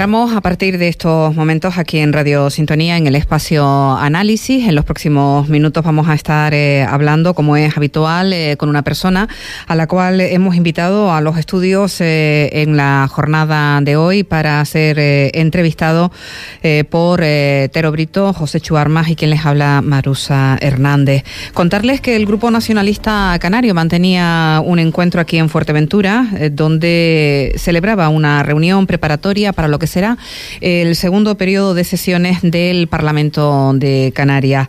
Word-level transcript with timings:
Entramos 0.00 0.34
a 0.34 0.40
partir 0.40 0.78
de 0.78 0.88
estos 0.88 1.34
momentos 1.34 1.76
aquí 1.76 1.98
en 1.98 2.14
Radio 2.14 2.48
Sintonía 2.48 2.96
en 2.96 3.06
el 3.06 3.14
espacio 3.16 3.92
análisis. 3.98 4.66
En 4.66 4.74
los 4.74 4.86
próximos 4.86 5.50
minutos 5.50 5.84
vamos 5.84 6.08
a 6.08 6.14
estar 6.14 6.54
eh, 6.54 6.86
hablando, 6.88 7.34
como 7.34 7.54
es 7.58 7.76
habitual, 7.76 8.32
eh, 8.32 8.56
con 8.56 8.70
una 8.70 8.80
persona 8.80 9.28
a 9.66 9.74
la 9.74 9.86
cual 9.86 10.22
hemos 10.22 10.56
invitado 10.56 11.12
a 11.12 11.20
los 11.20 11.36
estudios 11.36 12.00
eh, 12.00 12.48
en 12.62 12.78
la 12.78 13.08
jornada 13.12 13.82
de 13.82 13.96
hoy 13.96 14.22
para 14.22 14.64
ser 14.64 14.98
entrevistado 14.98 16.10
por 16.88 17.20
Tero 17.20 17.92
Brito, 17.92 18.32
José 18.32 18.58
Chuarmas 18.62 19.10
y 19.10 19.16
quien 19.16 19.28
les 19.28 19.44
habla 19.44 19.82
Marusa 19.82 20.56
Hernández. 20.62 21.24
Contarles 21.52 22.00
que 22.00 22.16
el 22.16 22.24
Grupo 22.24 22.50
Nacionalista 22.50 23.36
Canario 23.38 23.74
mantenía 23.74 24.62
un 24.64 24.78
encuentro 24.78 25.20
aquí 25.20 25.36
en 25.36 25.50
Fuerteventura 25.50 26.26
donde 26.52 27.52
celebraba 27.58 28.08
una 28.08 28.42
reunión 28.42 28.86
preparatoria 28.86 29.52
para 29.52 29.68
lo 29.68 29.78
que 29.78 29.89
será 29.90 30.16
el 30.60 30.96
segundo 30.96 31.36
periodo 31.36 31.74
de 31.74 31.84
sesiones 31.84 32.38
del 32.42 32.88
Parlamento 32.88 33.72
de 33.74 34.12
Canarias. 34.14 34.68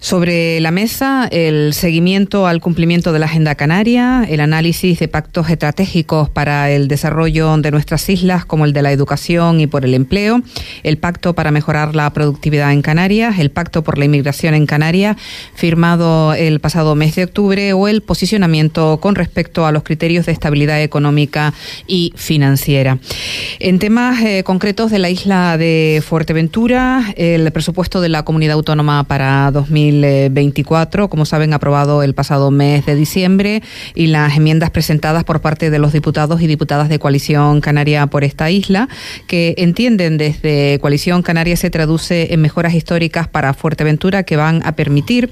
Sobre 0.00 0.60
la 0.60 0.70
mesa, 0.70 1.28
el 1.30 1.72
seguimiento 1.72 2.46
al 2.46 2.60
cumplimiento 2.60 3.12
de 3.12 3.18
la 3.18 3.26
Agenda 3.26 3.54
Canaria, 3.54 4.26
el 4.28 4.40
análisis 4.40 4.98
de 4.98 5.08
pactos 5.08 5.48
estratégicos 5.48 6.28
para 6.28 6.70
el 6.70 6.88
desarrollo 6.88 7.56
de 7.56 7.70
nuestras 7.70 8.08
islas, 8.08 8.44
como 8.44 8.64
el 8.64 8.72
de 8.72 8.82
la 8.82 8.92
educación 8.92 9.60
y 9.60 9.66
por 9.66 9.84
el 9.84 9.94
empleo, 9.94 10.42
el 10.82 10.98
pacto 10.98 11.34
para 11.34 11.50
mejorar 11.50 11.94
la 11.94 12.10
productividad 12.12 12.72
en 12.72 12.82
Canarias, 12.82 13.38
el 13.38 13.50
pacto 13.50 13.82
por 13.82 13.98
la 13.98 14.04
inmigración 14.04 14.54
en 14.54 14.66
Canarias, 14.66 15.16
firmado 15.54 16.34
el 16.34 16.60
pasado 16.60 16.94
mes 16.94 17.14
de 17.14 17.24
octubre, 17.24 17.72
o 17.72 17.88
el 17.88 18.02
posicionamiento 18.02 18.98
con 19.00 19.14
respecto 19.14 19.66
a 19.66 19.72
los 19.72 19.82
criterios 19.82 20.26
de 20.26 20.32
estabilidad 20.32 20.82
económica 20.82 21.54
y 21.86 22.12
financiera. 22.16 22.98
En 23.58 23.78
temas 23.78 24.22
eh, 24.22 24.42
concretos 24.56 24.90
de 24.90 24.98
la 24.98 25.10
isla 25.10 25.58
de 25.58 26.02
Fuerteventura, 26.02 27.12
el 27.18 27.52
presupuesto 27.52 28.00
de 28.00 28.08
la 28.08 28.22
comunidad 28.22 28.54
autónoma 28.54 29.04
para 29.04 29.50
2024, 29.50 31.10
como 31.10 31.26
saben, 31.26 31.52
aprobado 31.52 32.02
el 32.02 32.14
pasado 32.14 32.50
mes 32.50 32.86
de 32.86 32.94
diciembre, 32.94 33.62
y 33.94 34.06
las 34.06 34.34
enmiendas 34.34 34.70
presentadas 34.70 35.24
por 35.24 35.42
parte 35.42 35.68
de 35.68 35.78
los 35.78 35.92
diputados 35.92 36.40
y 36.40 36.46
diputadas 36.46 36.88
de 36.88 36.98
Coalición 36.98 37.60
Canaria 37.60 38.06
por 38.06 38.24
esta 38.24 38.50
isla, 38.50 38.88
que 39.26 39.54
entienden 39.58 40.16
desde 40.16 40.78
Coalición 40.80 41.20
Canaria 41.20 41.58
se 41.58 41.68
traduce 41.68 42.32
en 42.32 42.40
mejoras 42.40 42.72
históricas 42.72 43.28
para 43.28 43.52
Fuerteventura 43.52 44.22
que 44.22 44.36
van 44.36 44.62
a 44.64 44.72
permitir 44.72 45.28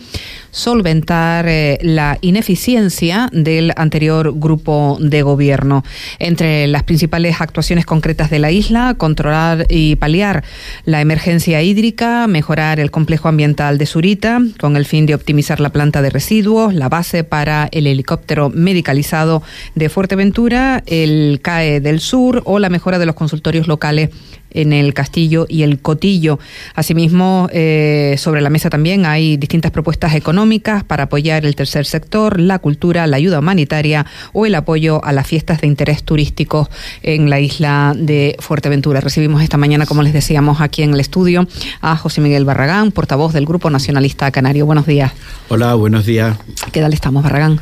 solventar 0.55 1.47
eh, 1.49 1.79
la 1.83 2.17
ineficiencia 2.21 3.29
del 3.33 3.73
anterior 3.77 4.33
grupo 4.37 4.97
de 5.01 5.23
gobierno. 5.23 5.85
Entre 6.21 6.69
las 6.69 6.85
principales 6.85 7.41
actuaciones 7.41 7.85
concretas 7.85 8.31
de 8.31 8.39
la 8.39 8.53
isla, 8.53 8.95
controlar 8.97 9.67
y 9.69 9.97
paliar 9.97 10.45
la 10.85 11.01
emergencia 11.01 11.61
hídrica, 11.61 12.27
mejorar 12.29 12.79
el 12.79 12.93
complejo 12.93 13.29
ambiental 13.29 13.79
de 13.79 13.87
Surita, 13.87 14.41
con 14.61 14.77
el 14.77 14.87
fin 14.87 15.07
de 15.07 15.17
optimizar 15.17 15.59
la 15.59 15.71
planta 15.71 16.03
de 16.03 16.11
residuos, 16.11 16.73
la 16.73 16.89
base 16.89 17.25
para 17.25 17.69
el 17.73 17.89
helicóptero 17.89 18.49
medicalizado 18.49 19.43
de 19.75 19.89
Fuerteventura, 19.89 20.85
el 20.87 21.41
CAE 21.43 21.81
del 21.81 21.99
Sur 21.99 22.43
o 22.45 22.61
la 22.61 22.71
mejora 22.71 23.01
de 23.01 23.07
los 23.07 23.17
consultorios 23.17 23.67
locales 23.67 24.11
en 24.55 24.73
el 24.73 24.95
Castillo 24.95 25.47
y 25.49 25.63
el 25.63 25.81
Cotillo. 25.81 26.39
Asimismo, 26.75 27.49
eh, 27.53 28.15
sobre 28.19 28.41
la 28.41 28.51
mesa 28.51 28.71
también 28.71 29.05
hay 29.05 29.37
distintas 29.37 29.73
propuestas 29.73 30.15
económicas 30.15 30.85
para 30.85 31.05
apoyar 31.05 31.45
el 31.45 31.55
tercer 31.57 31.85
sector, 31.85 32.41
la 32.41 32.59
cultura, 32.61 33.07
la 33.07 33.17
ayuda 33.17 33.41
humanitaria 33.41 34.07
o 34.33 34.47
el 34.47 34.55
apoyo 34.55 35.05
a 35.05 35.13
las 35.13 35.27
fiestas 35.27 35.61
de 35.61 35.67
interés 35.67 36.05
turístico 36.05 36.71
en 37.03 37.29
la 37.29 37.41
isla 37.41 37.95
de 37.97 38.37
Fuerteventura. 38.39 39.01
Recibimos 39.01 39.43
esta 39.43 39.57
mañana, 39.57 39.87
como 39.87 40.03
les 40.03 40.13
decíamos, 40.13 40.61
aquí 40.61 40.83
en 40.83 40.95
el 40.95 41.01
estudio 41.01 41.47
a 41.81 41.97
José 41.97 42.21
Miguel 42.21 42.45
Barragán, 42.45 42.93
portavoz 42.93 43.33
del 43.33 43.45
Grupo 43.45 43.69
Nacionalista 43.71 44.31
Canario. 44.31 44.67
Buenos 44.67 44.87
días. 44.87 45.13
Hola, 45.49 45.75
buenos 45.75 46.07
días. 46.07 46.37
¿Qué 46.73 46.81
tal 46.81 46.93
estamos, 46.93 47.23
Barragán? 47.23 47.61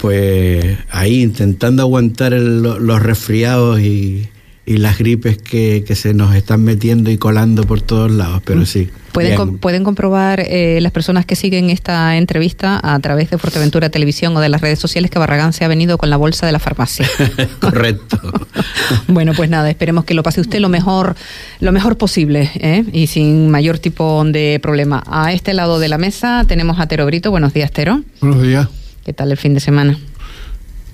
Pues 0.00 0.76
ahí 0.90 1.22
intentando 1.22 1.82
aguantar 1.82 2.32
los 2.32 3.02
resfriados 3.02 3.80
y 3.80 4.28
y 4.66 4.78
las 4.78 4.98
gripes 4.98 5.38
que, 5.38 5.84
que, 5.86 5.94
se 5.94 6.14
nos 6.14 6.34
están 6.34 6.62
metiendo 6.64 7.10
y 7.10 7.18
colando 7.18 7.64
por 7.64 7.82
todos 7.82 8.10
lados, 8.10 8.42
pero 8.44 8.60
mm. 8.60 8.66
sí. 8.66 8.90
Pueden, 9.12 9.58
pueden 9.58 9.84
comprobar 9.84 10.40
eh, 10.40 10.80
las 10.80 10.90
personas 10.90 11.24
que 11.24 11.36
siguen 11.36 11.70
esta 11.70 12.16
entrevista 12.16 12.80
a 12.82 12.98
través 12.98 13.30
de 13.30 13.38
Fuerteventura 13.38 13.88
Televisión 13.88 14.36
o 14.36 14.40
de 14.40 14.48
las 14.48 14.60
redes 14.60 14.80
sociales 14.80 15.08
que 15.08 15.20
Barragán 15.20 15.52
se 15.52 15.64
ha 15.64 15.68
venido 15.68 15.98
con 15.98 16.10
la 16.10 16.16
bolsa 16.16 16.46
de 16.46 16.52
la 16.52 16.58
farmacia. 16.58 17.08
Correcto. 17.60 18.18
bueno, 19.06 19.32
pues 19.36 19.48
nada, 19.48 19.70
esperemos 19.70 20.04
que 20.04 20.14
lo 20.14 20.24
pase 20.24 20.40
usted 20.40 20.58
lo 20.58 20.68
mejor, 20.68 21.14
lo 21.60 21.70
mejor 21.70 21.96
posible 21.96 22.50
¿eh? 22.56 22.84
y 22.92 23.06
sin 23.06 23.50
mayor 23.50 23.78
tipo 23.78 24.24
de 24.24 24.58
problema. 24.60 25.04
A 25.06 25.32
este 25.32 25.54
lado 25.54 25.78
de 25.78 25.88
la 25.88 25.98
mesa 25.98 26.44
tenemos 26.48 26.80
a 26.80 26.88
Tero 26.88 27.06
Brito. 27.06 27.30
Buenos 27.30 27.54
días, 27.54 27.70
Tero. 27.70 28.02
Buenos 28.20 28.42
días. 28.42 28.66
¿Qué 29.04 29.12
tal 29.12 29.30
el 29.30 29.36
fin 29.36 29.54
de 29.54 29.60
semana? 29.60 29.96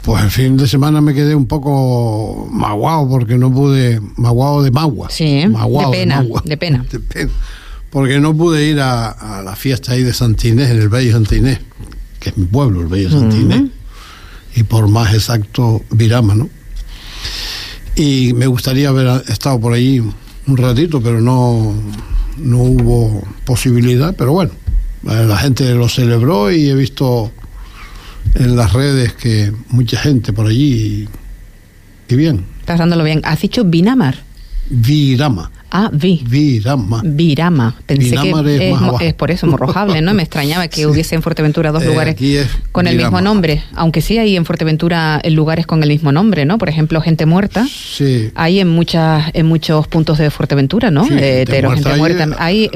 Pues 0.02 0.24
el 0.24 0.30
fin 0.30 0.56
de 0.56 0.66
semana 0.66 1.00
me 1.00 1.12
quedé 1.12 1.34
un 1.34 1.46
poco 1.46 2.48
maguado 2.50 3.08
porque 3.08 3.36
no 3.36 3.52
pude, 3.52 4.00
maguado 4.16 4.62
de 4.62 4.70
magua. 4.70 5.10
Sí, 5.10 5.24
¿eh? 5.24 5.48
de, 5.48 5.88
pena, 5.90 6.26
de, 6.44 6.56
pena, 6.56 6.84
Porque 7.90 8.18
no 8.18 8.34
pude 8.34 8.66
ir 8.66 8.80
a, 8.80 9.42
la 9.44 9.56
fiesta 9.56 9.92
ahí 9.92 10.02
de 10.02 10.14
Santinés, 10.14 10.70
en 10.70 10.78
el 10.78 10.88
Bello 10.88 11.12
Santinés, 11.12 11.60
que 12.18 12.30
es 12.30 12.36
mi 12.38 12.46
pueblo, 12.46 12.80
el 12.80 12.86
Bello 12.86 13.10
Santinés. 13.10 13.64
Y 14.56 14.62
por 14.62 14.88
más 14.88 15.12
exacto, 15.14 15.82
Virama, 15.90 16.34
¿no? 16.34 16.48
Y 17.94 18.32
me 18.32 18.46
gustaría 18.46 18.88
haber 18.88 19.22
estado 19.28 19.60
por 19.60 19.74
ahí 19.74 20.02
un 20.46 20.56
ratito, 20.56 21.02
pero 21.02 21.20
no, 21.20 21.74
no 22.38 22.58
hubo 22.58 23.22
posibilidad. 23.44 24.14
Pero 24.16 24.32
bueno, 24.32 24.52
la 25.02 25.36
gente 25.36 25.74
lo 25.74 25.88
celebró 25.88 26.50
y 26.50 26.70
he 26.70 26.74
visto 26.74 27.30
en 28.34 28.56
las 28.56 28.72
redes 28.72 29.12
que 29.12 29.52
mucha 29.68 29.98
gente 29.98 30.32
por 30.32 30.46
allí 30.46 31.08
y, 32.08 32.14
bien. 32.14 32.44
Estás 32.60 32.78
dándolo 32.78 33.04
bien. 33.04 33.20
¿Has 33.24 33.40
dicho 33.40 33.64
Binamar? 33.64 34.16
Virama. 34.68 35.50
Ah, 35.70 35.88
vi. 35.92 36.22
Virama. 36.28 37.00
Virama. 37.04 37.74
Pensé 37.86 38.16
que 38.16 38.74
es, 39.00 39.14
por 39.14 39.30
eso 39.30 39.46
morrojable, 39.46 40.00
¿no? 40.02 40.14
Me 40.14 40.22
extrañaba 40.22 40.66
que 40.68 40.86
hubiese 40.88 41.14
en 41.14 41.22
Fuerteventura 41.22 41.70
dos 41.70 41.82
eh, 41.82 41.86
lugares 41.86 42.16
con 42.72 42.86
el 42.86 42.96
mismo 42.96 43.20
nombre. 43.20 43.62
Aunque 43.74 44.00
sí 44.00 44.18
hay 44.18 44.36
en 44.36 44.44
Fuerteventura 44.44 45.22
lugares 45.28 45.66
con 45.66 45.82
el 45.82 45.88
mismo 45.88 46.10
nombre, 46.10 46.44
¿no? 46.44 46.58
Por 46.58 46.68
ejemplo, 46.68 47.00
Gente 47.00 47.24
Muerta. 47.24 47.66
Sí. 47.68 48.30
Hay 48.34 48.60
en 48.60 48.68
muchas 48.68 49.30
en 49.32 49.46
muchos 49.46 49.86
puntos 49.86 50.18
de 50.18 50.30
Fuerteventura, 50.30 50.90
¿no? 50.90 51.06
Eh, 51.10 51.44
gente, 51.48 51.96
muerta. 51.96 52.26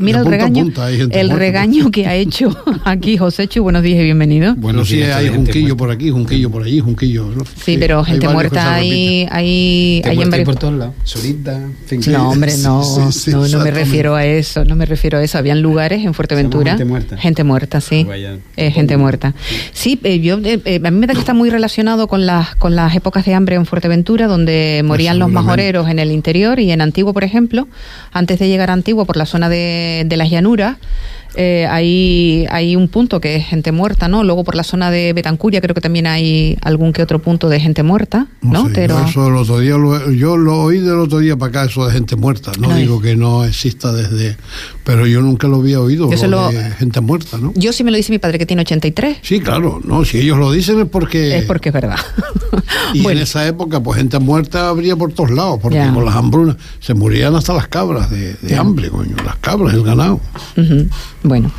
mira 0.00 0.20
el 0.20 0.26
regaño, 0.26 0.66
el 1.10 1.30
regaño 1.30 1.90
que 1.90 2.06
ha 2.06 2.14
hecho 2.14 2.56
aquí 2.84 3.16
José 3.16 3.48
Chu. 3.48 3.62
Buenos 3.62 3.82
días 3.82 4.00
y 4.00 4.04
bienvenido. 4.04 4.54
Buenos 4.54 4.88
días. 4.88 5.16
hay 5.16 5.28
Junquillo 5.28 5.76
por 5.76 5.90
aquí, 5.90 6.10
Junquillo 6.10 6.50
por 6.50 6.62
allí, 6.62 6.78
Junquillo. 6.78 7.32
Sí, 7.64 7.76
pero 7.78 8.04
Gente 8.04 8.28
Muerta 8.28 8.74
hay, 8.74 9.26
hay, 9.30 10.02
hay 10.04 10.22
en 10.22 10.30
varios... 10.30 10.46
por 10.46 10.56
todos 10.56 10.74
lados. 10.74 10.94
Solita, 11.02 11.60
No, 12.06 12.30
hombre, 12.30 12.56
no 12.58 12.83
no, 13.32 13.48
no 13.48 13.58
me 13.60 13.70
refiero 13.70 14.14
a 14.14 14.24
eso, 14.24 14.64
no 14.64 14.76
me 14.76 14.86
refiero 14.86 15.18
a 15.18 15.22
eso. 15.22 15.38
Habían 15.38 15.62
lugares 15.62 16.04
en 16.04 16.14
Fuerteventura. 16.14 16.72
Gente 16.72 16.84
muerta. 16.84 17.16
Gente 17.16 17.44
muerta, 17.44 17.80
sí. 17.80 18.06
Eh, 18.56 18.70
gente 18.70 18.96
muerta. 18.96 19.34
Sí, 19.72 19.98
eh, 20.04 20.20
yo, 20.20 20.38
eh, 20.42 20.80
a 20.84 20.90
mí 20.90 20.98
me 20.98 21.06
da 21.06 21.14
que 21.14 21.20
está 21.20 21.34
muy 21.34 21.50
relacionado 21.50 22.08
con 22.08 22.26
las, 22.26 22.54
con 22.56 22.76
las 22.76 22.94
épocas 22.94 23.24
de 23.24 23.34
hambre 23.34 23.56
en 23.56 23.66
Fuerteventura, 23.66 24.26
donde 24.26 24.82
morían 24.84 25.18
los 25.18 25.30
majoreros 25.30 25.88
en 25.88 25.98
el 25.98 26.10
interior 26.10 26.60
y 26.60 26.70
en 26.70 26.80
Antiguo, 26.80 27.12
por 27.12 27.24
ejemplo, 27.24 27.68
antes 28.12 28.38
de 28.38 28.48
llegar 28.48 28.70
a 28.70 28.74
Antiguo 28.74 29.04
por 29.04 29.16
la 29.16 29.26
zona 29.26 29.48
de, 29.48 30.04
de 30.06 30.16
las 30.16 30.30
llanuras 30.30 30.76
eh, 31.36 31.66
hay, 31.68 32.46
hay 32.50 32.76
un 32.76 32.88
punto 32.88 33.20
que 33.20 33.36
es 33.36 33.46
gente 33.46 33.72
muerta, 33.72 34.08
¿no? 34.08 34.24
Luego 34.24 34.44
por 34.44 34.54
la 34.54 34.64
zona 34.64 34.90
de 34.90 35.12
Betancuria 35.12 35.60
creo 35.60 35.74
que 35.74 35.80
también 35.80 36.06
hay 36.06 36.56
algún 36.62 36.92
que 36.92 37.02
otro 37.02 37.18
punto 37.20 37.48
de 37.48 37.60
gente 37.60 37.82
muerta, 37.82 38.26
¿no? 38.42 38.70
Pero... 38.72 38.98
Eso 39.06 39.28
el 39.28 39.36
otro 39.36 39.58
día 39.58 39.74
yo 40.16 40.36
lo 40.36 40.62
oí 40.62 40.78
del 40.78 40.98
otro 40.98 41.18
día 41.18 41.36
para 41.36 41.50
acá, 41.50 41.64
eso 41.64 41.86
de 41.86 41.92
gente 41.92 42.16
muerta. 42.16 42.52
No 42.58 42.74
digo 42.74 43.00
que 43.00 43.16
no 43.16 43.44
exista 43.44 43.92
desde... 43.92 44.36
Pero 44.84 45.06
yo 45.06 45.22
nunca 45.22 45.48
lo 45.48 45.56
había 45.56 45.80
oído, 45.80 46.10
lo 46.10 46.50
de 46.50 46.70
gente 46.72 47.00
muerta, 47.00 47.38
¿no? 47.38 47.52
Yo 47.56 47.72
sí 47.72 47.84
me 47.84 47.90
lo 47.90 47.96
dice 47.96 48.12
mi 48.12 48.18
padre 48.18 48.38
que 48.38 48.46
tiene 48.46 48.62
83. 48.62 49.18
Sí, 49.22 49.40
claro, 49.40 49.80
no, 49.84 50.04
si 50.04 50.18
ellos 50.18 50.38
lo 50.38 50.52
dicen 50.52 50.80
es 50.80 50.88
porque... 50.88 51.38
Es 51.38 51.44
porque 51.44 51.70
es 51.70 51.72
verdad. 51.72 51.96
y 52.94 53.06
en 53.06 53.18
esa 53.18 53.46
época, 53.46 53.82
pues 53.82 53.98
gente 53.98 54.18
muerta 54.18 54.68
habría 54.68 54.96
por 54.96 55.12
todos 55.12 55.30
lados, 55.30 55.58
porque 55.62 55.78
con 55.92 56.04
las 56.04 56.14
hambrunas 56.14 56.56
se 56.80 56.94
morían 56.94 57.34
hasta 57.34 57.54
las 57.54 57.68
cabras 57.68 58.10
de, 58.10 58.56
hambre, 58.56 58.88
coño, 58.90 59.16
las 59.24 59.36
cabras, 59.36 59.74
el 59.74 59.82
ganado. 59.82 60.20
Bueno, 61.24 61.50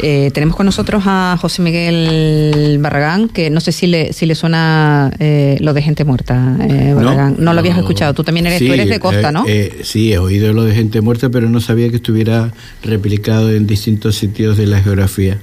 Eh, 0.00 0.32
tenemos 0.34 0.56
con 0.56 0.66
nosotros 0.66 1.04
a 1.06 1.38
José 1.40 1.62
Miguel 1.62 2.78
Barragán, 2.80 3.28
que 3.28 3.50
no 3.50 3.60
sé 3.60 3.70
si 3.70 3.86
le, 3.86 4.12
si 4.12 4.26
le 4.26 4.34
suena 4.34 5.12
eh, 5.20 5.58
lo 5.60 5.74
de 5.74 5.82
gente 5.82 6.04
muerta, 6.04 6.56
eh, 6.60 6.92
Barragán. 6.92 7.36
No, 7.38 7.52
lo 7.52 7.60
habías 7.60 7.78
escuchado. 7.78 8.12
Tú 8.12 8.24
también 8.24 8.46
eres, 8.46 8.58
tú 8.58 8.72
eres 8.72 8.88
de 8.88 8.98
costa, 8.98 9.30
¿no? 9.30 9.44
sí, 9.82 10.12
he 10.12 10.18
oído 10.18 10.52
lo 10.52 10.64
de 10.64 10.74
gente 10.74 11.00
muerta, 11.02 11.30
pero 11.30 11.48
no 11.48 11.60
sabía 11.60 11.88
que 11.90 11.96
estuviera 11.96 12.52
replicado 12.82 13.52
en 13.52 13.68
distintos 13.68 14.16
sitios 14.16 14.56
de 14.56 14.66
la 14.66 14.82
geografía. 14.82 15.38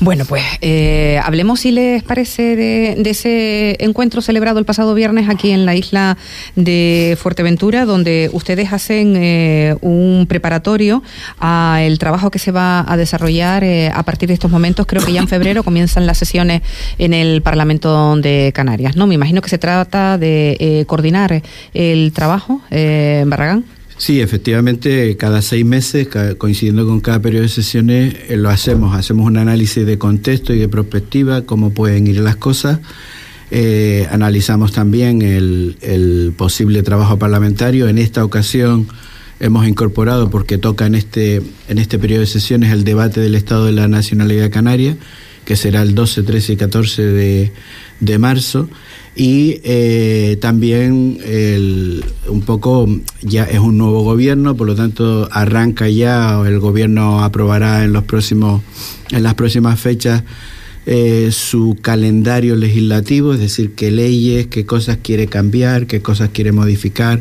Bueno, 0.00 0.24
pues 0.26 0.44
hablemos, 1.22 1.60
si 1.60 1.72
les 1.72 2.02
parece, 2.02 2.56
de, 2.56 3.10
ese 3.10 3.76
encuentro 3.80 4.22
celebrado 4.22 4.58
el 4.58 4.64
pasado 4.64 4.94
viernes 4.94 5.28
aquí 5.28 5.50
en 5.50 5.66
la 5.66 5.74
isla 5.74 6.16
de 6.56 7.18
Fuerteventura, 7.20 7.84
donde 7.84 8.30
ustedes 8.32 8.72
hacen 8.72 9.16
un 9.80 10.26
preparatorio 10.28 11.02
al 11.38 11.98
trabajo 11.98 12.30
que 12.30 12.38
se 12.38 12.52
va 12.52 12.84
a 12.86 12.96
desarrollar 12.96 13.64
eh, 13.64 13.90
a 13.94 14.02
partir 14.02 14.28
de 14.28 14.34
estos 14.34 14.50
momentos. 14.50 14.86
Creo 14.86 15.04
que 15.04 15.12
ya 15.12 15.20
en 15.20 15.28
febrero 15.36 15.62
comienzan 15.62 16.06
las 16.06 16.18
sesiones 16.18 16.62
en 16.98 17.14
el 17.14 17.42
Parlamento 17.42 18.16
de 18.16 18.52
Canarias. 18.54 18.96
No, 18.96 19.06
me 19.06 19.14
imagino 19.14 19.40
que 19.42 19.48
se 19.48 19.58
trata 19.58 20.18
de 20.18 20.56
eh, 20.58 20.84
coordinar 20.86 21.42
el 21.74 22.12
trabajo, 22.12 22.60
eh, 22.70 23.24
Barragán. 23.26 23.64
Sí, 24.00 24.22
efectivamente, 24.22 25.14
cada 25.18 25.42
seis 25.42 25.66
meses, 25.66 26.08
coincidiendo 26.38 26.86
con 26.86 27.00
cada 27.00 27.20
periodo 27.20 27.42
de 27.42 27.50
sesiones, 27.50 28.16
lo 28.30 28.48
hacemos. 28.48 28.96
Hacemos 28.96 29.26
un 29.26 29.36
análisis 29.36 29.84
de 29.84 29.98
contexto 29.98 30.54
y 30.54 30.58
de 30.58 30.68
perspectiva, 30.70 31.42
cómo 31.42 31.74
pueden 31.74 32.06
ir 32.06 32.18
las 32.20 32.36
cosas. 32.36 32.80
analizamos 34.10 34.72
también 34.72 35.20
el, 35.20 35.76
el, 35.82 36.32
posible 36.34 36.82
trabajo 36.82 37.18
parlamentario. 37.18 37.88
En 37.88 37.98
esta 37.98 38.24
ocasión 38.24 38.88
hemos 39.38 39.68
incorporado, 39.68 40.30
porque 40.30 40.56
toca 40.56 40.86
en 40.86 40.94
este, 40.94 41.42
en 41.68 41.76
este 41.76 41.98
periodo 41.98 42.20
de 42.20 42.26
sesiones, 42.26 42.72
el 42.72 42.84
debate 42.84 43.20
del 43.20 43.34
Estado 43.34 43.66
de 43.66 43.72
la 43.72 43.86
Nacionalidad 43.86 44.50
Canaria, 44.50 44.96
que 45.44 45.56
será 45.56 45.82
el 45.82 45.94
12, 45.94 46.22
13 46.22 46.54
y 46.54 46.56
14 46.56 47.02
de, 47.02 47.52
de 48.00 48.18
marzo. 48.18 48.70
Y 49.16 49.60
eh, 49.64 50.38
también 50.40 51.18
el, 51.24 52.04
un 52.28 52.42
poco 52.42 52.88
ya 53.22 53.44
es 53.44 53.58
un 53.58 53.76
nuevo 53.76 54.02
gobierno, 54.02 54.56
por 54.56 54.68
lo 54.68 54.74
tanto 54.74 55.28
arranca 55.32 55.88
ya, 55.88 56.40
el 56.46 56.60
gobierno 56.60 57.22
aprobará 57.22 57.84
en 57.84 57.92
los 57.92 58.04
próximos, 58.04 58.62
en 59.10 59.22
las 59.24 59.34
próximas 59.34 59.80
fechas 59.80 60.22
eh, 60.86 61.28
su 61.32 61.76
calendario 61.80 62.56
legislativo, 62.56 63.34
es 63.34 63.40
decir, 63.40 63.74
qué 63.74 63.90
leyes, 63.90 64.46
qué 64.46 64.64
cosas 64.64 64.98
quiere 65.02 65.26
cambiar, 65.26 65.86
qué 65.86 66.00
cosas 66.00 66.30
quiere 66.32 66.52
modificar 66.52 67.20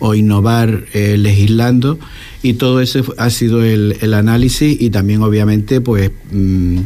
o 0.00 0.14
innovar 0.14 0.84
eh, 0.92 1.16
legislando. 1.16 1.98
Y 2.42 2.54
todo 2.54 2.80
eso 2.80 3.04
ha 3.16 3.30
sido 3.30 3.62
el, 3.62 3.96
el 4.00 4.12
análisis 4.12 4.76
y 4.80 4.90
también 4.90 5.22
obviamente 5.22 5.80
pues 5.80 6.10
mm, 6.32 6.80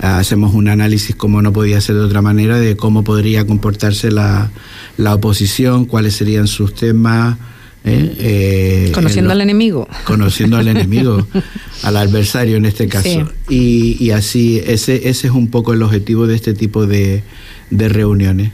hacemos 0.00 0.54
un 0.54 0.68
análisis 0.68 1.14
como 1.14 1.42
no 1.42 1.52
podía 1.52 1.80
ser 1.80 1.96
de 1.96 2.02
otra 2.02 2.22
manera 2.22 2.58
de 2.58 2.76
cómo 2.76 3.04
podría 3.04 3.46
comportarse 3.46 4.10
la, 4.10 4.50
la 4.96 5.14
oposición, 5.14 5.84
cuáles 5.84 6.14
serían 6.14 6.46
sus 6.46 6.74
temas. 6.74 7.38
¿eh? 7.84 8.16
Eh, 8.18 8.92
conociendo 8.94 9.32
al 9.32 9.40
enemigo. 9.40 9.88
Conociendo 10.04 10.56
al 10.56 10.68
enemigo, 10.68 11.26
al 11.82 11.96
adversario 11.96 12.56
en 12.56 12.66
este 12.66 12.88
caso. 12.88 13.30
Y, 13.48 13.96
y 13.98 14.10
así, 14.10 14.60
ese, 14.64 15.08
ese 15.08 15.26
es 15.28 15.32
un 15.32 15.48
poco 15.48 15.72
el 15.72 15.82
objetivo 15.82 16.26
de 16.26 16.34
este 16.34 16.54
tipo 16.54 16.86
de, 16.86 17.22
de 17.70 17.88
reuniones. 17.88 18.52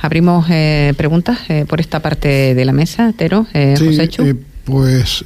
Abrimos 0.00 0.46
eh, 0.50 0.94
preguntas 0.96 1.38
eh, 1.48 1.64
por 1.66 1.80
esta 1.80 2.00
parte 2.00 2.54
de 2.54 2.64
la 2.64 2.72
mesa, 2.72 3.12
Tero, 3.16 3.46
eh, 3.54 3.74
sí, 3.76 4.34
pues 4.64 5.24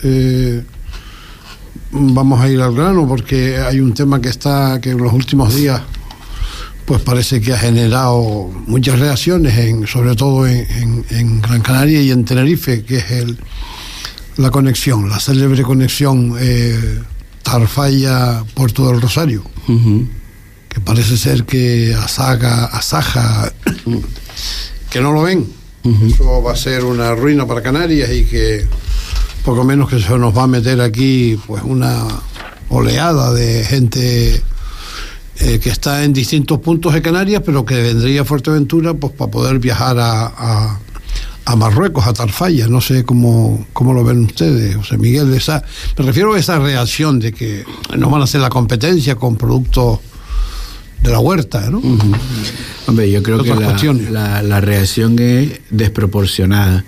vamos 1.98 2.40
a 2.40 2.48
ir 2.48 2.60
al 2.60 2.74
grano 2.74 3.06
porque 3.06 3.58
hay 3.58 3.80
un 3.80 3.94
tema 3.94 4.20
que 4.20 4.28
está 4.28 4.80
que 4.80 4.90
en 4.90 4.98
los 4.98 5.12
últimos 5.12 5.54
días 5.54 5.80
pues 6.84 7.02
parece 7.02 7.40
que 7.40 7.52
ha 7.52 7.58
generado 7.58 8.48
muchas 8.68 8.98
reacciones, 9.00 9.58
en, 9.58 9.88
sobre 9.88 10.14
todo 10.14 10.46
en, 10.46 11.40
Gran 11.40 11.60
Canaria 11.60 12.00
y 12.00 12.12
en 12.12 12.24
Tenerife, 12.24 12.84
que 12.84 12.98
es 12.98 13.10
el, 13.10 13.36
la 14.36 14.50
conexión, 14.50 15.08
la 15.08 15.18
célebre 15.18 15.64
conexión 15.64 16.36
Tarfaya-Puerto 17.42 18.86
del 18.86 19.00
Rosario 19.00 19.42
que 20.76 20.82
parece 20.82 21.16
ser 21.16 21.44
que 21.44 21.94
Asaga, 21.94 22.66
Asaja, 22.66 23.50
que 24.90 25.00
no 25.00 25.10
lo 25.10 25.22
ven. 25.22 25.46
Eso 26.06 26.42
va 26.42 26.52
a 26.52 26.56
ser 26.56 26.84
una 26.84 27.14
ruina 27.14 27.46
para 27.46 27.62
Canarias 27.62 28.10
y 28.12 28.24
que 28.24 28.66
poco 29.46 29.62
menos 29.62 29.88
que 29.88 30.00
se 30.00 30.18
nos 30.18 30.36
va 30.36 30.42
a 30.42 30.46
meter 30.48 30.80
aquí 30.80 31.38
pues 31.46 31.62
una 31.62 32.04
oleada 32.68 33.32
de 33.32 33.64
gente 33.64 34.42
eh, 35.38 35.60
que 35.60 35.70
está 35.70 36.02
en 36.02 36.12
distintos 36.12 36.58
puntos 36.58 36.92
de 36.92 37.00
Canarias, 37.00 37.42
pero 37.46 37.64
que 37.64 37.80
vendría 37.80 38.22
a 38.22 38.24
Fuerteventura 38.24 38.94
pues 38.94 39.12
para 39.12 39.30
poder 39.30 39.60
viajar 39.60 39.98
a, 40.00 40.80
a, 41.44 41.56
Marruecos, 41.56 42.08
a 42.08 42.12
Tarfaya. 42.12 42.66
No 42.66 42.80
sé 42.80 43.04
cómo, 43.04 43.64
cómo 43.72 43.94
lo 43.94 44.02
ven 44.02 44.24
ustedes, 44.24 44.74
José 44.74 44.98
Miguel. 44.98 45.32
Esa, 45.32 45.62
me 45.96 46.04
refiero 46.04 46.34
a 46.34 46.40
esa 46.40 46.58
reacción 46.58 47.20
de 47.20 47.32
que 47.32 47.64
no 47.96 48.10
van 48.10 48.22
a 48.22 48.24
hacer 48.24 48.40
la 48.40 48.50
competencia 48.50 49.14
con 49.14 49.36
productos 49.36 50.00
de 51.04 51.10
la 51.12 51.20
huerta, 51.20 51.70
¿no? 51.70 51.80
Hombre, 52.88 53.12
yo 53.12 53.22
creo 53.22 53.44
que 53.44 53.54
la, 54.10 54.42
la, 54.42 54.60
reacción 54.60 55.16
es 55.20 55.60
desproporcionada. 55.70 56.84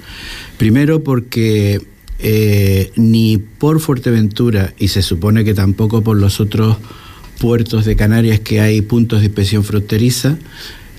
Primero 0.56 1.04
porque 1.04 1.80
eh, 2.18 2.90
ni 2.96 3.38
por 3.38 3.80
Fuerteventura, 3.80 4.75
y 4.78 4.88
se 4.88 5.02
supone 5.02 5.44
que 5.44 5.54
tampoco 5.54 6.02
por 6.02 6.16
los 6.16 6.40
otros 6.40 6.76
puertos 7.38 7.84
de 7.84 7.96
Canarias 7.96 8.40
que 8.40 8.60
hay 8.60 8.80
puntos 8.82 9.20
de 9.20 9.26
inspección 9.26 9.64
fronteriza, 9.64 10.38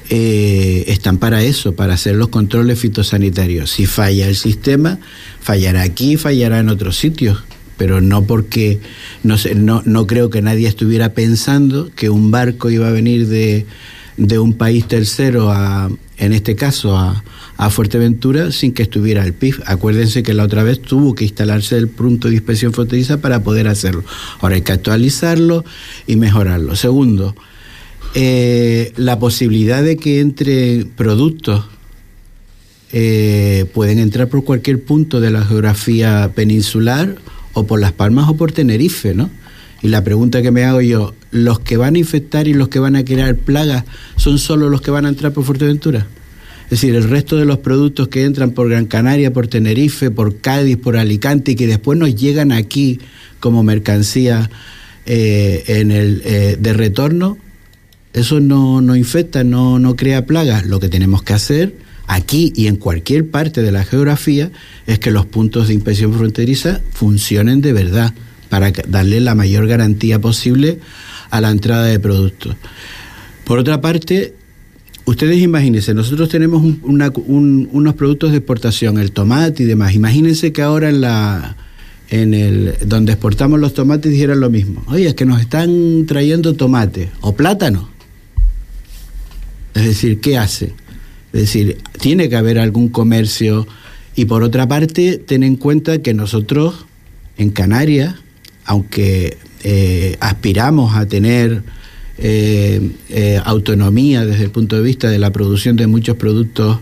eh, 0.09 0.85
están 0.88 1.17
para 1.17 1.43
eso, 1.43 1.75
para 1.75 1.93
hacer 1.93 2.15
los 2.15 2.29
controles 2.29 2.79
fitosanitarios. 2.79 3.69
Si 3.71 3.85
falla 3.85 4.27
el 4.27 4.35
sistema, 4.35 4.99
fallará 5.39 5.83
aquí, 5.83 6.17
fallará 6.17 6.59
en 6.59 6.69
otros 6.69 6.97
sitios 6.97 7.43
pero 7.79 8.01
no 8.01 8.25
porque 8.25 8.81
no, 9.23 9.38
sé, 9.38 9.55
no, 9.55 9.81
no 9.85 10.05
creo 10.05 10.29
que 10.29 10.41
nadie 10.41 10.67
estuviera 10.67 11.13
pensando 11.13 11.89
que 11.95 12.09
un 12.09 12.29
barco 12.29 12.69
iba 12.69 12.89
a 12.89 12.91
venir 12.91 13.27
de, 13.27 13.65
de 14.19 14.38
un 14.38 14.53
país 14.53 14.85
tercero 14.85 15.49
a, 15.49 15.89
en 16.17 16.33
este 16.33 16.55
caso, 16.55 16.97
a, 16.97 17.23
a, 17.57 17.69
Fuerteventura 17.69 18.51
sin 18.51 18.73
que 18.73 18.83
estuviera 18.83 19.23
el 19.23 19.33
PIF. 19.33 19.61
Acuérdense 19.65 20.23
que 20.23 20.33
la 20.33 20.43
otra 20.43 20.63
vez 20.63 20.81
tuvo 20.81 21.15
que 21.15 21.23
instalarse 21.23 21.77
el 21.77 21.88
punto 21.88 22.27
de 22.27 22.35
inspección 22.35 22.73
fronteriza 22.73 23.21
para 23.21 23.41
poder 23.43 23.67
hacerlo. 23.67 24.03
Ahora 24.41 24.55
hay 24.55 24.61
que 24.61 24.73
actualizarlo 24.73 25.63
y 26.05 26.17
mejorarlo. 26.17 26.75
Segundo, 26.75 27.35
eh, 28.13 28.91
la 28.97 29.19
posibilidad 29.19 29.83
de 29.83 29.95
que 29.95 30.19
entre 30.19 30.85
productos 30.97 31.65
eh, 32.91 33.65
pueden 33.73 33.99
entrar 33.99 34.27
por 34.27 34.43
cualquier 34.43 34.83
punto 34.83 35.21
de 35.21 35.31
la 35.31 35.45
geografía 35.45 36.31
peninsular 36.35 37.15
o 37.53 37.65
por 37.65 37.79
Las 37.79 37.93
Palmas 37.93 38.27
o 38.27 38.35
por 38.35 38.51
Tenerife, 38.51 39.13
¿no? 39.13 39.29
Y 39.81 39.88
la 39.88 40.03
pregunta 40.03 40.41
que 40.41 40.51
me 40.51 40.65
hago 40.65 40.81
yo, 40.81 41.13
¿los 41.31 41.59
que 41.59 41.77
van 41.77 41.95
a 41.95 42.00
infectar 42.00 42.48
y 42.48 42.53
los 42.53 42.69
que 42.69 42.79
van 42.79 42.95
a 42.95 43.05
crear 43.05 43.36
plagas 43.36 43.86
son 44.15 44.39
solo 44.39 44.69
los 44.69 44.81
que 44.81 44.91
van 44.91 45.05
a 45.05 45.09
entrar 45.09 45.33
por 45.33 45.43
Fuerteventura? 45.43 46.07
Es 46.65 46.81
decir, 46.81 46.95
el 46.95 47.09
resto 47.09 47.36
de 47.36 47.45
los 47.45 47.57
productos 47.59 48.09
que 48.09 48.25
entran 48.25 48.51
por 48.51 48.69
Gran 48.69 48.86
Canaria, 48.86 49.33
por 49.33 49.48
Tenerife, 49.48 50.12
por 50.12 50.38
Cádiz, 50.38 50.77
por 50.77 50.98
Alicante 50.98 51.51
y 51.51 51.55
que 51.55 51.65
después 51.65 51.98
nos 51.98 52.15
llegan 52.15 52.51
aquí 52.51 53.00
como 53.39 53.63
mercancía 53.63 54.51
eh, 55.07 55.63
en 55.65 55.89
el, 55.89 56.21
eh, 56.25 56.57
de 56.59 56.74
retorno, 56.74 57.39
eso 58.13 58.39
no, 58.39 58.81
no 58.81 58.95
infecta, 58.95 59.43
no, 59.43 59.79
no 59.79 59.95
crea 59.95 60.27
plagas. 60.27 60.67
Lo 60.67 60.79
que 60.79 60.89
tenemos 60.89 61.24
que 61.24 61.33
hacer 61.33 61.75
aquí 62.05 62.53
y 62.55 62.67
en 62.67 62.75
cualquier 62.75 63.27
parte 63.29 63.63
de 63.63 63.71
la 63.71 63.83
geografía 63.83 64.51
es 64.86 65.00
que 65.00 65.09
los 65.09 65.25
puntos 65.25 65.67
de 65.67 65.74
inspección 65.74 66.13
fronteriza 66.13 66.81
funcionen 66.91 67.62
de 67.62 67.74
verdad 67.74 68.13
para 68.50 68.71
darle 68.88 69.19
la 69.19 69.33
mayor 69.33 69.67
garantía 69.67 70.19
posible 70.19 70.79
a 71.29 71.41
la 71.41 71.50
entrada 71.50 71.86
de 71.86 72.00
productos. 72.00 72.55
Por 73.45 73.59
otra 73.59 73.81
parte, 73.81 74.33
ustedes 75.05 75.39
imagínense, 75.39 75.93
nosotros 75.93 76.29
tenemos 76.29 76.63
unos 76.83 77.93
productos 77.95 78.31
de 78.31 78.38
exportación, 78.38 78.98
el 78.98 79.12
tomate 79.12 79.63
y 79.63 79.65
demás. 79.65 79.93
Imagínense 79.93 80.51
que 80.51 80.62
ahora 80.62 80.89
en 80.89 81.01
la 81.01 81.57
en 82.09 82.33
el 82.33 82.75
donde 82.86 83.13
exportamos 83.13 83.59
los 83.59 83.74
tomates 83.74 84.12
dijeran 84.12 84.39
lo 84.39 84.50
mismo. 84.50 84.83
Oye, 84.88 85.07
es 85.07 85.13
que 85.13 85.25
nos 85.25 85.39
están 85.39 86.05
trayendo 86.07 86.55
tomate 86.55 87.09
o 87.21 87.36
plátano. 87.36 87.89
Es 89.75 89.86
decir, 89.86 90.19
¿qué 90.19 90.38
hacen? 90.38 90.74
Es 91.33 91.41
decir, 91.41 91.77
tiene 92.00 92.27
que 92.27 92.36
haber 92.36 92.57
algún 92.57 92.89
comercio. 92.89 93.67
Y 94.15 94.25
por 94.25 94.43
otra 94.43 94.67
parte, 94.67 95.17
ten 95.17 95.43
en 95.43 95.55
cuenta 95.55 96.01
que 96.01 96.13
nosotros 96.13 96.86
en 97.38 97.51
Canarias, 97.51 98.15
aunque 98.65 99.38
eh, 99.63 100.18
aspiramos 100.20 100.96
a 100.96 101.06
tener 101.06 101.63
eh, 102.18 102.92
eh, 103.10 103.42
autonomía 103.44 104.25
desde 104.25 104.46
el 104.46 104.51
punto 104.51 104.75
de 104.75 104.82
vista 104.82 105.10
de 105.10 105.20
la 105.20 105.32
producción 105.32 105.75
de 105.75 105.88
muchos 105.88 106.18
productos 106.18 106.80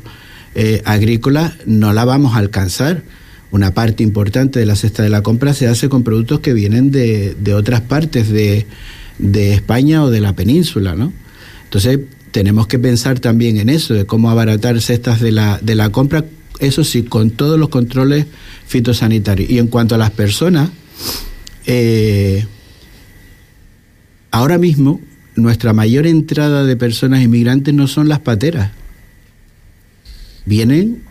agrícolas, 0.86 1.54
no 1.68 1.94
la 1.94 2.04
vamos 2.04 2.34
a 2.36 2.40
alcanzar. 2.40 3.04
Una 3.52 3.76
parte 3.76 4.02
importante 4.02 4.60
de 4.60 4.66
la 4.66 4.76
cesta 4.76 5.04
de 5.04 5.10
la 5.10 5.22
compra 5.22 5.54
se 5.54 5.68
hace 5.68 5.88
con 5.88 6.02
productos 6.02 6.40
que 6.40 6.52
vienen 6.54 6.90
de, 6.90 7.36
de 7.40 7.54
otras 7.54 7.82
partes 7.82 8.30
de, 8.30 8.66
de 9.20 9.54
España 9.54 10.04
o 10.04 10.10
de 10.10 10.20
la 10.20 10.36
península, 10.36 10.96
¿no? 10.96 11.14
Entonces 11.66 12.00
tenemos 12.32 12.68
que 12.68 12.80
pensar 12.80 13.20
también 13.20 13.58
en 13.58 13.70
eso, 13.70 13.94
de 13.94 14.06
cómo 14.06 14.30
abaratar 14.30 14.82
cestas 14.82 15.22
de 15.22 15.32
la, 15.32 15.60
de 15.62 15.76
la 15.76 15.92
compra, 15.92 16.26
eso 16.60 16.84
sí, 16.84 17.04
con 17.04 17.32
todos 17.32 17.60
los 17.60 17.70
controles 17.70 18.26
fitosanitarios. 18.66 19.50
Y 19.50 19.60
en 19.60 19.68
cuanto 19.68 19.96
a 19.96 19.98
las 19.98 20.12
personas, 20.12 20.70
eh, 21.66 22.46
ahora 24.32 24.58
mismo 24.58 25.02
nuestra 25.36 25.74
mayor 25.74 26.08
entrada 26.08 26.64
de 26.66 26.76
personas 26.76 27.22
inmigrantes 27.22 27.74
no 27.74 27.88
son 27.88 28.10
las 28.10 28.20
pateras, 28.20 28.72
vienen 30.46 31.04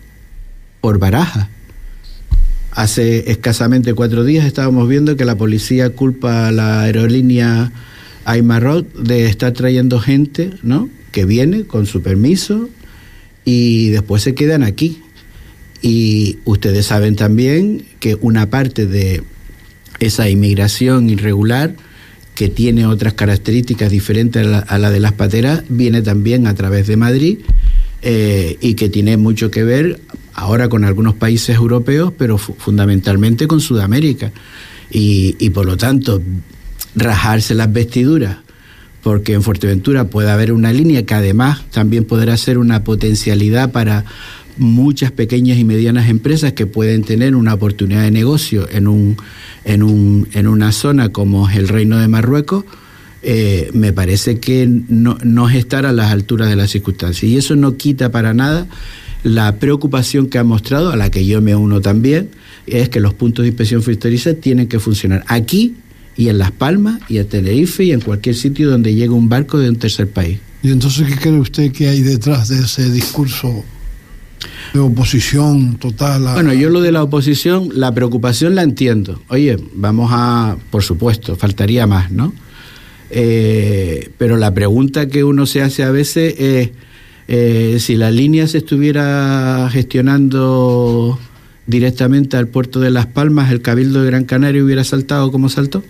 por 0.80 0.98
baraja. 0.98 1.48
Hace 2.72 3.30
escasamente 3.30 3.94
cuatro 3.94 4.24
días 4.24 4.44
estábamos 4.44 4.88
viendo 4.88 5.16
que 5.16 5.24
la 5.24 5.36
policía 5.36 5.90
culpa 5.90 6.48
a 6.48 6.52
la 6.52 6.82
aerolínea 6.82 7.72
Aymarot 8.26 8.92
de 8.94 9.26
estar 9.26 9.52
trayendo 9.52 9.98
gente, 10.00 10.50
¿no? 10.62 10.90
Que 11.12 11.24
viene 11.24 11.64
con 11.64 11.86
su 11.86 12.02
permiso 12.02 12.68
y 13.44 13.88
después 13.90 14.22
se 14.22 14.34
quedan 14.34 14.62
aquí. 14.62 15.00
Y 15.80 16.38
ustedes 16.44 16.86
saben 16.86 17.16
también 17.16 17.86
que 18.00 18.16
una 18.20 18.50
parte 18.50 18.86
de 18.86 19.22
esa 20.00 20.28
inmigración 20.28 21.08
irregular 21.08 21.76
que 22.36 22.50
tiene 22.50 22.86
otras 22.86 23.14
características 23.14 23.90
diferentes 23.90 24.46
a 24.46 24.78
la, 24.78 24.90
de 24.90 25.00
las 25.00 25.12
pateras, 25.12 25.64
viene 25.70 26.02
también 26.02 26.46
a 26.46 26.54
través 26.54 26.86
de 26.86 26.96
Madrid 26.98 27.38
eh, 28.02 28.58
y 28.60 28.74
que 28.74 28.90
tiene 28.90 29.16
mucho 29.16 29.50
que 29.50 29.64
ver 29.64 30.00
ahora 30.34 30.68
con 30.68 30.84
algunos 30.84 31.14
países 31.14 31.56
europeos, 31.56 32.12
pero 32.16 32.36
fundamentalmente 32.36 33.48
con 33.48 33.60
Sudamérica. 33.60 34.32
Y, 34.90 35.34
y 35.38 35.48
por 35.48 35.64
lo 35.64 35.78
tanto, 35.78 36.20
rajarse 36.94 37.54
las 37.54 37.72
vestiduras, 37.72 38.36
porque 39.06 39.34
en 39.34 39.44
Fuerteventura 39.44 40.08
puede 40.08 40.32
haber 40.32 40.50
una 40.50 40.72
línea 40.72 41.06
que 41.06 41.14
además 41.14 41.62
también 41.70 42.04
podrá 42.04 42.36
ser 42.36 42.58
una 42.58 42.82
potencialidad 42.82 43.70
para 43.70 44.04
muchas 44.56 45.12
pequeñas 45.12 45.58
y 45.58 45.64
medianas 45.64 46.08
empresas 46.08 46.54
que 46.54 46.66
pueden 46.66 47.04
tener 47.04 47.36
una 47.36 47.54
oportunidad 47.54 48.02
de 48.02 48.10
negocio 48.10 48.68
en, 48.68 48.88
un, 48.88 49.16
en, 49.64 49.84
un, 49.84 50.26
en 50.32 50.48
una 50.48 50.72
zona 50.72 51.10
como 51.10 51.48
es 51.48 51.54
el 51.54 51.68
Reino 51.68 51.98
de 51.98 52.08
Marruecos, 52.08 52.64
eh, 53.22 53.70
me 53.74 53.92
parece 53.92 54.40
que 54.40 54.66
no, 54.66 55.18
no 55.22 55.48
es 55.48 55.54
estar 55.54 55.86
a 55.86 55.92
las 55.92 56.10
alturas 56.10 56.48
de 56.48 56.56
las 56.56 56.72
circunstancias. 56.72 57.30
Y 57.30 57.36
eso 57.36 57.54
no 57.54 57.76
quita 57.76 58.10
para 58.10 58.34
nada 58.34 58.66
la 59.22 59.60
preocupación 59.60 60.26
que 60.26 60.38
ha 60.38 60.44
mostrado, 60.44 60.90
a 60.90 60.96
la 60.96 61.12
que 61.12 61.24
yo 61.24 61.40
me 61.40 61.54
uno 61.54 61.80
también, 61.80 62.30
es 62.66 62.88
que 62.88 62.98
los 62.98 63.14
puntos 63.14 63.44
de 63.44 63.50
inspección 63.50 63.82
fronteriza 63.82 64.34
tienen 64.34 64.66
que 64.66 64.80
funcionar 64.80 65.22
aquí 65.28 65.76
y 66.16 66.28
en 66.28 66.38
Las 66.38 66.52
Palmas 66.52 67.00
y 67.08 67.18
en 67.18 67.28
Tenerife 67.28 67.84
y 67.84 67.92
en 67.92 68.00
cualquier 68.00 68.34
sitio 68.34 68.70
donde 68.70 68.94
llegue 68.94 69.10
un 69.10 69.28
barco 69.28 69.58
de 69.58 69.68
un 69.68 69.76
tercer 69.76 70.08
país. 70.08 70.38
¿Y 70.62 70.70
entonces 70.70 71.08
qué 71.08 71.16
cree 71.16 71.38
usted 71.38 71.72
que 71.72 71.88
hay 71.88 72.02
detrás 72.02 72.48
de 72.48 72.60
ese 72.60 72.90
discurso 72.90 73.64
de 74.72 74.80
oposición 74.80 75.76
total. 75.76 76.22
Bueno, 76.34 76.52
yo 76.52 76.70
lo 76.70 76.80
de 76.80 76.92
la 76.92 77.02
oposición, 77.02 77.70
la 77.74 77.92
preocupación 77.94 78.54
la 78.54 78.62
entiendo. 78.62 79.22
Oye, 79.28 79.56
vamos 79.74 80.10
a, 80.12 80.56
por 80.70 80.82
supuesto, 80.82 81.36
faltaría 81.36 81.86
más, 81.86 82.10
¿no? 82.10 82.32
Eh, 83.10 84.10
pero 84.18 84.36
la 84.36 84.52
pregunta 84.52 85.08
que 85.08 85.24
uno 85.24 85.46
se 85.46 85.62
hace 85.62 85.84
a 85.84 85.90
veces 85.90 86.34
es 86.38 86.70
eh, 87.28 87.76
si 87.78 87.96
la 87.96 88.10
línea 88.10 88.46
se 88.48 88.58
estuviera 88.58 89.68
gestionando 89.70 91.18
directamente 91.66 92.36
al 92.36 92.48
puerto 92.48 92.80
de 92.80 92.90
Las 92.90 93.06
Palmas, 93.06 93.50
el 93.50 93.62
Cabildo 93.62 94.02
de 94.02 94.06
Gran 94.06 94.24
Canaria 94.24 94.62
hubiera 94.62 94.84
saltado 94.84 95.32
como 95.32 95.48
saltó. 95.48 95.82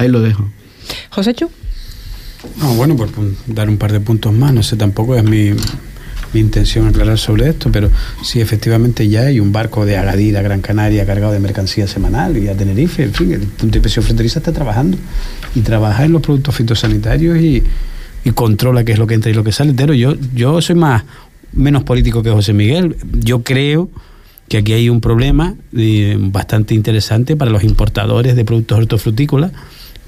Ahí 0.00 0.08
lo 0.08 0.22
dejo. 0.22 0.48
José 1.10 1.34
Chu. 1.34 1.50
No, 2.58 2.74
bueno, 2.74 2.96
por 2.96 3.10
dar 3.46 3.68
un 3.68 3.76
par 3.76 3.92
de 3.92 4.00
puntos 4.00 4.32
más, 4.32 4.54
no 4.54 4.62
sé, 4.62 4.78
tampoco 4.78 5.14
es 5.14 5.22
mi, 5.22 5.50
mi 6.32 6.40
intención 6.40 6.86
aclarar 6.86 7.18
sobre 7.18 7.50
esto, 7.50 7.70
pero 7.70 7.90
sí, 8.22 8.40
efectivamente 8.40 9.06
ya 9.10 9.24
hay 9.24 9.40
un 9.40 9.52
barco 9.52 9.84
de 9.84 9.98
Agadir 9.98 10.38
a 10.38 10.42
Gran 10.42 10.62
Canaria 10.62 11.04
cargado 11.04 11.34
de 11.34 11.38
mercancía 11.38 11.86
semanal 11.86 12.38
y 12.38 12.48
a 12.48 12.56
Tenerife, 12.56 13.02
en 13.02 13.12
fin, 13.12 13.32
el 13.32 13.40
punto 13.40 13.72
de 13.72 13.76
inspección 13.76 14.02
fronteriza 14.02 14.38
está 14.38 14.54
trabajando 14.54 14.96
y 15.54 15.60
trabaja 15.60 16.06
en 16.06 16.12
los 16.12 16.22
productos 16.22 16.54
fitosanitarios 16.54 17.36
y, 17.38 17.62
controla 18.34 18.84
qué 18.84 18.92
es 18.92 18.98
lo 18.98 19.06
que 19.06 19.14
entra 19.14 19.30
y 19.30 19.34
lo 19.34 19.44
que 19.44 19.52
sale. 19.52 19.74
Pero 19.74 19.92
yo, 19.92 20.14
yo 20.34 20.62
soy 20.62 20.76
más 20.76 21.04
menos 21.52 21.82
político 21.82 22.22
que 22.22 22.30
José 22.30 22.54
Miguel. 22.54 22.96
Yo 23.12 23.42
creo 23.42 23.90
que 24.48 24.58
aquí 24.58 24.72
hay 24.72 24.88
un 24.88 25.00
problema 25.00 25.56
eh, 25.76 26.16
bastante 26.18 26.74
interesante 26.74 27.36
para 27.36 27.50
los 27.50 27.64
importadores 27.64 28.34
de 28.36 28.44
productos 28.44 28.78
hortofrutícolas 28.78 29.52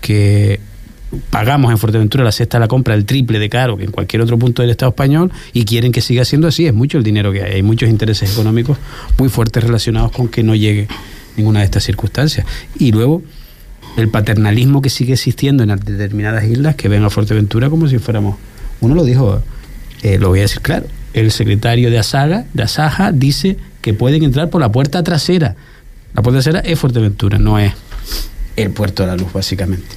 que 0.02 0.60
pagamos 1.30 1.70
en 1.70 1.78
Fuerteventura 1.78 2.24
la 2.24 2.32
cesta 2.32 2.58
de 2.58 2.60
la 2.60 2.68
compra 2.68 2.94
el 2.94 3.04
triple 3.04 3.38
de 3.38 3.48
caro 3.48 3.76
que 3.76 3.84
en 3.84 3.90
cualquier 3.90 4.22
otro 4.22 4.38
punto 4.38 4.62
del 4.62 4.70
Estado 4.70 4.90
español 4.90 5.30
y 5.52 5.64
quieren 5.64 5.92
que 5.92 6.00
siga 6.00 6.24
siendo 6.24 6.48
así. 6.48 6.66
Es 6.66 6.74
mucho 6.74 6.98
el 6.98 7.04
dinero 7.04 7.32
que 7.32 7.42
hay. 7.42 7.54
Hay 7.54 7.62
muchos 7.62 7.88
intereses 7.88 8.32
económicos 8.32 8.76
muy 9.16 9.28
fuertes 9.28 9.64
relacionados 9.64 10.12
con 10.12 10.28
que 10.28 10.42
no 10.42 10.54
llegue 10.54 10.88
ninguna 11.36 11.60
de 11.60 11.66
estas 11.66 11.84
circunstancias. 11.84 12.46
Y 12.78 12.92
luego 12.92 13.22
el 13.96 14.08
paternalismo 14.08 14.82
que 14.82 14.90
sigue 14.90 15.14
existiendo 15.14 15.62
en 15.62 15.70
determinadas 15.70 16.44
islas 16.44 16.76
que 16.76 16.88
ven 16.88 17.04
a 17.04 17.10
Fuerteventura 17.10 17.70
como 17.70 17.88
si 17.88 17.98
fuéramos. 17.98 18.36
Uno 18.80 18.94
lo 18.94 19.04
dijo, 19.04 19.42
eh, 20.02 20.18
lo 20.18 20.28
voy 20.28 20.40
a 20.40 20.42
decir 20.42 20.60
claro. 20.60 20.86
El 21.14 21.30
secretario 21.30 21.90
de 21.90 21.98
Asaga, 21.98 22.46
de 22.54 22.62
Asaja, 22.62 23.12
dice 23.12 23.58
que 23.82 23.92
pueden 23.92 24.22
entrar 24.22 24.48
por 24.48 24.60
la 24.60 24.72
puerta 24.72 25.02
trasera. 25.02 25.56
La 26.14 26.22
puerta 26.22 26.40
trasera 26.40 26.60
es 26.60 26.78
Fuerteventura, 26.78 27.38
no 27.38 27.58
es 27.58 27.72
el 28.56 28.70
puerto 28.70 29.02
de 29.02 29.08
la 29.08 29.16
luz, 29.16 29.32
básicamente. 29.32 29.96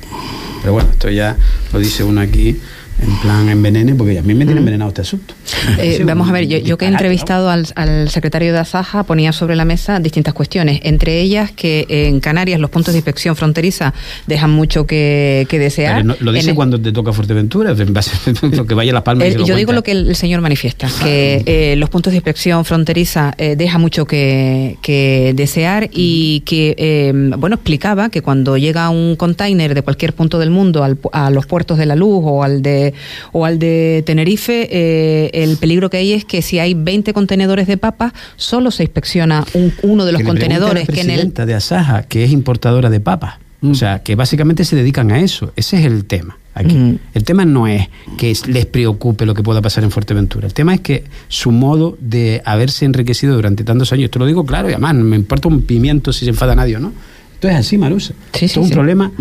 Pero 0.62 0.74
bueno, 0.74 0.90
esto 0.92 1.10
ya 1.10 1.38
lo 1.72 1.80
dice 1.80 2.04
uno 2.04 2.22
aquí 2.22 2.60
en 3.02 3.18
plan 3.20 3.50
envenene, 3.50 3.94
porque 3.94 4.18
a 4.18 4.22
mí 4.22 4.34
me 4.34 4.46
tiene 4.46 4.60
envenenado 4.60 4.90
este 4.90 5.02
asunto. 5.02 5.34
Eh, 5.78 6.02
vamos 6.06 6.30
a 6.30 6.32
ver, 6.32 6.48
yo, 6.48 6.78
que 6.78 6.86
he 6.86 6.88
entrevistado 6.88 7.50
al, 7.50 7.66
secretario 8.10 8.54
de 8.54 8.60
Asaja 8.60 9.04
ponía 9.04 9.34
sobre 9.34 9.56
la 9.56 9.66
mesa 9.66 10.00
distintas 10.00 10.34
cuestiones, 10.34 10.80
entre 10.84 11.20
ellas 11.20 11.52
que 11.52 11.86
en 11.90 12.20
Canarias 12.20 12.60
los 12.60 12.70
puntos 12.70 12.94
de 12.94 13.00
inspección 13.00 13.36
fronteriza 13.36 13.94
dejan 14.28 14.52
mucho 14.52 14.86
que, 14.88 15.48
desear. 15.52 16.06
lo 16.06 16.32
dice 16.32 16.54
cuando 16.56 16.80
te 16.80 16.92
toca 16.92 17.12
Fuerteventura, 17.14 17.74
lo 18.52 18.66
que 18.66 18.74
vaya 18.74 18.92
a 18.92 18.94
Las 18.94 19.04
Palmas. 19.04 19.36
yo 19.36 19.56
digo 19.56 19.74
lo 19.74 19.84
que 19.84 19.92
el, 19.92 20.16
señor 20.16 20.42
manifiesta, 20.42 20.88
que 21.04 21.44
eh, 21.46 21.76
los 21.78 21.90
puntos 21.90 22.12
de 22.12 22.18
inspección 22.18 22.64
fronteriza 22.66 23.34
eh, 23.38 23.56
deja 23.56 23.78
mucho 23.78 24.06
que, 24.06 24.78
desear 25.36 25.90
y 25.92 26.42
que, 26.42 27.34
bueno, 27.38 27.56
explicaba 27.56 28.10
que 28.10 28.22
cuando 28.22 28.58
llega 28.58 28.90
un 28.90 29.16
container 29.16 29.74
de 29.74 29.82
cualquier 29.82 30.14
punto 30.14 30.40
del 30.40 30.52
mundo 30.52 30.86
a 31.12 31.30
los 31.30 31.46
puertos 31.46 31.78
de 31.78 31.86
la 31.86 31.96
luz 31.96 32.22
o 32.24 32.44
al 32.44 32.62
de 32.62 32.85
o 33.32 33.46
al 33.46 33.60
de 33.60 34.04
Tenerife, 34.06 34.68
eh, 34.72 35.32
el 35.34 35.58
peligro 35.58 35.90
que 35.90 35.98
hay 35.98 36.14
es 36.14 36.26
que 36.26 36.42
si 36.42 36.60
hay 36.60 36.74
20 36.74 37.14
contenedores 37.14 37.68
de 37.68 37.78
papas, 37.78 38.14
solo 38.36 38.72
se 38.72 38.84
inspecciona 38.84 39.46
uno 39.82 40.06
de 40.06 40.12
los 40.12 40.24
contenedores. 40.24 40.88
que 40.88 41.02
en 41.02 41.10
el... 41.10 41.34
de 41.34 41.54
Asaja, 41.54 42.04
que 42.04 42.24
es 42.24 42.32
importadora 42.32 42.90
de 42.90 43.00
papas. 43.00 43.36
O 43.62 43.68
mm. 43.68 43.76
sea, 43.76 44.00
que 44.04 44.16
básicamente 44.16 44.64
se 44.66 44.76
dedican 44.76 45.12
a 45.12 45.20
eso. 45.20 45.52
Ese 45.56 45.80
es 45.80 45.86
el 45.86 46.06
tema. 46.06 46.38
Aquí. 46.54 47.00
El 47.14 47.26
tema 47.26 47.44
no 47.44 47.68
es 47.68 47.90
que 48.18 48.34
les 48.48 48.66
preocupe 48.66 49.26
lo 49.26 49.34
que 49.34 49.44
pueda 49.44 49.62
pasar 49.62 49.84
en 49.84 49.92
Fuerteventura. 49.92 50.48
El 50.48 50.54
tema 50.54 50.74
es 50.74 50.80
que 50.80 51.04
su 51.28 51.52
modo 51.52 51.98
de 52.00 52.42
haberse 52.46 52.86
enriquecido 52.86 53.36
durante 53.36 53.66
tantos 53.66 53.92
años, 53.92 54.06
esto 54.06 54.20
lo 54.20 54.26
digo 54.26 54.46
claro, 54.46 54.70
y 54.70 54.72
además 54.72 54.96
no 54.96 55.04
me 55.04 55.18
importa 55.18 55.50
un 55.50 55.64
pimiento 55.64 56.14
si 56.14 56.24
se 56.24 56.30
enfada 56.30 56.56
nadie 56.56 56.78
o 56.78 56.80
no. 56.80 56.94
Esto 57.46 57.60
es 57.60 57.68
así, 57.68 57.78
Marusa. 57.78 58.14
es 58.42 58.58
un 58.58 58.70
problema 58.72 59.12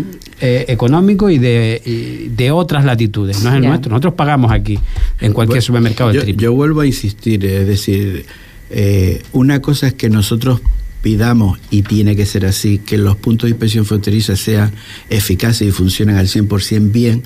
eh, 0.41 0.65
económico 0.67 1.29
y 1.29 1.37
de, 1.37 2.31
de, 2.35 2.49
otras 2.49 2.83
latitudes, 2.83 3.43
no 3.43 3.51
es 3.51 3.57
el 3.57 3.61
nuestro. 3.61 3.91
Nosotros 3.91 4.15
pagamos 4.15 4.51
aquí, 4.51 4.79
en 5.21 5.31
cualquier 5.31 5.61
supermercado 5.61 6.11
yo, 6.11 6.23
Yo 6.23 6.51
vuelvo 6.53 6.81
a 6.81 6.87
insistir, 6.87 7.45
es 7.45 7.67
decir, 7.67 8.25
eh, 8.71 9.21
una 9.31 9.61
cosa 9.61 9.87
es 9.87 9.93
que 9.93 10.09
nosotros 10.09 10.61
pidamos, 11.03 11.59
y 11.69 11.83
tiene 11.83 12.15
que 12.15 12.25
ser 12.25 12.47
así, 12.47 12.79
que 12.79 12.97
los 12.97 13.15
puntos 13.15 13.45
de 13.45 13.51
inspección 13.51 13.85
fronteriza 13.85 14.35
sean 14.35 14.71
eficaces 15.11 15.67
y 15.67 15.71
funcionen 15.71 16.15
al 16.15 16.27
100% 16.27 16.91
bien, 16.91 17.21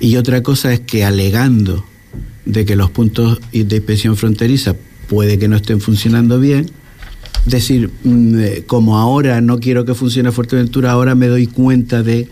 y 0.00 0.16
otra 0.16 0.42
cosa 0.42 0.72
es 0.72 0.80
que 0.80 1.04
alegando 1.04 1.84
de 2.46 2.64
que 2.64 2.74
los 2.74 2.90
puntos 2.90 3.38
de 3.52 3.76
inspección 3.76 4.16
fronteriza 4.16 4.76
puede 5.08 5.38
que 5.38 5.46
no 5.46 5.56
estén 5.56 5.82
funcionando 5.82 6.40
bien, 6.40 6.70
decir, 7.44 7.90
mm, 8.04 8.40
eh, 8.40 8.62
como 8.66 8.98
ahora 8.98 9.40
no 9.40 9.58
quiero 9.58 9.84
que 9.84 9.94
funcione 9.94 10.32
Fuerteventura, 10.32 10.92
ahora 10.92 11.14
me 11.14 11.26
doy 11.26 11.46
cuenta 11.46 12.02
de 12.02 12.28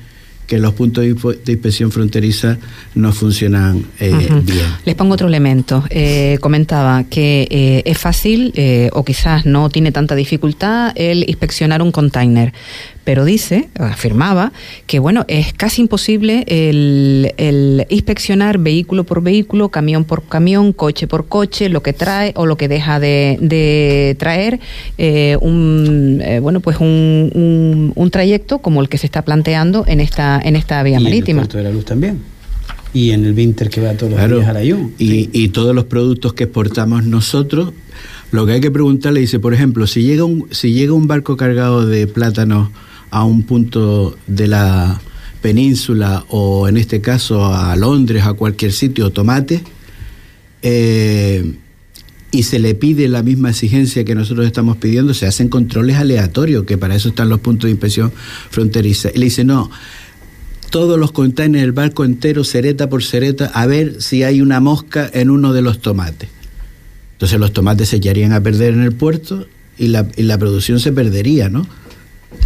que 0.47 0.59
los 0.59 0.75
puntos 0.75 1.05
de 1.05 1.53
inspección 1.53 1.93
fronteriza 1.93 2.59
no 2.97 3.13
funcionan 3.13 3.85
eh, 4.01 4.11
bien. 4.43 4.67
Les 4.85 4.97
pongo 4.97 5.15
otro 5.15 5.29
elemento. 5.29 5.85
Eh, 5.91 6.39
comentaba 6.41 7.05
que 7.05 7.83
es 7.85 7.97
fácil 7.97 8.53
o 8.93 9.05
quizás 9.05 9.47
no 9.47 9.69
tiene 9.71 9.93
tanta 9.93 10.17
dificultad 10.17 10.91
el 10.97 11.23
inspeccionar 11.29 11.83
un 11.83 11.93
container, 11.93 12.53
pero 13.05 13.25
dice, 13.25 13.69
afirmaba, 13.79 14.53
que 14.87 14.99
bueno, 14.99 15.25
es 15.29 15.53
casi 15.53 15.83
imposible 15.83 16.45
el, 16.47 17.87
inspeccionar 17.89 18.59
vehículo 18.59 19.05
por 19.05 19.23
vehículo, 19.23 19.71
camión 19.71 20.05
por 20.05 20.23
camión, 20.25 20.73
coche 20.73 21.07
por 21.07 21.27
coche, 21.27 21.69
lo 21.69 21.83
que 21.83 21.93
trae 21.93 22.33
o 22.37 22.47
lo 22.47 22.57
que 22.57 22.69
deja 22.69 23.01
de, 23.01 24.17
traer 24.19 24.61
eh, 24.99 25.37
un 25.41 26.21
eh, 26.25 26.41
bueno 26.41 26.61
pues 26.61 26.79
un, 26.79 27.93
un, 27.95 28.11
trayecto 28.11 28.59
como 28.59 28.81
el 28.81 28.89
que 28.89 28.99
se 28.99 29.07
está 29.07 29.23
planteando 29.23 29.85
en 29.87 30.01
esta 30.01 30.41
en 30.43 30.57
esta 30.57 30.83
vía 30.83 31.01
marítima. 31.01 31.41
En 31.41 31.45
el 31.45 31.49
puerto 31.49 31.59
de 31.59 31.65
la 31.65 31.71
luz 31.71 31.85
también. 31.85 32.19
Y 32.93 33.13
en 33.13 33.25
el 33.25 33.35
Winter 33.35 33.71
que 33.71 33.81
va 33.81 33.95
todos 33.95 34.13
los 34.13 34.31
días 34.31 34.49
a 34.49 34.53
la 34.53 34.65
Y, 34.65 34.85
y 34.99 35.49
todos 35.49 35.75
los 35.75 35.85
productos 35.85 36.33
que 36.33 36.45
exportamos 36.45 37.05
nosotros, 37.05 37.73
lo 38.33 38.47
que 38.47 38.53
hay 38.53 38.61
que 38.61 38.73
preguntarle 38.73 39.21
dice, 39.21 39.39
por 39.39 39.55
ejemplo, 39.55 39.87
si 39.87 40.03
llega 40.03 40.25
un, 40.25 40.49
si 40.51 40.73
llega 40.73 40.93
un 40.93 41.07
barco 41.07 41.37
cargado 41.37 41.87
de 41.87 42.09
plátanos 42.09 42.71
a 43.11 43.25
un 43.25 43.43
punto 43.43 44.17
de 44.27 44.49
la 44.49 45.01
península 45.41 46.25
o 46.29 46.69
en 46.69 46.77
este 46.77 47.01
caso 47.01 47.45
a 47.47 47.75
Londres, 47.77 48.25
a 48.25 48.35
cualquier 48.35 48.73
sitio, 48.73 49.11
tomate, 49.11 49.63
eh, 50.63 51.55
y 52.33 52.45
se 52.45 52.59
le 52.59 52.75
pide 52.75 53.09
la 53.09 53.23
misma 53.23 53.51
exigencia 53.51 54.05
que 54.05 54.15
nosotros 54.15 54.47
estamos 54.47 54.77
pidiendo, 54.77 55.15
se 55.15 55.27
hacen 55.27 55.49
controles 55.49 55.97
aleatorios, 55.97 56.65
que 56.65 56.79
para 56.79 56.95
eso 56.95 57.09
están 57.09 57.29
los 57.29 57.41
puntos 57.41 57.67
de 57.67 57.73
inspección 57.73 58.13
fronteriza. 58.51 59.11
Y 59.13 59.19
le 59.19 59.25
dice, 59.25 59.45
no, 59.45 59.71
todos 60.71 60.99
los 60.99 61.11
containers 61.11 61.63
del 61.63 61.73
barco 61.73 62.05
entero, 62.05 62.45
cereta 62.45 62.89
por 62.89 63.03
cereta, 63.03 63.47
a 63.47 63.67
ver 63.67 64.01
si 64.01 64.23
hay 64.23 64.41
una 64.41 64.61
mosca 64.61 65.11
en 65.13 65.31
uno 65.31 65.53
de 65.53 65.63
los 65.63 65.81
tomates. 65.81 66.29
Entonces 67.15 67.41
los 67.41 67.53
tomates 67.53 67.89
se 67.89 67.97
echarían 67.97 68.33
a 68.33 68.41
perder 68.41 68.75
en 68.75 68.83
el 68.83 68.93
puerto 68.93 69.47
y 69.77 69.89
la, 69.89 70.09
y 70.17 70.23
la 70.23 70.39
producción 70.39 70.79
se 70.79 70.93
perdería, 70.93 71.49
¿no? 71.49 71.67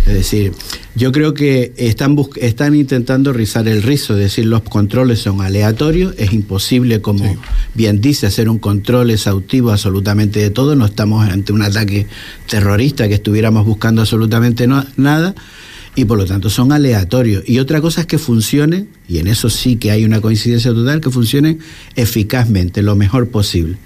Es 0.07 0.15
decir, 0.15 0.53
yo 0.95 1.13
creo 1.13 1.35
que 1.35 1.73
están, 1.77 2.17
están 2.37 2.75
intentando 2.75 3.33
rizar 3.33 3.69
el 3.69 3.83
rizo, 3.83 4.15
es 4.15 4.21
decir, 4.21 4.47
los 4.47 4.63
controles 4.63 5.19
son 5.19 5.43
aleatorios, 5.43 6.15
es 6.17 6.33
imposible, 6.33 7.03
como 7.03 7.37
bien 7.75 8.01
dice, 8.01 8.27
hacer 8.27 8.49
un 8.49 8.59
control 8.59 9.11
exhaustivo 9.11 9.73
absolutamente 9.73 10.41
de 10.41 10.51
todo, 10.51 10.75
no 10.75 10.87
estamos 10.87 11.29
ante 11.29 11.53
un 11.53 11.63
ataque 11.63 12.07
terrorista 12.49 13.09
que 13.09 13.15
estuviéramos 13.15 13.67
buscando 13.67 14.03
absolutamente 14.03 14.67
nada, 14.67 15.35
y 15.97 16.05
por 16.05 16.19
lo 16.19 16.27
tanto 16.27 16.51
son 16.51 16.73
aleatorios. 16.73 17.45
Y 17.47 17.59
otra 17.59 17.81
cosa 17.81 18.03
es 18.03 18.07
que 18.07 18.19
funcionen, 18.19 18.89
y 19.09 19.19
en 19.19 19.29
eso 19.29 19.49
sí 19.49 19.77
que 19.77 19.91
hay 19.91 20.05
una 20.05 20.21
coincidencia 20.21 20.73
total, 20.73 21.01
que 21.01 21.11
funcionen 21.11 21.61
eficazmente, 21.95 22.83
lo 22.83 22.97
mejor 22.97 23.29
posible. 23.29 23.77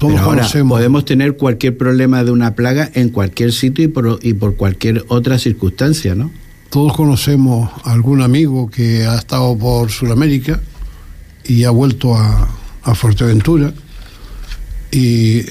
Pero 0.00 0.18
ahora 0.18 0.48
podemos 0.68 1.04
tener 1.04 1.36
cualquier 1.36 1.76
problema 1.76 2.24
de 2.24 2.30
una 2.30 2.54
plaga 2.54 2.90
en 2.94 3.10
cualquier 3.10 3.52
sitio 3.52 3.84
y 3.84 3.88
por, 3.88 4.18
y 4.22 4.34
por 4.34 4.56
cualquier 4.56 5.04
otra 5.08 5.38
circunstancia, 5.38 6.14
¿no? 6.14 6.30
Todos 6.70 6.96
conocemos 6.96 7.70
a 7.84 7.92
algún 7.92 8.20
amigo 8.20 8.68
que 8.68 9.06
ha 9.06 9.16
estado 9.16 9.56
por 9.56 9.90
Sudamérica 9.92 10.60
y 11.44 11.62
ha 11.64 11.70
vuelto 11.70 12.16
a, 12.16 12.48
a 12.82 12.94
Fuerteventura 12.96 13.72
y 14.90 15.42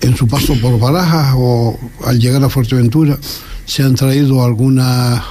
en 0.00 0.16
su 0.16 0.28
paso 0.28 0.54
por 0.60 0.78
Barajas 0.78 1.34
o 1.36 1.78
al 2.04 2.18
llegar 2.18 2.42
a 2.44 2.50
Fuerteventura 2.50 3.18
se 3.64 3.82
han 3.82 3.94
traído 3.94 4.44
algunas 4.44 5.22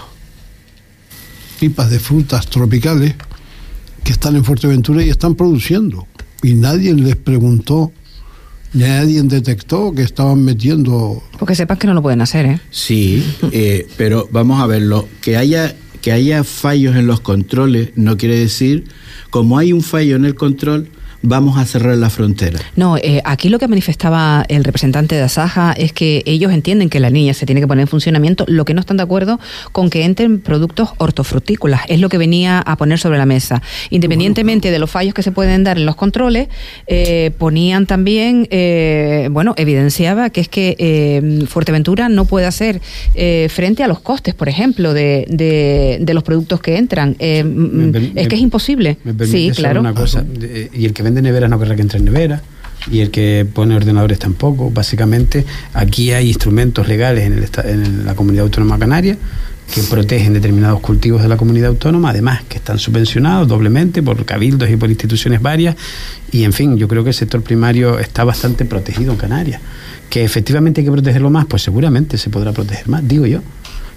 pipas 1.57 1.89
de 1.89 1.99
frutas 1.99 2.47
tropicales 2.47 3.15
que 4.03 4.11
están 4.11 4.35
en 4.35 4.45
Fuerteventura 4.45 5.03
y 5.03 5.09
están 5.09 5.35
produciendo. 5.35 6.07
Y 6.43 6.53
nadie 6.53 6.93
les 6.93 7.15
preguntó, 7.15 7.91
nadie 8.73 9.21
detectó 9.23 9.93
que 9.93 10.03
estaban 10.03 10.43
metiendo... 10.43 11.23
Porque 11.37 11.55
sepas 11.55 11.77
que 11.77 11.87
no 11.87 11.93
lo 11.93 12.01
pueden 12.01 12.21
hacer, 12.21 12.45
¿eh? 12.45 12.61
Sí, 12.71 13.23
eh, 13.51 13.87
pero 13.97 14.29
vamos 14.31 14.61
a 14.61 14.67
verlo. 14.67 15.07
Que 15.21 15.35
haya, 15.35 15.75
que 16.01 16.11
haya 16.11 16.43
fallos 16.43 16.95
en 16.95 17.07
los 17.07 17.19
controles 17.19 17.89
no 17.95 18.17
quiere 18.17 18.39
decir, 18.39 18.85
como 19.29 19.57
hay 19.57 19.73
un 19.73 19.81
fallo 19.81 20.15
en 20.15 20.25
el 20.25 20.35
control, 20.35 20.89
vamos 21.21 21.57
a 21.57 21.65
cerrar 21.65 21.97
la 21.97 22.09
frontera. 22.09 22.59
No, 22.75 22.97
eh, 22.97 23.21
aquí 23.25 23.49
lo 23.49 23.59
que 23.59 23.67
manifestaba 23.67 24.45
el 24.47 24.63
representante 24.63 25.15
de 25.15 25.21
Asaja 25.21 25.73
es 25.73 25.93
que 25.93 26.23
ellos 26.25 26.51
entienden 26.51 26.89
que 26.89 26.99
la 26.99 27.09
línea 27.09 27.33
se 27.33 27.45
tiene 27.45 27.61
que 27.61 27.67
poner 27.67 27.83
en 27.83 27.87
funcionamiento, 27.87 28.45
lo 28.47 28.65
que 28.65 28.73
no 28.73 28.79
están 28.79 28.97
de 28.97 29.03
acuerdo 29.03 29.39
con 29.71 29.89
que 29.89 30.05
entren 30.05 30.39
productos 30.39 30.89
hortofrutícolas, 30.97 31.81
es 31.87 31.99
lo 31.99 32.09
que 32.09 32.17
venía 32.17 32.59
a 32.59 32.75
poner 32.77 32.99
sobre 32.99 33.17
la 33.17 33.25
mesa. 33.25 33.61
Independientemente 33.89 34.71
de 34.71 34.79
los 34.79 34.89
fallos 34.89 35.13
que 35.13 35.23
se 35.23 35.31
pueden 35.31 35.63
dar 35.63 35.77
en 35.77 35.85
los 35.85 35.95
controles, 35.95 36.47
eh, 36.87 37.31
ponían 37.37 37.85
también, 37.85 38.47
eh, 38.51 39.29
bueno, 39.31 39.53
evidenciaba 39.57 40.29
que 40.29 40.41
es 40.41 40.49
que 40.49 41.45
Fuerteventura 41.47 42.09
no 42.09 42.25
puede 42.25 42.45
hacer 42.45 42.81
frente 43.49 43.83
a 43.83 43.87
los 43.87 43.99
costes, 43.99 44.35
por 44.35 44.49
ejemplo, 44.49 44.93
de, 44.93 45.25
de, 45.27 46.13
los 46.13 46.23
productos 46.23 46.61
que 46.61 46.77
entran. 46.77 47.15
es 47.19 48.27
que 48.27 48.35
es 48.35 48.41
imposible. 48.41 48.97
sí, 49.25 49.51
claro. 49.55 49.79
Una 49.79 49.93
cosa, 49.93 50.25
y 50.73 50.85
el 50.85 50.93
que 50.93 51.03
vende 51.07 51.21
neveras 51.21 51.49
no 51.49 51.57
querrá 51.59 51.75
que 51.75 51.81
entre 51.81 51.99
en 51.99 52.05
nevera 52.05 52.41
y 52.91 52.99
el 52.99 53.11
que 53.11 53.45
pone 53.51 53.75
ordenadores 53.75 54.19
tampoco. 54.19 54.69
Básicamente, 54.71 55.45
aquí 55.73 56.11
hay 56.11 56.27
instrumentos 56.27 56.87
legales 56.87 57.25
en, 57.25 57.33
el, 57.33 57.49
en 57.65 58.05
la 58.05 58.15
comunidad 58.15 58.43
autónoma 58.43 58.77
canaria 58.77 59.17
que 59.73 59.83
protegen 59.83 60.33
determinados 60.33 60.79
cultivos 60.79 61.21
de 61.21 61.27
la 61.27 61.35
comunidad 61.35 61.69
autónoma, 61.69 62.11
además 62.11 62.43
que 62.47 62.57
están 62.57 62.79
subvencionados 62.79 63.47
doblemente 63.47 64.01
por 64.01 64.23
cabildos 64.23 64.69
y 64.69 64.77
por 64.77 64.89
instituciones 64.89 65.41
varias, 65.41 65.75
y 66.31 66.45
en 66.45 66.53
fin, 66.53 66.77
yo 66.77 66.87
creo 66.87 67.03
que 67.03 67.09
el 67.09 67.15
sector 67.15 67.41
primario 67.41 67.99
está 67.99 68.23
bastante 68.23 68.65
protegido 68.65 69.11
en 69.11 69.17
Canarias. 69.17 69.61
Que 70.09 70.23
efectivamente 70.23 70.79
hay 70.79 70.85
que 70.85 70.91
protegerlo 70.91 71.29
más, 71.29 71.45
pues 71.47 71.63
seguramente 71.63 72.17
se 72.17 72.29
podrá 72.29 72.53
proteger 72.53 72.87
más, 72.87 73.05
digo 73.05 73.25
yo. 73.25 73.41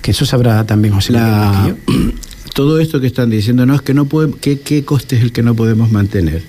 Que 0.03 0.11
eso 0.11 0.27
sabrá 0.27 0.67
también 0.67 0.95
José 0.95 1.13
la... 1.13 1.75
Todo 2.55 2.81
esto 2.81 3.01
que 3.01 3.07
están 3.07 3.31
diciendo, 3.31 3.65
no 3.65 3.77
es 3.77 3.83
que 3.83 3.95
no 3.95 4.07
podemos, 4.07 4.39
¿qué, 4.41 4.59
¿qué 4.59 4.85
coste 4.85 5.17
es 5.17 5.23
el 5.23 5.31
que 5.31 5.43
no 5.43 5.55
podemos 5.55 5.93
mantener? 5.93 6.43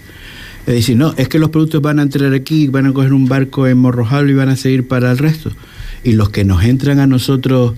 Es 0.67 0.73
decir, 0.75 0.95
no, 0.95 1.13
es 1.17 1.27
que 1.27 1.39
los 1.39 1.49
productos 1.49 1.81
van 1.81 1.99
a 1.99 2.03
entrar 2.03 2.33
aquí, 2.33 2.67
van 2.67 2.85
a 2.85 2.93
coger 2.93 3.13
un 3.13 3.27
barco 3.27 3.67
en 3.67 3.77
Morrojalo 3.77 4.29
y 4.29 4.33
van 4.33 4.49
a 4.49 4.55
seguir 4.55 4.87
para 4.87 5.11
el 5.11 5.17
resto. 5.17 5.51
Y 6.03 6.13
los 6.13 6.29
que 6.29 6.45
nos 6.45 6.63
entran 6.63 6.99
a 6.99 7.07
nosotros 7.07 7.73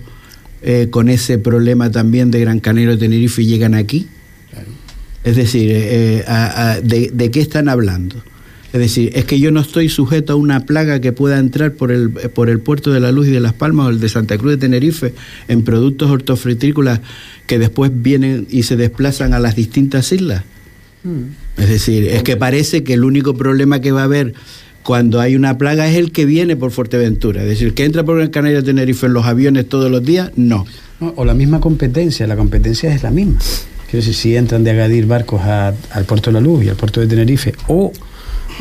eh, 0.62 0.88
con 0.90 1.08
ese 1.08 1.38
problema 1.38 1.90
también 1.90 2.30
de 2.30 2.40
Gran 2.40 2.60
Canaria 2.60 2.90
de 2.90 2.96
Tenerife 2.96 3.44
llegan 3.44 3.74
aquí. 3.74 4.06
Es 5.22 5.36
decir, 5.36 5.70
eh, 5.70 6.24
eh, 6.26 6.80
de, 6.82 7.10
de, 7.12 7.30
qué 7.30 7.40
están 7.40 7.70
hablando? 7.70 8.16
Es 8.74 8.80
decir, 8.80 9.10
es 9.14 9.24
que 9.24 9.40
yo 9.40 9.50
no 9.50 9.60
estoy 9.60 9.88
sujeto 9.88 10.34
a 10.34 10.36
una 10.36 10.66
plaga 10.66 11.00
que 11.00 11.12
pueda 11.12 11.38
entrar 11.38 11.72
por 11.72 11.90
el, 11.90 12.10
por 12.10 12.50
el 12.50 12.60
puerto 12.60 12.92
de 12.92 13.00
la 13.00 13.12
Luz 13.12 13.28
y 13.28 13.30
de 13.30 13.40
Las 13.40 13.54
Palmas 13.54 13.86
o 13.86 13.90
el 13.90 14.00
de 14.00 14.08
Santa 14.10 14.36
Cruz 14.36 14.52
de 14.52 14.58
Tenerife 14.58 15.14
en 15.48 15.62
productos 15.62 16.10
hortofrutícolas 16.10 17.00
que 17.46 17.58
después 17.58 17.90
vienen 17.94 18.46
y 18.50 18.64
se 18.64 18.76
desplazan 18.76 19.32
a 19.32 19.38
las 19.38 19.56
distintas 19.56 20.12
islas. 20.12 20.42
Mm. 21.04 21.43
Es 21.56 21.68
decir, 21.68 22.08
es 22.08 22.22
que 22.22 22.36
parece 22.36 22.82
que 22.84 22.94
el 22.94 23.04
único 23.04 23.34
problema 23.34 23.80
que 23.80 23.92
va 23.92 24.02
a 24.02 24.04
haber 24.04 24.34
cuando 24.82 25.20
hay 25.20 25.34
una 25.34 25.56
plaga 25.56 25.88
es 25.88 25.96
el 25.96 26.12
que 26.12 26.26
viene 26.26 26.56
por 26.56 26.70
Fuerteventura. 26.70 27.42
Es 27.42 27.48
decir, 27.48 27.74
que 27.74 27.84
entra 27.84 28.04
por 28.04 28.20
el 28.20 28.30
Canario 28.30 28.58
de 28.58 28.64
Tenerife 28.64 29.06
en 29.06 29.14
los 29.14 29.24
aviones 29.24 29.68
todos 29.68 29.90
los 29.90 30.04
días, 30.04 30.30
no. 30.36 30.66
O 31.16 31.24
la 31.24 31.34
misma 31.34 31.60
competencia, 31.60 32.26
la 32.26 32.36
competencia 32.36 32.94
es 32.94 33.02
la 33.02 33.10
misma. 33.10 33.38
Quiero 33.90 34.04
decir, 34.04 34.14
si 34.14 34.36
entran 34.36 34.62
de 34.62 34.72
Agadir 34.72 35.06
barcos 35.06 35.40
al 35.42 36.04
puerto 36.06 36.30
de 36.30 36.34
la 36.34 36.40
Luz 36.40 36.64
y 36.64 36.68
al 36.68 36.76
puerto 36.76 37.00
de 37.00 37.06
Tenerife, 37.06 37.54
o 37.68 37.92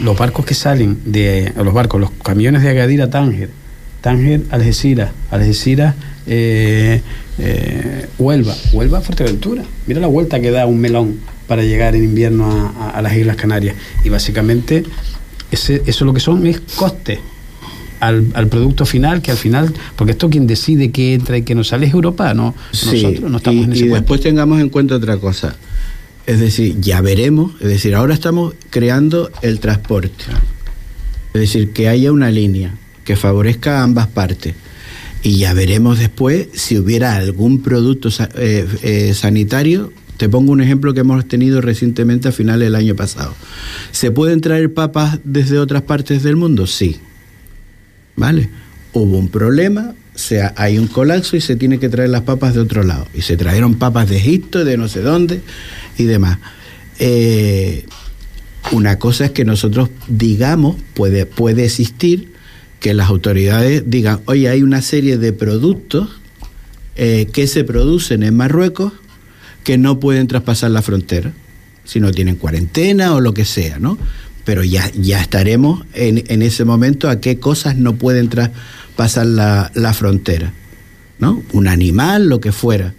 los 0.02 0.18
barcos 0.18 0.46
que 0.46 0.54
salen 0.54 1.00
de 1.06 1.52
los 1.58 1.74
barcos, 1.74 2.00
los 2.00 2.12
camiones 2.12 2.64
de 2.64 2.70
Agadir 2.70 3.02
a 3.02 3.10
Tánger, 3.10 3.50
Tánger, 4.02 4.42
Algeciras, 4.50 5.12
Algeciras, 5.32 5.96
eh, 6.28 7.02
eh, 7.40 8.08
Huelva, 8.18 8.56
Huelva, 8.72 9.02
Fuerteventura. 9.02 9.64
Mira 9.88 10.00
la 10.00 10.08
vuelta 10.08 10.40
que 10.40 10.52
da 10.52 10.66
un 10.66 10.80
melón 10.80 11.20
para 11.48 11.64
llegar 11.64 11.96
en 11.96 12.04
invierno 12.04 12.74
a, 12.94 13.02
las 13.02 13.16
Islas 13.16 13.36
Canarias. 13.36 13.76
Y 14.04 14.10
básicamente 14.10 14.84
ese, 15.52 15.84
eso 15.86 16.06
lo 16.06 16.14
que 16.14 16.20
son 16.20 16.46
es 16.48 16.60
costes 16.76 17.20
al, 18.00 18.48
producto 18.50 18.86
final, 18.86 19.22
que 19.22 19.32
al 19.32 19.38
final, 19.38 19.74
porque 19.96 20.12
esto 20.12 20.30
quien 20.30 20.46
decide 20.48 20.92
que 20.92 21.14
entra 21.14 21.38
y 21.38 21.44
que 21.44 21.56
no 21.56 21.64
sale 21.64 21.88
es 21.88 21.94
Europa, 21.94 22.34
no 22.34 22.54
nosotros 22.72 23.32
no 23.32 23.38
estamos 23.38 23.62
y, 23.62 23.64
en 23.64 23.74
ese 23.74 23.86
Y 23.86 23.88
después 23.90 24.22
tengamos 24.22 24.60
en 24.60 24.70
cuenta 24.70 24.96
otra 24.96 25.18
cosa. 25.18 25.56
Es 26.26 26.40
decir, 26.40 26.80
ya 26.80 27.02
veremos, 27.02 27.54
es 27.60 27.68
decir, 27.68 27.96
ahora 27.96 28.14
estamos 28.14 28.56
creando 28.70 29.30
el 29.42 29.60
transporte. 29.60 30.26
Es 31.34 31.42
decir, 31.42 31.72
que 31.74 31.88
haya 31.90 32.12
una 32.12 32.30
línea 32.30 32.76
que 33.04 33.16
favorezca 33.16 33.80
a 33.80 33.84
ambas 33.84 34.08
partes. 34.08 34.56
Y 35.24 35.38
ya 35.40 35.54
veremos 35.54 36.00
después 36.00 36.50
si 36.54 36.78
hubiera 36.78 37.16
algún 37.16 37.62
producto 37.62 38.10
eh, 38.36 38.68
eh, 38.84 39.14
sanitario 39.14 39.92
te 40.18 40.30
pongo 40.30 40.52
un 40.52 40.62
ejemplo 40.62 40.94
que 40.94 41.02
hemos 41.02 41.28
tenido 41.28 41.60
recientemente 41.62 42.28
a 42.28 42.32
finales 42.32 42.68
del 42.68 42.76
año 42.76 42.96
pasado. 42.96 43.34
¿Se 43.92 44.12
pueden 44.12 44.42
traer 44.42 44.74
papas 44.74 45.20
desde 45.24 45.60
otras 45.60 45.82
partes 45.82 46.24
del 46.24 46.36
mundo? 46.36 46.68
Sí. 46.68 46.98
¿Vale? 48.16 48.50
Hubo 48.94 49.18
un 49.18 49.30
problema, 49.30 49.96
sea, 50.14 50.54
hay 50.56 50.78
un 50.78 50.88
colapso 50.88 51.36
y 51.36 51.42
se 51.42 51.56
tiene 51.56 51.80
que 51.80 51.90
traer 51.90 52.10
las 52.10 52.22
papas 52.22 52.54
de 52.54 52.62
otro 52.62 52.84
lado. 52.84 53.08
Y 53.14 53.22
se 53.22 53.38
trajeron 53.38 53.76
papas 53.76 54.10
de 54.10 54.18
Egipto, 54.18 54.64
de 54.64 54.78
no 54.78 54.88
sé 54.88 55.02
dónde 55.02 55.42
y 55.98 56.04
demás. 56.04 56.38
Eh, 57.00 57.86
una 58.72 59.00
cosa 59.00 59.26
es 59.26 59.32
que 59.32 59.46
nosotros 59.46 59.90
digamos, 60.08 60.76
puede, 60.94 61.26
puede 61.26 61.66
existir 61.66 62.33
que 62.84 62.94
las 62.94 63.08
autoridades 63.10 63.84
digan, 63.88 64.20
oye, 64.26 64.50
hay 64.50 64.62
una 64.62 64.82
serie 64.82 65.18
de 65.18 65.32
productos 65.32 66.10
eh, 66.98 67.30
que 67.32 67.48
se 67.48 67.64
producen 67.64 68.24
en 68.24 68.36
Marruecos 68.36 68.92
que 69.64 69.78
no 69.78 70.02
pueden 70.02 70.28
traspasar 70.28 70.70
la 70.72 70.82
frontera, 70.82 71.32
si 71.86 72.02
no 72.02 72.12
tienen 72.12 72.36
cuarentena 72.36 73.16
o 73.16 73.22
lo 73.22 73.34
que 73.34 73.46
sea, 73.46 73.80
¿no? 73.80 73.98
Pero 74.44 74.66
ya, 74.66 74.92
ya 74.96 75.22
estaremos 75.22 75.86
en, 75.94 76.26
en 76.28 76.42
ese 76.42 76.66
momento 76.66 77.08
a 77.08 77.22
qué 77.22 77.40
cosas 77.40 77.78
no 77.78 77.96
pueden 77.96 78.28
traspasar 78.28 79.28
la, 79.28 79.72
la 79.76 79.94
frontera, 79.94 80.52
¿no? 81.20 81.42
Un 81.54 81.70
animal, 81.70 82.28
lo 82.28 82.42
que 82.42 82.52
fuera. 82.52 82.94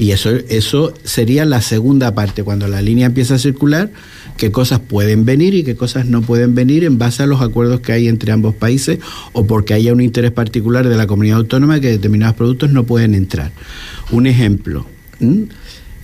Y 0.00 0.12
eso, 0.12 0.30
eso 0.48 0.94
sería 1.04 1.44
la 1.44 1.60
segunda 1.60 2.14
parte, 2.14 2.42
cuando 2.42 2.66
la 2.68 2.80
línea 2.80 3.04
empieza 3.04 3.34
a 3.34 3.38
circular, 3.38 3.90
qué 4.38 4.50
cosas 4.50 4.80
pueden 4.80 5.26
venir 5.26 5.54
y 5.54 5.62
qué 5.62 5.76
cosas 5.76 6.06
no 6.06 6.22
pueden 6.22 6.54
venir 6.54 6.84
en 6.84 6.96
base 6.96 7.22
a 7.22 7.26
los 7.26 7.42
acuerdos 7.42 7.80
que 7.80 7.92
hay 7.92 8.08
entre 8.08 8.32
ambos 8.32 8.54
países 8.54 8.98
o 9.34 9.46
porque 9.46 9.74
haya 9.74 9.92
un 9.92 10.00
interés 10.00 10.30
particular 10.30 10.88
de 10.88 10.96
la 10.96 11.06
comunidad 11.06 11.36
autónoma 11.36 11.80
que 11.80 11.88
determinados 11.88 12.34
productos 12.34 12.70
no 12.70 12.84
pueden 12.84 13.14
entrar. 13.14 13.52
Un 14.10 14.26
ejemplo. 14.26 14.86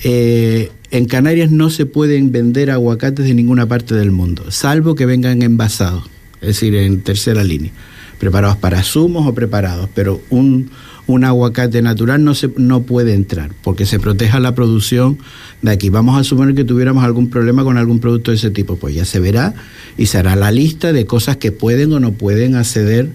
Eh, 0.04 0.70
en 0.90 1.06
Canarias 1.06 1.50
no 1.50 1.70
se 1.70 1.86
pueden 1.86 2.32
vender 2.32 2.70
aguacates 2.70 3.24
de 3.24 3.32
ninguna 3.32 3.64
parte 3.64 3.94
del 3.94 4.10
mundo, 4.10 4.50
salvo 4.50 4.94
que 4.94 5.06
vengan 5.06 5.40
envasados, 5.40 6.04
es 6.42 6.48
decir, 6.48 6.74
en 6.74 7.00
tercera 7.00 7.42
línea, 7.42 7.72
preparados 8.18 8.58
para 8.58 8.82
zumos 8.82 9.26
o 9.26 9.32
preparados, 9.32 9.88
pero 9.94 10.20
un, 10.28 10.68
un 11.06 11.24
aguacate 11.24 11.82
natural 11.82 12.22
no, 12.24 12.34
se, 12.34 12.50
no 12.56 12.82
puede 12.82 13.14
entrar 13.14 13.50
porque 13.62 13.86
se 13.86 14.00
proteja 14.00 14.40
la 14.40 14.54
producción 14.54 15.18
de 15.62 15.70
aquí. 15.70 15.88
Vamos 15.90 16.18
a 16.18 16.24
suponer 16.24 16.54
que 16.54 16.64
tuviéramos 16.64 17.04
algún 17.04 17.30
problema 17.30 17.64
con 17.64 17.78
algún 17.78 18.00
producto 18.00 18.30
de 18.30 18.36
ese 18.36 18.50
tipo, 18.50 18.76
pues 18.76 18.94
ya 18.94 19.04
se 19.04 19.20
verá 19.20 19.54
y 19.96 20.06
se 20.06 20.18
hará 20.18 20.36
la 20.36 20.50
lista 20.50 20.92
de 20.92 21.06
cosas 21.06 21.36
que 21.36 21.52
pueden 21.52 21.92
o 21.92 22.00
no 22.00 22.12
pueden 22.12 22.56
acceder 22.56 23.10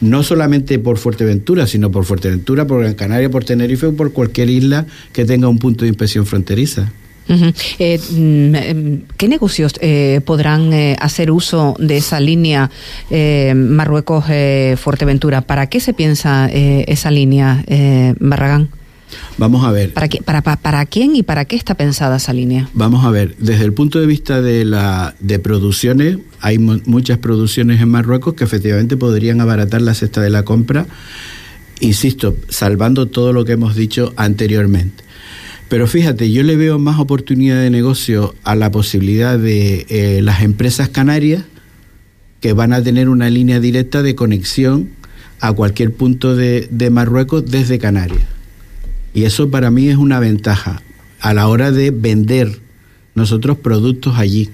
no 0.00 0.22
solamente 0.22 0.78
por 0.78 0.98
Fuerteventura, 0.98 1.66
sino 1.66 1.90
por 1.90 2.04
Fuerteventura, 2.04 2.66
por 2.66 2.80
Gran 2.80 2.94
Canaria, 2.94 3.30
por 3.30 3.44
Tenerife 3.44 3.86
o 3.86 3.94
por 3.94 4.12
cualquier 4.12 4.50
isla 4.50 4.86
que 5.12 5.24
tenga 5.24 5.48
un 5.48 5.58
punto 5.58 5.84
de 5.84 5.88
inspección 5.88 6.26
fronteriza. 6.26 6.92
Eh, 7.28 7.98
mm, 7.98 8.54
em, 8.54 9.02
¿Qué 9.16 9.28
negocios 9.28 9.74
eh, 9.80 10.20
podrán 10.24 10.72
eh, 10.72 10.96
hacer 11.00 11.30
uso 11.30 11.74
de 11.78 11.96
esa 11.96 12.20
línea 12.20 12.70
Marruecos-Fuerteventura? 13.10 15.42
¿Para 15.42 15.68
qué 15.68 15.80
se 15.80 15.92
piensa 15.92 16.48
esa 16.50 17.10
línea, 17.10 17.64
Barragán? 18.20 18.70
Vamos 19.38 19.64
a 19.64 19.70
ver. 19.70 19.92
¿Para, 19.92 20.08
qué, 20.08 20.22
para, 20.22 20.42
para, 20.42 20.84
quién 20.86 21.14
y 21.14 21.22
para 21.22 21.44
qué 21.44 21.56
está 21.56 21.74
pensada 21.74 22.16
esa 22.16 22.32
línea? 22.32 22.68
Vamos 22.72 23.04
a 23.04 23.10
ver. 23.10 23.36
Desde 23.38 23.64
el 23.64 23.72
punto 23.72 24.00
de 24.00 24.06
vista 24.06 24.40
de, 24.40 24.64
la, 24.64 25.14
de 25.20 25.38
producciones, 25.38 26.18
hay 26.40 26.58
muchas 26.58 27.18
producciones 27.18 27.80
en 27.80 27.90
Marruecos 27.90 28.34
que 28.34 28.44
efectivamente 28.44 28.96
podrían 28.96 29.40
abaratar 29.40 29.82
la 29.82 29.94
cesta 29.94 30.20
de 30.20 30.30
la 30.30 30.44
compra, 30.44 30.86
insisto, 31.80 32.36
salvando 32.48 33.06
todo 33.06 33.32
lo 33.32 33.44
que 33.44 33.52
hemos 33.52 33.76
dicho 33.76 34.12
anteriormente. 34.16 35.05
Pero 35.68 35.86
fíjate, 35.86 36.30
yo 36.30 36.42
le 36.42 36.56
veo 36.56 36.78
más 36.78 37.00
oportunidad 37.00 37.60
de 37.60 37.70
negocio 37.70 38.34
a 38.44 38.54
la 38.54 38.70
posibilidad 38.70 39.38
de 39.38 39.86
eh, 39.88 40.20
las 40.22 40.42
empresas 40.42 40.88
canarias 40.88 41.44
que 42.40 42.52
van 42.52 42.72
a 42.72 42.82
tener 42.82 43.08
una 43.08 43.30
línea 43.30 43.58
directa 43.58 44.02
de 44.02 44.14
conexión 44.14 44.90
a 45.40 45.52
cualquier 45.52 45.92
punto 45.92 46.36
de, 46.36 46.68
de 46.70 46.90
Marruecos 46.90 47.50
desde 47.50 47.78
Canarias. 47.78 48.22
Y 49.12 49.24
eso 49.24 49.50
para 49.50 49.70
mí 49.70 49.88
es 49.88 49.96
una 49.96 50.20
ventaja 50.20 50.82
a 51.20 51.34
la 51.34 51.48
hora 51.48 51.72
de 51.72 51.90
vender 51.90 52.60
nosotros 53.14 53.58
productos 53.58 54.18
allí. 54.18 54.50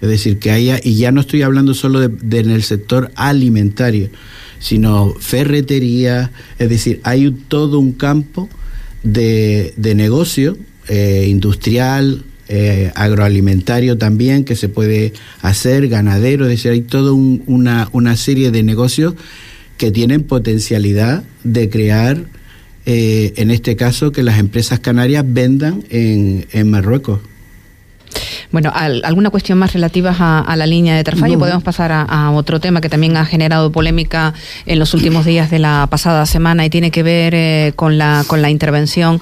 Es 0.00 0.08
decir, 0.08 0.38
que 0.38 0.50
haya, 0.50 0.78
y 0.82 0.96
ya 0.96 1.10
no 1.10 1.20
estoy 1.20 1.42
hablando 1.42 1.74
solo 1.74 2.00
de, 2.08 2.38
en 2.38 2.50
el 2.50 2.62
sector 2.62 3.10
alimentario, 3.16 4.10
sino 4.58 5.14
ferretería, 5.18 6.30
es 6.58 6.68
decir, 6.68 7.00
hay 7.02 7.30
todo 7.30 7.78
un 7.78 7.92
campo 7.92 8.48
de, 9.06 9.72
de 9.76 9.94
negocio 9.94 10.58
eh, 10.88 11.26
industrial, 11.28 12.24
eh, 12.48 12.92
agroalimentario 12.94 13.98
también 13.98 14.44
que 14.44 14.56
se 14.56 14.68
puede 14.68 15.12
hacer, 15.40 15.88
ganadero, 15.88 16.44
es 16.44 16.50
decir, 16.50 16.72
hay 16.72 16.82
toda 16.82 17.12
una, 17.12 17.88
una 17.92 18.16
serie 18.16 18.50
de 18.50 18.62
negocios 18.62 19.14
que 19.78 19.90
tienen 19.90 20.22
potencialidad 20.22 21.24
de 21.44 21.70
crear, 21.70 22.24
eh, 22.84 23.32
en 23.36 23.50
este 23.50 23.76
caso, 23.76 24.12
que 24.12 24.22
las 24.22 24.38
empresas 24.38 24.80
canarias 24.80 25.24
vendan 25.26 25.84
en, 25.90 26.46
en 26.52 26.70
Marruecos. 26.70 27.20
Bueno, 28.52 28.72
alguna 28.74 29.30
cuestión 29.30 29.58
más 29.58 29.72
relativa 29.72 30.14
a, 30.18 30.56
la 30.56 30.66
línea 30.66 30.96
de 30.96 31.04
Tarfallo. 31.04 31.38
Podemos 31.38 31.62
pasar 31.62 31.92
a, 31.92 32.30
otro 32.30 32.60
tema 32.60 32.80
que 32.80 32.88
también 32.88 33.16
ha 33.16 33.24
generado 33.24 33.70
polémica 33.72 34.34
en 34.66 34.78
los 34.78 34.94
últimos 34.94 35.24
días 35.24 35.50
de 35.50 35.58
la 35.58 35.86
pasada 35.90 36.26
semana 36.26 36.64
y 36.64 36.70
tiene 36.70 36.90
que 36.90 37.02
ver 37.02 37.34
eh, 37.34 37.72
con, 37.76 37.98
la, 37.98 38.24
con 38.26 38.42
la 38.42 38.50
intervención 38.50 39.20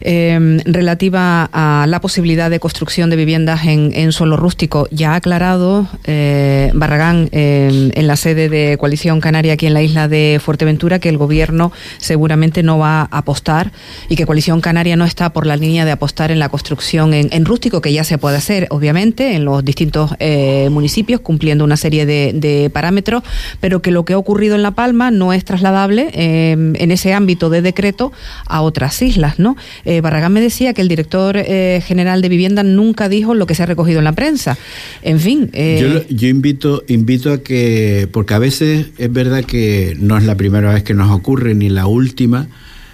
eh, 0.00 0.58
relativa 0.64 1.48
a 1.52 1.86
la 1.88 2.00
posibilidad 2.00 2.50
de 2.50 2.60
construcción 2.60 3.10
de 3.10 3.16
viviendas 3.16 3.64
en, 3.64 3.92
en 3.94 4.12
suelo 4.12 4.36
rústico. 4.36 4.88
Ya 4.90 5.12
ha 5.12 5.16
aclarado 5.16 5.88
eh, 6.04 6.70
Barragán 6.74 7.28
eh, 7.32 7.90
en 7.94 8.06
la 8.06 8.16
sede 8.16 8.48
de 8.48 8.76
Coalición 8.78 9.20
Canaria 9.20 9.54
aquí 9.54 9.66
en 9.66 9.74
la 9.74 9.82
isla 9.82 10.08
de 10.08 10.40
Fuerteventura 10.42 10.98
que 10.98 11.08
el 11.08 11.18
gobierno 11.18 11.72
seguramente 11.98 12.62
no 12.62 12.78
va 12.78 13.02
a 13.02 13.18
apostar 13.18 13.72
y 14.08 14.16
que 14.16 14.26
Coalición 14.26 14.60
Canaria 14.60 14.96
no 14.96 15.04
está 15.04 15.32
por 15.32 15.46
la 15.46 15.56
línea 15.56 15.84
de 15.84 15.92
apostar 15.92 16.30
en 16.30 16.38
la 16.38 16.48
construcción 16.48 17.14
en, 17.14 17.44
rústico, 17.44 17.80
que 17.80 17.92
ya 17.92 18.04
se 18.04 18.18
puede 18.18 18.36
hacer, 18.36 18.66
obviamente, 18.70 19.34
en 19.34 19.44
los 19.44 19.64
distintos 19.64 20.14
eh, 20.18 20.68
municipios, 20.70 21.20
cumpliendo 21.20 21.64
una 21.64 21.76
serie 21.76 22.06
de, 22.06 22.32
de, 22.34 22.70
parámetros, 22.70 23.22
pero 23.60 23.82
que 23.82 23.90
lo 23.90 24.04
que 24.04 24.14
ha 24.14 24.18
ocurrido 24.18 24.54
en 24.54 24.62
La 24.62 24.70
Palma 24.70 25.10
no 25.10 25.32
es 25.32 25.44
trasladable 25.44 26.10
eh, 26.12 26.52
en 26.52 26.90
ese 26.90 27.12
ámbito 27.12 27.50
de 27.50 27.62
decreto 27.62 28.12
a 28.46 28.62
otras 28.62 29.00
islas, 29.02 29.38
¿no? 29.38 29.56
Eh, 29.84 30.00
Barragán 30.00 30.32
me 30.32 30.40
decía 30.40 30.72
que 30.74 30.80
el 30.80 30.88
director 30.88 31.36
eh, 31.36 31.82
general 31.84 32.22
de 32.22 32.28
vivienda 32.28 32.62
nunca 32.62 33.08
dijo 33.08 33.34
lo 33.34 33.46
que 33.46 33.54
se 33.54 33.62
ha 33.62 33.66
recogido 33.66 33.98
en 33.98 34.04
la 34.04 34.12
prensa. 34.12 34.56
En 35.02 35.20
fin. 35.20 35.50
Eh, 35.52 36.04
yo, 36.08 36.28
invito, 36.28 36.84
invito 36.88 37.32
a 37.32 37.42
que, 37.42 38.08
porque 38.10 38.34
a 38.34 38.38
veces 38.38 38.86
es 38.98 39.12
verdad 39.12 39.44
que 39.44 39.96
no 39.98 40.16
es 40.16 40.24
la 40.24 40.36
primera 40.36 40.72
vez 40.72 40.82
que 40.82 40.94
nos 40.94 41.10
ocurre, 41.10 41.54
ni 41.54 41.68
la 41.68 41.86
última, 41.86 42.48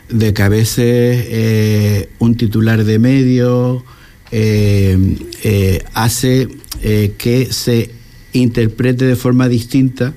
de 0.09 0.35
que 0.35 0.43
a 0.43 0.49
veces 0.49 2.09
un 2.19 2.37
titular 2.37 2.85
de 2.85 2.99
medio 2.99 3.85
hace 5.95 6.49
que 6.83 7.49
se 7.51 7.91
interprete 8.33 9.05
de 9.05 9.17
forma 9.17 9.49
distinta 9.49 10.13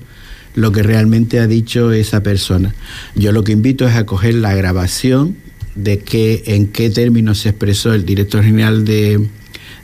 lo 0.54 0.72
que 0.72 0.82
realmente 0.82 1.40
ha 1.40 1.46
dicho 1.46 1.92
esa 1.92 2.22
persona. 2.22 2.74
Yo 3.14 3.32
lo 3.32 3.44
que 3.44 3.52
invito 3.52 3.86
es 3.86 3.94
a 3.94 4.06
coger 4.06 4.34
la 4.34 4.54
grabación 4.54 5.36
de 5.74 5.98
qué, 5.98 6.42
en 6.46 6.68
qué 6.68 6.90
términos 6.90 7.40
se 7.40 7.50
expresó 7.50 7.92
el 7.94 8.04
director 8.04 8.42
general 8.42 8.84
de, 8.84 9.28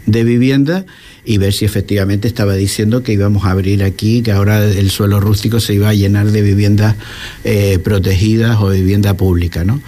de 0.06 0.24
vivienda 0.24 0.86
y 1.24 1.38
ver 1.38 1.52
si 1.52 1.64
efectivamente 1.64 2.28
estaba 2.28 2.54
diciendo 2.54 3.02
que 3.02 3.12
íbamos 3.12 3.44
a 3.44 3.50
abrir 3.50 3.82
aquí, 3.82 4.22
que 4.22 4.32
ahora 4.32 4.64
el 4.64 4.90
suelo 4.90 5.20
rústico 5.20 5.60
se 5.60 5.74
iba 5.74 5.88
a 5.88 5.94
llenar 5.94 6.30
de 6.30 6.42
viviendas 6.42 6.96
eh, 7.44 7.78
protegidas 7.82 8.58
o 8.60 8.70
vivienda 8.70 9.14
pública. 9.14 9.64
¿no? 9.64 9.80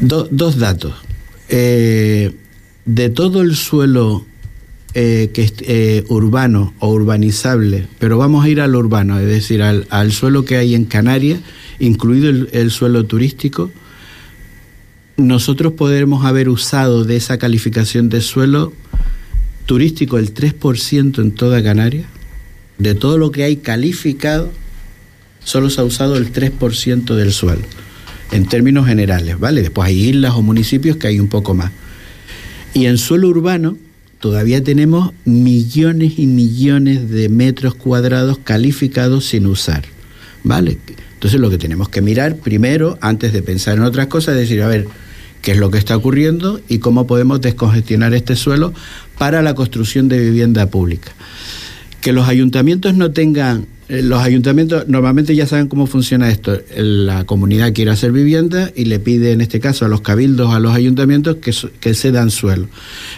dos 0.00 0.58
datos. 0.58 0.94
Eh, 1.48 2.32
de 2.84 3.10
todo 3.10 3.42
el 3.42 3.56
suelo 3.56 4.24
eh, 5.00 5.30
que 5.32 5.48
eh, 5.60 6.04
urbano 6.08 6.74
o 6.80 6.90
urbanizable, 6.90 7.86
pero 8.00 8.18
vamos 8.18 8.44
a 8.44 8.48
ir 8.48 8.60
al 8.60 8.74
urbano, 8.74 9.20
es 9.20 9.28
decir, 9.28 9.62
al, 9.62 9.86
al 9.90 10.10
suelo 10.10 10.44
que 10.44 10.56
hay 10.56 10.74
en 10.74 10.86
Canarias, 10.86 11.38
incluido 11.78 12.28
el, 12.28 12.70
suelo 12.72 13.06
turístico, 13.06 13.70
nosotros 15.16 15.74
podremos 15.74 16.24
haber 16.24 16.48
usado 16.48 17.04
de 17.04 17.14
esa 17.14 17.38
calificación 17.38 18.08
de 18.08 18.20
suelo 18.20 18.72
turístico 19.66 20.18
el 20.18 20.34
3% 20.34 21.22
en 21.22 21.30
toda 21.30 21.62
Canarias. 21.62 22.06
De 22.78 22.96
todo 22.96 23.18
lo 23.18 23.30
que 23.30 23.44
hay 23.44 23.58
calificado, 23.58 24.50
solo 25.44 25.70
se 25.70 25.80
ha 25.80 25.84
usado 25.84 26.16
el 26.16 26.32
3% 26.32 27.14
del 27.14 27.32
suelo, 27.32 27.62
en 28.32 28.46
términos 28.46 28.88
generales, 28.88 29.38
¿vale? 29.38 29.62
Después 29.62 29.86
hay 29.86 30.08
islas 30.08 30.34
o 30.34 30.42
municipios 30.42 30.96
que 30.96 31.06
hay 31.06 31.20
un 31.20 31.28
poco 31.28 31.54
más. 31.54 31.70
Y 32.74 32.86
en 32.86 32.98
suelo 32.98 33.28
urbano 33.28 33.76
todavía 34.20 34.62
tenemos 34.62 35.12
millones 35.24 36.18
y 36.18 36.26
millones 36.26 37.10
de 37.10 37.28
metros 37.28 37.74
cuadrados 37.74 38.38
calificados 38.38 39.26
sin 39.26 39.46
usar, 39.46 39.84
¿vale? 40.44 40.78
Entonces 41.14 41.40
lo 41.40 41.50
que 41.50 41.58
tenemos 41.58 41.88
que 41.88 42.00
mirar 42.00 42.36
primero, 42.36 42.98
antes 43.00 43.32
de 43.32 43.42
pensar 43.42 43.76
en 43.76 43.84
otras 43.84 44.06
cosas, 44.06 44.34
es 44.34 44.42
decir, 44.42 44.62
a 44.62 44.68
ver, 44.68 44.86
qué 45.42 45.52
es 45.52 45.58
lo 45.58 45.70
que 45.70 45.78
está 45.78 45.96
ocurriendo 45.96 46.60
y 46.68 46.78
cómo 46.78 47.06
podemos 47.06 47.40
descongestionar 47.40 48.14
este 48.14 48.36
suelo 48.36 48.72
para 49.18 49.42
la 49.42 49.54
construcción 49.54 50.08
de 50.08 50.18
vivienda 50.18 50.66
pública. 50.66 51.12
Que 52.08 52.14
los 52.14 52.26
ayuntamientos 52.26 52.94
no 52.94 53.10
tengan, 53.10 53.66
eh, 53.90 54.00
los 54.02 54.22
ayuntamientos 54.22 54.88
normalmente 54.88 55.36
ya 55.36 55.46
saben 55.46 55.68
cómo 55.68 55.86
funciona 55.86 56.30
esto. 56.30 56.58
La 56.74 57.24
comunidad 57.24 57.74
quiere 57.74 57.90
hacer 57.90 58.12
vivienda 58.12 58.70
y 58.74 58.86
le 58.86 58.98
pide 58.98 59.32
en 59.32 59.42
este 59.42 59.60
caso 59.60 59.84
a 59.84 59.88
los 59.88 60.00
cabildos, 60.00 60.54
a 60.54 60.58
los 60.58 60.74
ayuntamientos 60.74 61.36
que, 61.36 61.52
que 61.80 61.92
cedan 61.92 62.30
suelo. 62.30 62.66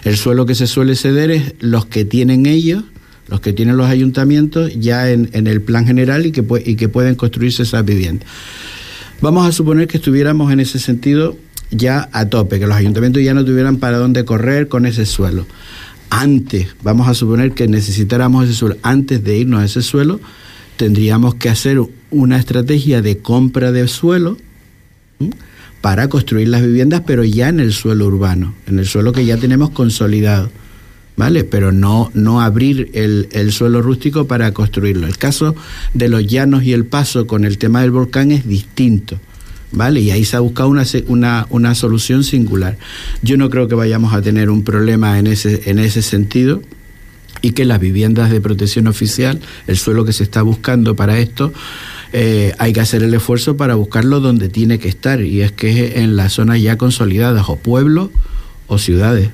El 0.02 0.16
suelo 0.16 0.44
que 0.44 0.56
se 0.56 0.66
suele 0.66 0.96
ceder 0.96 1.30
es 1.30 1.54
los 1.60 1.86
que 1.86 2.04
tienen 2.04 2.46
ellos 2.46 2.82
los 3.28 3.40
que 3.40 3.52
tienen 3.52 3.76
los 3.76 3.86
ayuntamientos 3.86 4.72
ya 4.74 5.08
en, 5.08 5.28
el 5.32 5.62
plan 5.62 5.86
general 5.86 6.26
y 6.26 6.32
que, 6.32 6.44
y 6.66 6.74
que 6.74 6.88
pueden 6.88 7.14
construirse 7.14 7.62
esas 7.62 7.84
viviendas. 7.84 8.28
Vamos 9.20 9.46
a 9.46 9.52
suponer 9.52 9.86
que 9.86 9.98
estuviéramos 9.98 10.52
en 10.52 10.58
ese 10.58 10.80
sentido 10.80 11.36
ya 11.70 12.08
a 12.12 12.28
tope, 12.28 12.58
que 12.58 12.66
los 12.66 12.76
ayuntamientos 12.76 13.22
ya 13.22 13.34
no 13.34 13.44
tuvieran 13.44 13.76
para 13.76 13.98
dónde 13.98 14.24
correr 14.24 14.66
con 14.66 14.84
ese 14.84 15.06
suelo. 15.06 15.46
Antes, 16.10 16.74
vamos 16.82 17.08
a 17.08 17.14
suponer 17.14 17.52
que 17.52 17.68
necesitáramos 17.68 18.44
ese 18.44 18.54
suelo, 18.54 18.76
antes 18.82 19.22
de 19.22 19.38
irnos 19.38 19.62
a 19.62 19.64
ese 19.64 19.80
suelo, 19.80 20.20
tendríamos 20.76 21.36
que 21.36 21.48
hacer 21.48 21.80
una 22.10 22.36
estrategia 22.36 23.00
de 23.00 23.18
compra 23.18 23.70
de 23.70 23.86
suelo 23.86 24.36
para 25.80 26.08
construir 26.08 26.48
las 26.48 26.62
viviendas, 26.62 27.02
pero 27.06 27.24
ya 27.24 27.48
en 27.48 27.60
el 27.60 27.72
suelo 27.72 28.06
urbano, 28.06 28.54
en 28.66 28.80
el 28.80 28.86
suelo 28.86 29.12
que 29.12 29.24
ya 29.24 29.36
tenemos 29.36 29.70
consolidado. 29.70 30.50
¿Vale? 31.16 31.44
Pero 31.44 31.70
no, 31.70 32.10
no 32.14 32.40
abrir 32.40 32.90
el, 32.94 33.28
el, 33.32 33.52
suelo 33.52 33.82
rústico 33.82 34.26
para 34.26 34.52
construirlo. 34.54 35.06
El 35.06 35.18
caso 35.18 35.54
de 35.92 36.08
los 36.08 36.26
llanos 36.26 36.62
y 36.64 36.72
el 36.72 36.86
paso 36.86 37.26
con 37.26 37.44
el 37.44 37.58
tema 37.58 37.82
del 37.82 37.90
volcán 37.90 38.30
es 38.30 38.48
distinto. 38.48 39.20
¿Vale? 39.72 40.00
Y 40.00 40.10
ahí 40.10 40.24
se 40.24 40.36
ha 40.36 40.40
buscado 40.40 40.68
una, 40.68 40.84
una, 41.06 41.46
una 41.50 41.74
solución 41.76 42.24
singular. 42.24 42.76
Yo 43.22 43.36
no 43.36 43.50
creo 43.50 43.68
que 43.68 43.76
vayamos 43.76 44.12
a 44.14 44.20
tener 44.20 44.50
un 44.50 44.64
problema 44.64 45.18
en 45.18 45.28
ese, 45.28 45.70
en 45.70 45.78
ese 45.78 46.02
sentido 46.02 46.62
y 47.42 47.52
que 47.52 47.64
las 47.64 47.80
viviendas 47.80 48.30
de 48.30 48.40
protección 48.40 48.86
oficial, 48.86 49.40
el 49.66 49.76
suelo 49.76 50.04
que 50.04 50.12
se 50.12 50.24
está 50.24 50.42
buscando 50.42 50.96
para 50.96 51.18
esto, 51.18 51.52
eh, 52.12 52.52
hay 52.58 52.72
que 52.72 52.80
hacer 52.80 53.02
el 53.02 53.14
esfuerzo 53.14 53.56
para 53.56 53.76
buscarlo 53.76 54.20
donde 54.20 54.48
tiene 54.48 54.78
que 54.78 54.88
estar, 54.88 55.22
y 55.22 55.42
es 55.42 55.52
que 55.52 56.00
en 56.00 56.16
las 56.16 56.34
zonas 56.34 56.60
ya 56.60 56.76
consolidadas 56.76 57.48
o 57.48 57.56
pueblos 57.56 58.10
o 58.66 58.78
ciudades. 58.78 59.30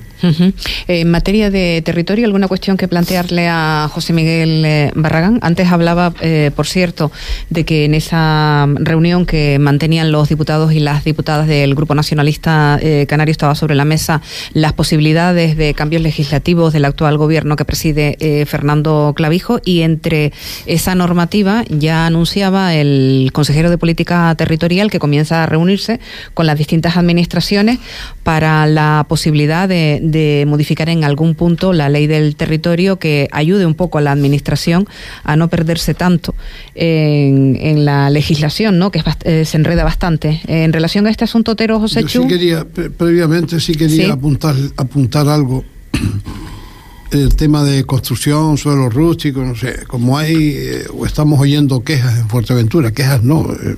En 0.87 1.11
materia 1.11 1.49
de 1.51 1.81
territorio, 1.83 2.25
¿alguna 2.25 2.47
cuestión 2.47 2.77
que 2.77 2.87
plantearle 2.87 3.47
a 3.47 3.89
José 3.91 4.13
Miguel 4.13 4.63
eh, 4.65 4.91
Barragán? 4.95 5.39
Antes 5.41 5.71
hablaba, 5.71 6.13
eh, 6.21 6.51
por 6.55 6.67
cierto, 6.67 7.11
de 7.49 7.65
que 7.65 7.85
en 7.85 7.93
esa 7.93 8.67
reunión 8.75 9.25
que 9.25 9.59
mantenían 9.59 10.11
los 10.11 10.29
diputados 10.29 10.73
y 10.73 10.79
las 10.79 11.03
diputadas 11.03 11.47
del 11.47 11.75
Grupo 11.75 11.95
Nacionalista 11.95 12.79
eh, 12.81 13.05
Canario 13.07 13.31
estaba 13.31 13.55
sobre 13.55 13.75
la 13.75 13.85
mesa 13.85 14.21
las 14.53 14.73
posibilidades 14.73 15.57
de 15.57 15.73
cambios 15.73 16.01
legislativos 16.01 16.73
del 16.73 16.85
actual 16.85 17.17
gobierno 17.17 17.55
que 17.55 17.65
preside 17.65 18.17
Fernando 18.45 19.13
Clavijo 19.15 19.59
y 19.63 19.81
entre 19.81 20.31
esa 20.65 20.95
normativa 20.95 21.63
ya 21.69 22.05
anunciaba 22.05 22.73
el 22.73 23.29
consejero 23.33 23.69
de 23.69 23.77
Política 23.77 24.33
Territorial 24.37 24.89
que 24.89 24.99
comienza 24.99 25.43
a 25.43 25.45
reunirse 25.45 25.99
con 26.33 26.45
las 26.45 26.57
distintas 26.57 26.97
administraciones 26.97 27.79
para 28.23 28.65
la 28.67 29.05
posibilidad 29.07 29.69
de 29.69 29.99
de 30.11 30.45
modificar 30.47 30.89
en 30.89 31.03
algún 31.03 31.35
punto 31.35 31.73
la 31.73 31.89
ley 31.89 32.07
del 32.07 32.35
territorio 32.35 32.97
que 32.97 33.27
ayude 33.31 33.65
un 33.65 33.75
poco 33.75 33.97
a 33.97 34.01
la 34.01 34.11
administración 34.11 34.87
a 35.23 35.35
no 35.35 35.47
perderse 35.47 35.93
tanto 35.93 36.35
en, 36.75 37.85
la 37.85 38.09
legislación, 38.09 38.79
¿no? 38.79 38.91
que 38.91 39.03
eh, 39.23 39.45
se 39.45 39.57
enreda 39.57 39.83
bastante. 39.83 40.41
En 40.47 40.73
relación 40.73 41.07
a 41.07 41.09
este 41.09 41.25
asunto, 41.25 41.55
Tero 41.55 41.79
José 41.79 42.03
Yo 42.03 42.23
sí 42.23 42.27
quería, 42.27 42.65
previamente 42.65 43.59
sí 43.59 43.73
quería 43.73 44.13
Apuntar, 44.13 44.55
apuntar 44.77 45.27
algo. 45.27 45.63
El 47.11 47.35
tema 47.35 47.63
de 47.63 47.85
construcción, 47.85 48.57
suelo 48.57 48.89
rústico, 48.89 49.41
no 49.41 49.55
sé, 49.55 49.85
como 49.87 50.17
hay, 50.17 50.55
eh, 50.57 50.83
o 50.93 51.05
estamos 51.05 51.39
oyendo 51.39 51.81
quejas 51.81 52.19
en 52.19 52.27
Fuerteventura, 52.27 52.91
quejas 52.91 53.23
no, 53.23 53.47
eh, 53.53 53.77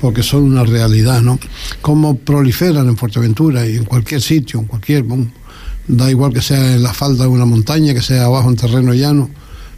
porque 0.00 0.22
son 0.22 0.44
una 0.44 0.64
realidad, 0.64 1.22
¿no? 1.22 1.38
Cómo 1.80 2.16
proliferan 2.16 2.88
en 2.88 2.96
Fuerteventura 2.96 3.66
y 3.66 3.76
en 3.76 3.84
cualquier 3.84 4.22
sitio, 4.22 4.60
en 4.60 4.66
cualquier, 4.66 5.04
da 5.88 6.10
igual 6.10 6.32
que 6.32 6.42
sea 6.42 6.74
en 6.74 6.82
la 6.82 6.92
falda 6.92 7.24
de 7.24 7.30
una 7.30 7.44
montaña, 7.44 7.94
que 7.94 8.02
sea 8.02 8.24
abajo 8.24 8.48
en 8.48 8.56
terreno 8.56 8.94
llano, 8.94 9.30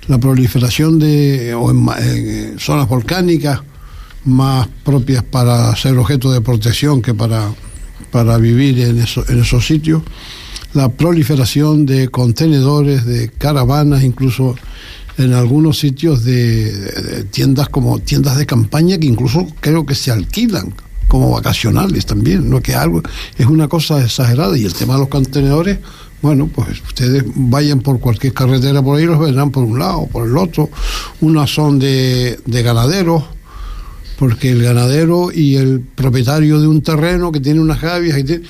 la 0.08 0.18
proliferación 0.18 0.98
de, 0.98 1.54
zonas 2.58 2.88
volcánicas 2.88 3.60
más 4.24 4.68
propias 4.84 5.22
para 5.22 5.74
ser 5.76 5.96
objeto 5.96 6.30
de 6.30 6.40
protección 6.40 7.00
que 7.00 7.14
para, 7.14 7.54
para 8.10 8.36
vivir 8.36 8.78
en 8.80 8.98
esos 8.98 9.66
sitios, 9.66 10.02
la 10.74 10.88
proliferación 10.88 11.86
de 11.86 12.08
contenedores, 12.08 13.04
de 13.04 13.28
caravanas, 13.30 14.04
incluso 14.04 14.56
en 15.20 15.34
algunos 15.34 15.78
sitios 15.78 16.24
de, 16.24 17.26
tiendas 17.30 17.68
como 17.68 17.98
tiendas 17.98 18.38
de 18.38 18.46
campaña 18.46 18.98
que 18.98 19.06
incluso 19.06 19.46
creo 19.60 19.84
que 19.86 19.94
se 19.94 20.10
alquilan 20.10 20.74
como 21.08 21.30
vacacionales 21.30 22.06
también, 22.06 22.48
no 22.48 22.60
que 22.60 22.74
algo 22.74 23.02
es 23.36 23.46
una 23.46 23.68
cosa 23.68 24.02
exagerada. 24.02 24.56
Y 24.56 24.64
el 24.64 24.74
tema 24.74 24.94
de 24.94 25.00
los 25.00 25.08
contenedores, 25.08 25.78
bueno, 26.22 26.48
pues 26.48 26.80
ustedes 26.82 27.24
vayan 27.34 27.80
por 27.80 27.98
cualquier 27.98 28.32
carretera 28.32 28.82
por 28.82 28.98
ahí 28.98 29.06
los 29.06 29.18
verán 29.18 29.50
por 29.50 29.64
un 29.64 29.78
lado, 29.78 30.06
por 30.06 30.26
el 30.26 30.36
otro, 30.36 30.70
unas 31.20 31.50
son 31.50 31.78
de, 31.78 32.38
de 32.46 32.62
ganaderos 32.62 33.24
porque 34.20 34.50
el 34.50 34.62
ganadero 34.62 35.32
y 35.32 35.56
el 35.56 35.80
propietario 35.80 36.60
de 36.60 36.68
un 36.68 36.82
terreno 36.82 37.32
que 37.32 37.40
tiene 37.40 37.58
unas 37.58 37.80
gavias 37.80 38.18
y 38.18 38.24
tiene, 38.24 38.44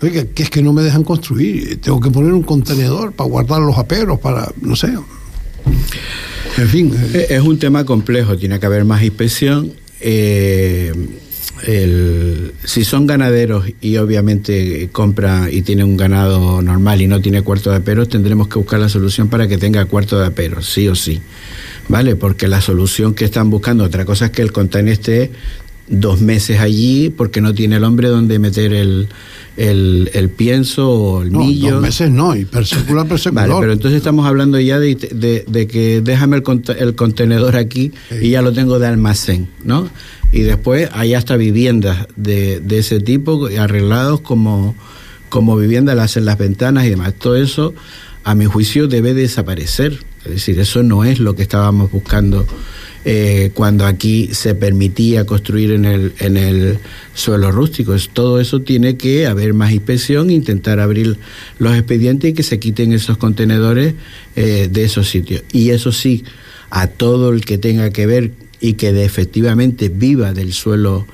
oiga, 0.00 0.24
que 0.24 0.44
es 0.44 0.48
que 0.48 0.62
no 0.62 0.72
me 0.72 0.82
dejan 0.82 1.04
construir, 1.04 1.78
tengo 1.82 2.00
que 2.00 2.10
poner 2.10 2.32
un 2.32 2.42
contenedor 2.42 3.12
para 3.12 3.28
guardar 3.28 3.60
los 3.60 3.76
aperos, 3.76 4.18
para, 4.18 4.50
no 4.62 4.74
sé, 4.74 4.94
en 6.58 6.68
fin. 6.68 6.94
Es 7.12 7.40
un 7.40 7.58
tema 7.58 7.84
complejo, 7.84 8.36
tiene 8.36 8.58
que 8.60 8.66
haber 8.66 8.84
más 8.84 9.02
inspección. 9.02 9.72
Eh, 10.00 10.92
si 12.64 12.84
son 12.84 13.06
ganaderos 13.06 13.64
y 13.80 13.96
obviamente 13.96 14.88
compran 14.92 15.48
y 15.50 15.62
tienen 15.62 15.86
un 15.86 15.96
ganado 15.96 16.60
normal 16.60 17.00
y 17.00 17.06
no 17.06 17.20
tiene 17.20 17.42
cuarto 17.42 17.70
de 17.70 17.76
aperos, 17.76 18.08
tendremos 18.08 18.48
que 18.48 18.58
buscar 18.58 18.80
la 18.80 18.88
solución 18.88 19.28
para 19.28 19.48
que 19.48 19.56
tenga 19.56 19.84
cuarto 19.86 20.18
de 20.18 20.26
aperos, 20.26 20.66
sí 20.66 20.88
o 20.88 20.94
sí. 20.94 21.20
¿Vale? 21.88 22.16
Porque 22.16 22.48
la 22.48 22.60
solución 22.60 23.14
que 23.14 23.24
están 23.24 23.50
buscando, 23.50 23.84
otra 23.84 24.04
cosa 24.04 24.26
es 24.26 24.30
que 24.30 24.42
el 24.42 24.52
container 24.52 24.94
esté 24.94 25.30
dos 25.86 26.20
meses 26.20 26.60
allí 26.60 27.10
porque 27.10 27.40
no 27.40 27.54
tiene 27.54 27.76
el 27.76 27.84
hombre 27.84 28.08
donde 28.08 28.38
meter 28.38 28.72
el, 28.72 29.08
el, 29.56 30.30
pienso 30.36 30.90
o 30.90 31.22
el 31.22 31.30
millo. 31.30 31.72
Dos 31.72 31.82
meses 31.82 32.10
no, 32.10 32.34
y 32.34 32.44
persecular, 32.44 33.06
persecular. 33.06 33.48
Vale, 33.48 33.60
pero 33.60 33.72
entonces 33.72 33.98
estamos 33.98 34.26
hablando 34.26 34.58
ya 34.58 34.78
de, 34.78 34.94
de, 35.46 35.66
que 35.66 36.00
déjame 36.00 36.36
el, 36.38 36.62
el, 36.78 36.94
contenedor 36.94 37.56
aquí 37.56 37.92
y 38.20 38.30
ya 38.30 38.42
lo 38.42 38.52
tengo 38.52 38.78
de 38.78 38.86
almacén, 38.86 39.48
¿no? 39.62 39.88
Y 40.32 40.40
después 40.40 40.88
hay 40.92 41.14
hasta 41.14 41.36
viviendas 41.36 42.08
de, 42.16 42.60
de 42.60 42.78
ese 42.78 43.00
tipo 43.00 43.48
arreglados 43.58 44.20
como, 44.20 44.74
como 45.28 45.56
vivienda, 45.56 45.94
las 45.94 46.06
hacen 46.06 46.24
las 46.24 46.38
ventanas 46.38 46.86
y 46.86 46.90
demás. 46.90 47.14
Todo 47.14 47.36
eso, 47.36 47.74
a 48.24 48.34
mi 48.34 48.46
juicio, 48.46 48.88
debe 48.88 49.14
desaparecer. 49.14 49.98
Es 50.24 50.32
decir, 50.32 50.58
eso 50.58 50.82
no 50.82 51.04
es 51.04 51.20
lo 51.20 51.36
que 51.36 51.42
estábamos 51.42 51.92
buscando 51.92 52.46
eh, 53.04 53.50
cuando 53.52 53.84
aquí 53.84 54.30
se 54.32 54.54
permitía 54.54 55.26
construir 55.26 55.72
en 55.72 55.84
el, 55.84 56.14
en 56.20 56.36
el 56.36 56.78
suelo 57.14 57.50
rústico. 57.50 57.94
Todo 58.12 58.40
eso 58.40 58.62
tiene 58.62 58.96
que 58.96 59.26
haber 59.26 59.52
más 59.52 59.72
inspección, 59.72 60.30
intentar 60.30 60.80
abrir 60.80 61.18
los 61.58 61.74
expedientes 61.74 62.30
y 62.30 62.34
que 62.34 62.42
se 62.42 62.58
quiten 62.58 62.92
esos 62.92 63.18
contenedores 63.18 63.94
eh, 64.36 64.68
de 64.70 64.84
esos 64.84 65.08
sitios. 65.08 65.42
Y 65.52 65.70
eso 65.70 65.92
sí, 65.92 66.24
a 66.70 66.86
todo 66.86 67.30
el 67.30 67.44
que 67.44 67.58
tenga 67.58 67.90
que 67.90 68.06
ver 68.06 68.32
y 68.60 68.74
que 68.74 69.04
efectivamente 69.04 69.90
viva 69.90 70.32
del 70.32 70.52
suelo 70.52 71.06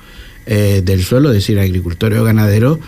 eh, 0.47 0.81
del 0.83 1.03
suelo, 1.03 1.29
es 1.29 1.35
decir, 1.35 1.59
agricultores 1.59 2.17
o 2.19 2.23
ganaderos, 2.23 2.79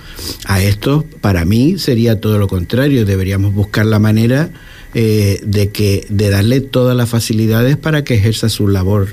a 0.46 0.64
esto 0.64 1.06
para 1.22 1.46
mí 1.46 1.78
sería 1.78 2.20
todo 2.20 2.40
lo 2.40 2.48
contrario. 2.48 3.06
Deberíamos 3.06 3.54
buscar 3.54 3.86
la 3.86 4.00
manera 4.00 4.50
eh, 4.94 5.42
de 5.44 5.70
que 5.70 6.06
de 6.10 6.30
darle 6.30 6.62
todas 6.62 6.96
las 6.96 7.10
facilidades 7.10 7.78
para 7.78 8.04
que 8.04 8.16
ejerza 8.16 8.50
su 8.50 8.68
labor 8.68 9.08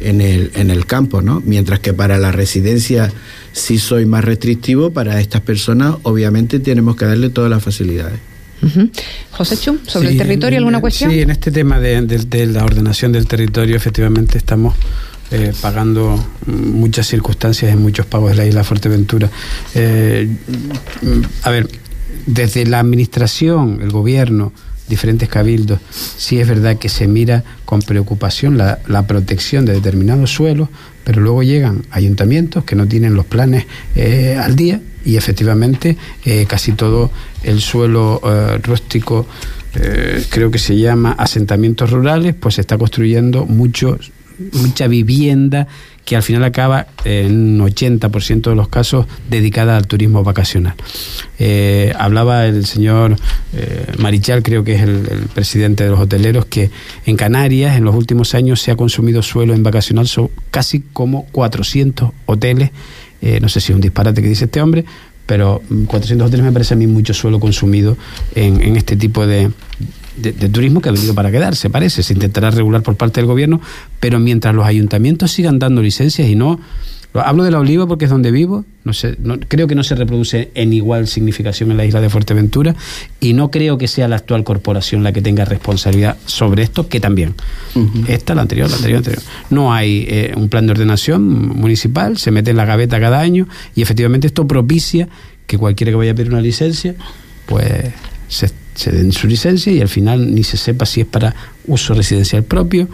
en 0.00 0.20
el, 0.20 0.50
en 0.54 0.70
el 0.70 0.86
campo, 0.86 1.22
¿no? 1.22 1.42
Mientras 1.44 1.80
que 1.80 1.92
para 1.92 2.18
la 2.18 2.32
residencia 2.32 3.12
sí 3.52 3.78
soy 3.78 4.06
más 4.06 4.24
restrictivo, 4.24 4.90
para 4.90 5.20
estas 5.20 5.40
personas 5.40 5.96
obviamente 6.02 6.58
tenemos 6.58 6.96
que 6.96 7.04
darle 7.04 7.30
todas 7.30 7.50
las 7.50 7.62
facilidades. 7.62 8.18
José 9.30 9.56
Chum, 9.58 9.78
sobre 9.86 10.10
el 10.10 10.18
territorio, 10.18 10.58
¿alguna 10.58 10.80
cuestión? 10.80 11.10
Sí, 11.10 11.20
en 11.20 11.30
este 11.30 11.50
tema 11.50 11.78
de, 11.78 12.46
la 12.46 12.64
ordenación 12.64 13.12
del 13.12 13.26
territorio, 13.26 13.76
efectivamente 13.76 14.38
estamos 14.38 14.74
eh, 15.30 15.52
pagando 15.60 16.24
muchas 16.46 17.06
circunstancias 17.06 17.72
en 17.72 17.80
muchos 17.80 18.06
pagos 18.06 18.30
de 18.30 18.36
la 18.36 18.46
isla 18.46 18.64
Fuerteventura. 18.64 19.30
Eh, 19.74 20.28
a 21.42 21.50
ver, 21.50 21.68
desde 22.26 22.66
la 22.66 22.80
administración, 22.80 23.80
el 23.82 23.90
gobierno, 23.90 24.52
diferentes 24.88 25.28
cabildos, 25.28 25.80
sí 25.90 26.40
es 26.40 26.48
verdad 26.48 26.76
que 26.76 26.88
se 26.88 27.06
mira 27.06 27.44
con 27.64 27.82
preocupación 27.82 28.56
la, 28.56 29.06
protección 29.06 29.64
de 29.64 29.74
determinados 29.74 30.30
suelos, 30.30 30.68
pero 31.04 31.20
luego 31.20 31.42
llegan 31.42 31.82
ayuntamientos 31.90 32.64
que 32.64 32.76
no 32.76 32.86
tienen 32.86 33.14
los 33.14 33.26
planes 33.26 33.66
eh, 33.94 34.38
al 34.40 34.56
día 34.56 34.80
y 35.04 35.16
efectivamente 35.16 35.96
eh, 36.24 36.46
casi 36.48 36.72
todo 36.72 37.10
el 37.42 37.60
suelo 37.60 38.20
eh, 38.24 38.58
rústico, 38.62 39.26
creo 40.30 40.50
que 40.50 40.58
se 40.58 40.74
llama 40.78 41.12
asentamientos 41.12 41.90
rurales, 41.90 42.34
pues 42.34 42.54
se 42.54 42.62
está 42.62 42.78
construyendo 42.78 43.44
mucho 43.44 43.98
mucha 44.52 44.86
vivienda 44.86 45.66
que 46.06 46.14
al 46.14 46.22
final 46.22 46.44
acaba 46.44 46.86
en 47.04 47.60
un 47.60 47.68
80% 47.68 48.50
de 48.50 48.54
los 48.54 48.68
casos 48.68 49.06
dedicada 49.28 49.76
al 49.76 49.88
turismo 49.88 50.22
vacacional. 50.22 50.74
Eh, 51.38 51.92
hablaba 51.98 52.46
el 52.46 52.64
señor 52.64 53.16
eh, 53.52 53.86
Marichal, 53.98 54.42
creo 54.42 54.62
que 54.62 54.76
es 54.76 54.82
el, 54.82 55.00
presidente 55.34 55.82
de 55.82 55.90
los 55.90 55.98
hoteleros, 55.98 56.46
que 56.46 56.70
en 57.06 57.16
Canarias 57.16 57.76
en 57.76 57.84
los 57.84 57.94
últimos 57.96 58.34
años 58.36 58.60
se 58.62 58.70
ha 58.70 58.76
consumido 58.76 59.20
suelo 59.20 59.52
en 59.52 59.64
vacacional 59.64 60.06
son 60.06 60.30
casi 60.52 60.80
como 60.92 61.26
400 61.32 62.12
hoteles. 62.26 62.70
Eh, 63.20 63.40
no 63.40 63.48
sé 63.48 63.60
si 63.60 63.72
es 63.72 63.74
un 63.74 63.80
disparate 63.80 64.22
que 64.22 64.28
dice 64.28 64.44
este 64.44 64.60
hombre, 64.60 64.84
pero 65.26 65.60
400 65.88 66.28
hoteles 66.28 66.46
me 66.46 66.52
parece 66.52 66.74
a 66.74 66.76
mí 66.76 66.86
mucho 66.86 67.14
suelo 67.14 67.40
consumido 67.40 67.96
en 68.36 68.76
este 68.76 68.94
tipo 68.96 69.26
de, 69.26 69.50
de, 70.16 70.32
turismo 70.48 70.80
que 70.80 70.88
ha 70.88 70.92
venido 70.92 71.14
para 71.14 71.30
quedarse, 71.30 71.70
parece. 71.70 72.02
Se 72.02 72.12
intentará 72.12 72.50
regular 72.50 72.82
por 72.82 72.96
parte 72.96 73.20
del 73.20 73.26
gobierno, 73.26 73.60
pero 74.00 74.18
mientras 74.18 74.54
los 74.54 74.66
ayuntamientos 74.66 75.30
sigan 75.32 75.58
dando 75.58 75.82
licencias 75.82 76.28
y 76.28 76.34
no. 76.34 76.60
Hablo 77.14 77.44
de 77.44 77.50
la 77.50 77.60
oliva 77.60 77.86
porque 77.86 78.04
es 78.04 78.10
donde 78.10 78.30
vivo, 78.30 78.66
no 78.84 78.92
sé, 78.92 79.16
no, 79.18 79.38
creo 79.40 79.66
que 79.66 79.74
no 79.74 79.82
se 79.82 79.94
reproduce 79.94 80.50
en 80.54 80.74
igual 80.74 81.06
significación 81.06 81.70
en 81.70 81.78
la 81.78 81.86
isla 81.86 82.02
de 82.02 82.10
Fuerteventura 82.10 82.74
y 83.20 83.32
no 83.32 83.50
creo 83.50 83.78
que 83.78 83.88
sea 83.88 84.06
la 84.06 84.16
actual 84.16 84.44
corporación 84.44 85.02
la 85.02 85.12
que 85.12 85.22
tenga 85.22 85.46
responsabilidad 85.46 86.18
sobre 86.26 86.62
esto, 86.62 86.88
que 86.88 87.00
también. 87.00 87.34
Esta, 88.06 88.34
la 88.34 88.42
anterior, 88.42 88.68
la 88.68 88.76
anterior, 88.76 89.00
la 89.00 89.12
anterior. 89.12 89.22
No 89.48 89.72
hay 89.72 90.04
eh, 90.10 90.34
un 90.36 90.50
plan 90.50 90.66
de 90.66 90.72
ordenación 90.72 91.56
municipal, 91.56 92.18
se 92.18 92.30
mete 92.32 92.50
en 92.50 92.58
la 92.58 92.66
gaveta 92.66 93.00
cada 93.00 93.18
año 93.20 93.48
y 93.74 93.80
efectivamente 93.80 94.26
esto 94.26 94.46
propicia 94.46 95.08
que 95.46 95.56
cualquiera 95.56 95.92
que 95.92 95.96
vaya 95.96 96.12
a 96.12 96.14
pedir 96.14 96.30
una 96.30 96.42
licencia, 96.42 96.96
pues 97.46 97.94
se 98.28 98.50
se 98.76 98.92
den 98.92 99.12
su 99.12 99.26
licencia 99.26 99.72
y 99.72 99.80
al 99.80 99.88
final 99.88 100.34
ni 100.34 100.44
se 100.44 100.56
sepa 100.56 100.86
si 100.86 101.00
es 101.00 101.06
para 101.06 101.34
uso 101.66 101.94
residencial 101.94 102.44
propio. 102.44 102.88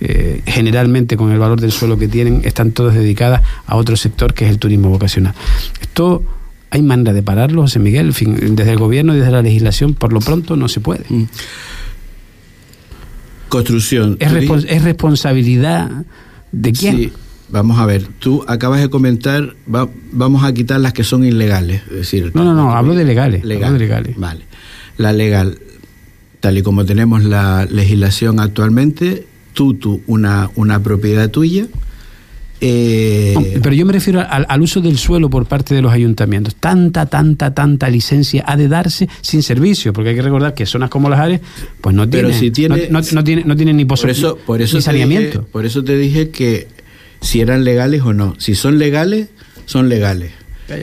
Eh, 0.00 0.42
generalmente 0.46 1.16
con 1.16 1.32
el 1.32 1.40
valor 1.40 1.60
del 1.60 1.72
suelo 1.72 1.98
que 1.98 2.06
tienen 2.06 2.42
están 2.44 2.70
todas 2.70 2.94
dedicadas 2.94 3.42
a 3.66 3.74
otro 3.74 3.96
sector 3.96 4.32
que 4.32 4.44
es 4.44 4.50
el 4.50 4.58
turismo 4.58 4.90
vocacional. 4.90 5.34
Esto 5.80 6.22
hay 6.70 6.82
manera 6.82 7.12
de 7.12 7.22
pararlo, 7.22 7.62
José 7.62 7.80
Miguel, 7.80 8.12
desde 8.12 8.72
el 8.72 8.78
gobierno 8.78 9.14
y 9.14 9.18
desde 9.18 9.32
la 9.32 9.42
legislación 9.42 9.94
por 9.94 10.12
lo 10.12 10.20
pronto 10.20 10.54
no 10.56 10.68
se 10.68 10.80
puede. 10.80 11.04
Mm. 11.08 11.24
Construcción. 13.48 14.16
Es, 14.20 14.32
es, 14.68 14.82
responsabilidad 14.82 16.04
de 16.52 16.72
quién. 16.72 16.96
Sí. 16.96 17.12
Vamos 17.50 17.78
a 17.78 17.86
ver, 17.86 18.06
tú 18.18 18.44
acabas 18.46 18.82
de 18.82 18.90
comentar, 18.90 19.56
vamos 19.66 20.44
a 20.44 20.52
quitar 20.52 20.80
las 20.80 20.92
que 20.92 21.02
son 21.02 21.24
ilegales. 21.24 21.80
Es 21.90 21.96
decir, 21.96 22.30
no, 22.34 22.44
no, 22.44 22.52
no, 22.52 22.72
hablo 22.72 22.94
de 22.94 23.04
legales. 23.04 23.42
Hablo 23.42 23.72
de 23.72 23.78
legales. 23.78 24.16
Vale 24.18 24.47
la 24.98 25.12
legal, 25.12 25.58
tal 26.40 26.58
y 26.58 26.62
como 26.62 26.84
tenemos 26.84 27.24
la 27.24 27.66
legislación 27.70 28.40
actualmente, 28.40 29.24
tú, 29.54 29.74
tú 29.74 30.02
una, 30.06 30.50
una 30.56 30.82
propiedad 30.82 31.30
tuya. 31.30 31.66
Eh, 32.60 33.60
pero 33.62 33.72
yo 33.74 33.86
me 33.86 33.92
refiero 33.92 34.20
al, 34.28 34.60
uso 34.60 34.80
del 34.80 34.98
suelo 34.98 35.30
por 35.30 35.46
parte 35.46 35.74
de 35.74 35.80
los 35.80 35.92
ayuntamientos. 35.92 36.56
Tanta, 36.56 37.06
tanta, 37.06 37.54
tanta 37.54 37.88
licencia 37.88 38.42
ha 38.46 38.56
de 38.56 38.66
darse 38.66 39.08
sin 39.20 39.42
servicio, 39.44 39.92
porque 39.92 40.10
hay 40.10 40.16
que 40.16 40.22
recordar 40.22 40.54
que 40.54 40.66
zonas 40.66 40.90
como 40.90 41.08
las 41.08 41.20
áreas, 41.20 41.40
pues 41.80 41.94
no 41.94 42.08
tienen, 42.08 42.34
si 42.34 42.50
tiene, 42.50 42.88
no, 42.90 43.02
tienen, 43.24 43.46
no 43.46 43.56
tienen 43.56 43.76
ni, 43.76 43.84
por 43.84 44.10
eso, 44.10 44.36
por 44.44 44.60
eso 44.60 44.80
saneamiento. 44.80 45.44
por 45.44 45.66
eso 45.66 45.84
te 45.84 45.96
dije 45.96 46.30
que 46.30 46.66
si 47.20 47.40
eran 47.40 47.62
legales 47.62 48.02
o 48.02 48.12
no. 48.12 48.34
Si 48.38 48.56
son 48.56 48.78
legales, 48.78 49.28
son 49.66 49.88
legales. 49.88 50.32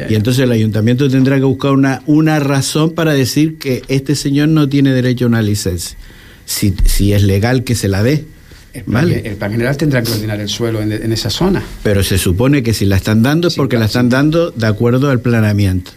Y 0.09 0.15
entonces 0.15 0.43
el 0.43 0.51
ayuntamiento 0.51 1.09
tendrá 1.09 1.37
que 1.37 1.43
buscar 1.43 1.71
una, 1.71 2.01
una 2.07 2.39
razón 2.39 2.91
para 2.91 3.13
decir 3.13 3.57
que 3.57 3.83
este 3.87 4.15
señor 4.15 4.49
no 4.49 4.67
tiene 4.67 4.91
derecho 4.91 5.25
a 5.25 5.27
una 5.27 5.41
licencia. 5.41 5.97
Si, 6.45 6.73
si 6.85 7.13
es 7.13 7.23
legal 7.23 7.63
que 7.63 7.75
se 7.75 7.87
la 7.87 8.01
dé. 8.01 8.25
El 8.73 8.83
plan, 8.83 9.09
el 9.09 9.35
plan, 9.37 9.51
general 9.51 9.77
tendrá 9.77 10.03
que 10.03 10.11
ordenar 10.11 10.41
el 10.41 10.49
suelo 10.49 10.81
en, 10.81 11.11
esa 11.13 11.29
zona. 11.29 11.63
Pero 11.81 12.03
se 12.03 12.17
supone 12.17 12.61
que 12.61 12.73
si 12.73 12.85
la 12.85 12.97
están 12.97 13.23
dando 13.23 13.47
es 13.47 13.55
porque 13.55 13.77
la 13.77 13.85
están 13.85 14.09
dando 14.09 14.51
de 14.51 14.67
acuerdo 14.67 15.09
al 15.09 15.21
planeamiento. 15.21 15.91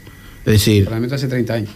Es 0.46 0.53
decir, 0.53 0.83
el 0.83 0.85
planeamiento 0.85 1.16
hace 1.16 1.27
30 1.27 1.55
años. 1.55 1.70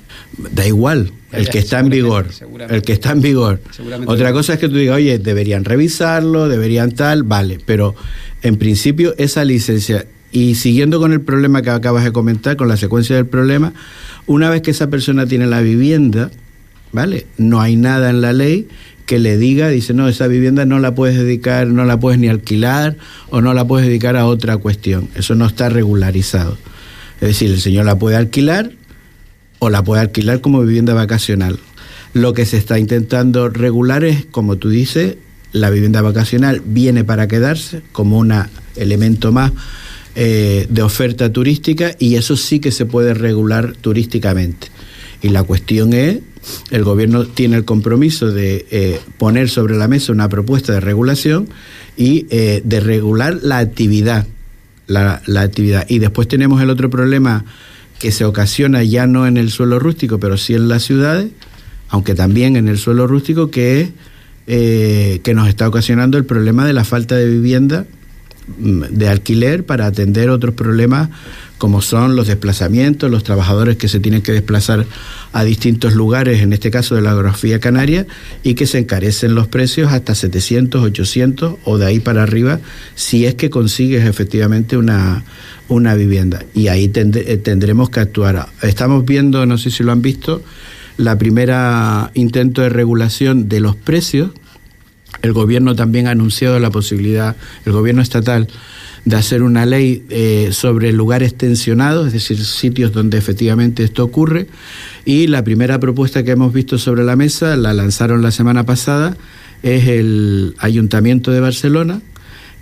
Da 0.53 0.64
igual, 0.66 1.11
el 1.33 1.48
que 1.48 1.59
está 1.59 1.81
en 1.81 1.88
vigor. 1.88 2.29
El 2.68 2.83
que 2.83 2.92
está 2.92 3.11
en 3.11 3.20
vigor. 3.20 3.61
Otra 4.07 4.33
cosa 4.33 4.55
es 4.55 4.61
que 4.61 4.68
tú 4.68 4.77
digas, 4.77 4.96
oye, 4.96 5.18
deberían 5.18 5.64
revisarlo, 5.64 6.48
deberían 6.48 6.92
tal, 6.92 7.25
vale. 7.25 7.59
Pero 7.66 7.96
en 8.42 8.57
principio 8.57 9.14
esa 9.18 9.44
licencia 9.44 10.07
y 10.32 10.54
siguiendo 10.54 10.98
con 10.98 11.12
el 11.12 11.20
problema 11.20 11.60
que 11.60 11.70
acabas 11.70 12.04
de 12.04 12.10
comentar, 12.10 12.56
con 12.56 12.66
la 12.66 12.78
secuencia 12.78 13.14
del 13.14 13.26
problema, 13.26 13.74
una 14.26 14.48
vez 14.48 14.62
que 14.62 14.70
esa 14.70 14.88
persona 14.88 15.26
tiene 15.26 15.46
la 15.46 15.60
vivienda, 15.60 16.30
¿vale? 16.90 17.26
No 17.36 17.60
hay 17.60 17.76
nada 17.76 18.08
en 18.08 18.22
la 18.22 18.32
ley 18.32 18.66
que 19.04 19.18
le 19.18 19.36
diga, 19.36 19.68
dice, 19.68 19.92
no, 19.92 20.08
esa 20.08 20.26
vivienda 20.28 20.64
no 20.64 20.78
la 20.78 20.94
puedes 20.94 21.18
dedicar, 21.18 21.66
no 21.66 21.84
la 21.84 22.00
puedes 22.00 22.18
ni 22.18 22.28
alquilar 22.28 22.96
o 23.28 23.42
no 23.42 23.52
la 23.52 23.66
puedes 23.66 23.86
dedicar 23.86 24.16
a 24.16 24.24
otra 24.24 24.56
cuestión. 24.56 25.08
Eso 25.14 25.34
no 25.34 25.46
está 25.46 25.68
regularizado. 25.68 26.56
Es 27.20 27.28
decir, 27.28 27.50
el 27.50 27.60
señor 27.60 27.84
la 27.84 27.98
puede 27.98 28.16
alquilar 28.16 28.72
o 29.58 29.68
la 29.68 29.84
puede 29.84 30.00
alquilar 30.00 30.40
como 30.40 30.62
vivienda 30.62 30.94
vacacional. 30.94 31.58
Lo 32.14 32.32
que 32.32 32.46
se 32.46 32.56
está 32.56 32.78
intentando 32.78 33.50
regular 33.50 34.02
es, 34.02 34.24
como 34.24 34.56
tú 34.56 34.70
dices, 34.70 35.16
la 35.52 35.68
vivienda 35.68 36.00
vacacional 36.00 36.62
viene 36.64 37.04
para 37.04 37.28
quedarse 37.28 37.82
como 37.92 38.18
un 38.18 38.32
elemento 38.76 39.30
más 39.30 39.52
eh, 40.14 40.66
de 40.68 40.83
oferta 40.83 41.33
turística 41.33 41.96
y 41.98 42.16
eso 42.16 42.37
sí 42.37 42.61
que 42.61 42.70
se 42.70 42.85
puede 42.85 43.14
regular 43.14 43.72
turísticamente. 43.81 44.66
Y 45.22 45.31
la 45.31 45.42
cuestión 45.42 45.94
es, 45.94 46.18
el 46.70 46.85
gobierno 46.85 47.25
tiene 47.25 47.57
el 47.57 47.64
compromiso 47.64 48.31
de 48.31 48.66
eh, 48.70 49.01
poner 49.16 49.48
sobre 49.48 49.75
la 49.75 49.88
mesa 49.88 50.12
una 50.12 50.29
propuesta 50.29 50.75
de 50.75 50.81
regulación 50.81 51.48
y 51.96 52.27
eh, 52.29 52.61
de 52.62 52.81
regular 52.81 53.38
la 53.40 53.57
actividad, 53.57 54.27
la, 54.87 55.22
actividad. 55.38 55.87
Y 55.88 55.98
después 55.98 56.29
tenemos 56.29 56.61
el 56.61 56.68
otro 56.68 56.90
problema 56.90 57.46
que 57.98 58.12
se 58.12 58.27
ocasiona 58.27 58.83
ya 58.83 59.07
no 59.07 59.27
en 59.27 59.38
el 59.38 59.51
suelo 59.51 59.79
rústico, 59.79 60.20
pero 60.20 60.37
sí 60.37 60.53
en 60.53 60.68
las 60.68 60.83
ciudades, 60.83 61.31
aunque 61.88 62.14
también 62.14 62.57
en 62.57 62.68
el 62.68 62.77
suelo 62.77 63.07
rústico, 63.07 63.51
que 63.51 63.81
es 63.81 63.90
que 64.44 65.33
nos 65.35 65.48
está 65.48 65.66
ocasionando 65.66 66.18
el 66.18 66.27
problema 66.27 66.66
de 66.66 66.75
la 66.75 66.85
falta 66.85 67.16
de 67.16 67.31
vivienda 67.31 67.87
de 68.59 69.09
alquiler 69.09 69.64
para 69.64 69.87
atender 69.87 70.31
otros 70.31 70.55
problemas 70.55 71.11
como 71.62 71.81
son 71.81 72.16
los 72.16 72.26
desplazamientos, 72.26 73.09
los 73.09 73.22
trabajadores 73.22 73.76
que 73.76 73.87
se 73.87 74.00
tienen 74.00 74.20
que 74.20 74.33
desplazar 74.33 74.85
a 75.33 75.44
distintos 75.44 75.94
lugares, 75.94 76.42
en 76.42 76.52
este 76.52 76.72
caso 76.72 76.96
de 76.96 77.02
la 77.02 77.11
geografía 77.11 77.61
canaria, 77.61 78.05
y 78.42 78.55
que 78.55 78.66
se 78.66 78.78
encarecen 78.78 79.37
los 79.37 79.46
precios 79.46 79.92
hasta 79.92 80.16
700, 80.16 80.83
800 80.83 81.55
o 81.62 81.78
de 81.78 81.87
ahí 81.87 82.00
para 82.00 82.24
arriba, 82.24 82.59
si 82.96 83.26
es 83.26 83.37
que 83.37 83.48
consigues 83.48 84.05
efectivamente 84.07 84.76
una, 84.76 85.22
una 85.68 85.94
vivienda. 85.94 86.44
Y 86.52 86.66
ahí 86.66 86.90
eh, 86.92 87.37
tendremos 87.37 87.90
que 87.90 88.00
actuar. 88.00 88.48
Estamos 88.62 89.05
viendo, 89.05 89.46
no 89.46 89.57
sé 89.57 89.70
si 89.70 89.85
lo 89.85 89.92
han 89.92 90.02
visto, 90.02 90.42
la 90.96 91.16
primera 91.16 92.11
intento 92.14 92.62
de 92.62 92.70
regulación 92.70 93.48
de 93.48 93.61
los 93.61 93.76
precios 93.76 94.33
el 95.20 95.33
gobierno 95.33 95.77
también 95.77 96.07
ha 96.07 96.12
anunciado 96.12 96.59
la 96.59 96.70
posibilidad, 96.70 97.37
el 97.64 97.72
gobierno 97.72 98.03
estatal, 98.03 98.48
de 99.05 99.16
hacer 99.16 99.42
una 99.42 99.66
ley 99.66 100.05
eh, 100.11 100.51
sobre 100.53 100.92
lugares 100.92 101.35
tensionados, 101.35 102.07
es 102.07 102.12
decir, 102.12 102.42
sitios 102.44 102.92
donde 102.92 103.18
efectivamente 103.18 103.83
esto 103.83 104.05
ocurre. 104.05 104.46
Y 105.05 105.27
la 105.27 105.44
primera 105.44 105.79
propuesta 105.81 106.22
que 106.22 106.31
hemos 106.31 106.53
visto 106.53 106.79
sobre 106.79 107.05
la 107.05 107.16
mesa, 107.16 107.57
la 107.57 107.75
lanzaron 107.75 108.22
la 108.22 108.31
semana 108.31 108.64
pasada, 108.64 109.16
es 109.62 109.88
el 109.88 110.55
Ayuntamiento 110.59 111.31
de 111.31 111.40
Barcelona, 111.40 112.00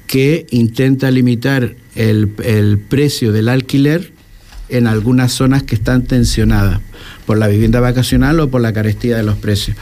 que 0.07 0.47
intenta 0.51 1.11
limitar 1.11 1.75
el, 1.95 2.31
el 2.43 2.79
precio 2.79 3.33
del 3.33 3.49
alquiler 3.49 4.13
en 4.71 4.87
algunas 4.87 5.33
zonas 5.33 5.63
que 5.63 5.75
están 5.75 6.03
tensionadas 6.03 6.81
por 7.27 7.39
la 7.39 7.49
vivienda 7.49 7.81
vacacional 7.81 8.41
o 8.41 8.51
por 8.51 8.61
la 8.61 8.73
carestía 8.73 9.17
de 9.17 9.23
los 9.23 9.37
precios. 9.37 9.77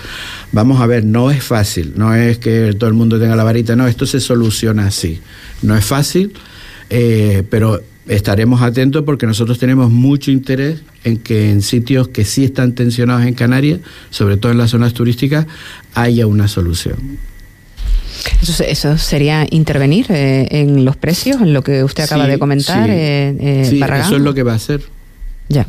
Vamos 0.53 0.81
a 0.81 0.87
ver, 0.87 1.05
no 1.05 1.31
es 1.31 1.43
fácil, 1.43 1.95
no 1.97 2.15
es 2.15 2.39
que 2.39 2.75
todo 2.79 2.89
el 2.89 2.95
mundo 2.95 3.19
tenga 3.19 3.37
la 3.37 3.45
varita, 3.45 3.77
no, 3.77 3.87
esto 3.87 4.07
se 4.07 4.21
soluciona 4.21 4.87
así. 4.87 5.21
No 5.63 5.77
es 5.77 5.85
fácil, 5.85 6.33
eh, 6.91 7.43
pero 7.51 7.83
estaremos 8.07 8.63
atentos 8.63 9.05
porque 9.05 9.27
nosotros 9.27 9.59
tenemos 9.59 9.91
mucho 9.91 10.31
interés 10.31 10.81
en 11.05 11.19
que 11.19 11.51
en 11.51 11.63
sitios 11.63 12.09
que 12.09 12.25
sí 12.25 12.45
están 12.45 12.73
tensionados 12.73 13.25
en 13.25 13.35
Canarias, 13.35 13.81
sobre 14.11 14.37
todo 14.37 14.53
en 14.53 14.59
las 14.59 14.71
zonas 14.71 14.95
turísticas, 14.95 15.47
haya 15.95 16.27
una 16.27 16.49
solución. 16.49 16.97
Eso, 18.43 18.65
eso 18.65 18.99
sería 18.99 19.47
intervenir 19.51 20.07
eh, 20.11 20.49
en 20.51 20.85
los 20.85 20.97
precios, 20.97 21.41
en 21.41 21.53
lo 21.53 21.63
que 21.63 21.85
usted 21.85 22.05
acaba 22.05 22.27
de 22.27 22.39
comentar. 22.39 22.87
Sí, 22.87 22.93
eh, 22.95 23.67
sí 23.69 23.81
eso 23.81 24.17
es 24.17 24.23
lo 24.23 24.35
que 24.35 24.43
va 24.43 24.53
a 24.53 24.57
hacer. 24.57 24.83
Ya. 25.49 25.67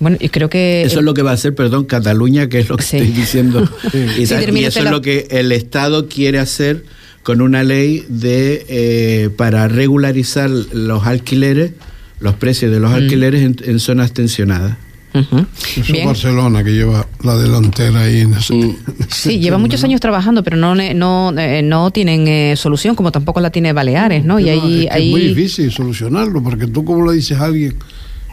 Bueno, 0.00 0.16
y 0.20 0.28
creo 0.28 0.48
que... 0.48 0.82
Eso 0.82 1.00
es 1.00 1.04
lo 1.04 1.14
que 1.14 1.22
va 1.22 1.32
a 1.32 1.34
hacer, 1.34 1.54
perdón, 1.54 1.84
Cataluña, 1.84 2.48
que 2.48 2.60
es 2.60 2.68
lo 2.68 2.76
que 2.76 2.84
estoy 2.84 3.08
diciendo. 3.08 3.68
y, 4.18 4.22
eso 4.22 4.36
es 4.36 4.90
lo 4.90 5.02
que 5.02 5.26
el 5.30 5.50
Estado 5.52 6.08
quiere 6.08 6.38
hacer 6.38 6.84
con 7.22 7.40
una 7.40 7.64
ley 7.64 8.04
de 8.08 8.64
eh, 8.68 9.30
para 9.36 9.68
regularizar 9.68 10.48
los 10.48 11.06
alquileres, 11.06 11.72
los 12.20 12.34
precios 12.34 12.70
de 12.70 12.80
los 12.80 12.92
mm. 12.92 12.94
alquileres 12.94 13.42
en, 13.42 13.80
zonas 13.80 14.12
tensionadas. 14.12 14.76
Eso 15.14 15.94
es 15.94 16.04
Barcelona 16.04 16.62
que 16.62 16.70
lleva 16.70 17.06
la 17.22 17.36
delantera 17.36 18.02
ahí 18.02 18.20
en 18.20 18.34
ese, 18.34 18.54
mm. 18.54 18.76
Sí, 19.08 19.38
lleva 19.38 19.58
muchos 19.58 19.82
años 19.84 20.00
trabajando, 20.00 20.42
pero 20.42 20.56
no 20.56 20.74
no 20.74 21.32
eh, 21.38 21.62
no 21.62 21.90
tienen 21.90 22.28
eh, 22.28 22.54
solución, 22.56 22.94
como 22.94 23.10
tampoco 23.10 23.40
la 23.40 23.50
tiene 23.50 23.72
Baleares, 23.72 24.24
¿no? 24.24 24.38
y 24.38 24.48
ahí, 24.48 24.86
es, 24.90 24.96
es 24.96 25.10
muy 25.10 25.20
difícil 25.22 25.72
solucionarlo, 25.72 26.42
porque 26.42 26.66
tú 26.66 26.84
como 26.84 27.02
lo 27.02 27.12
dices 27.12 27.38
a 27.38 27.46
alguien 27.46 27.76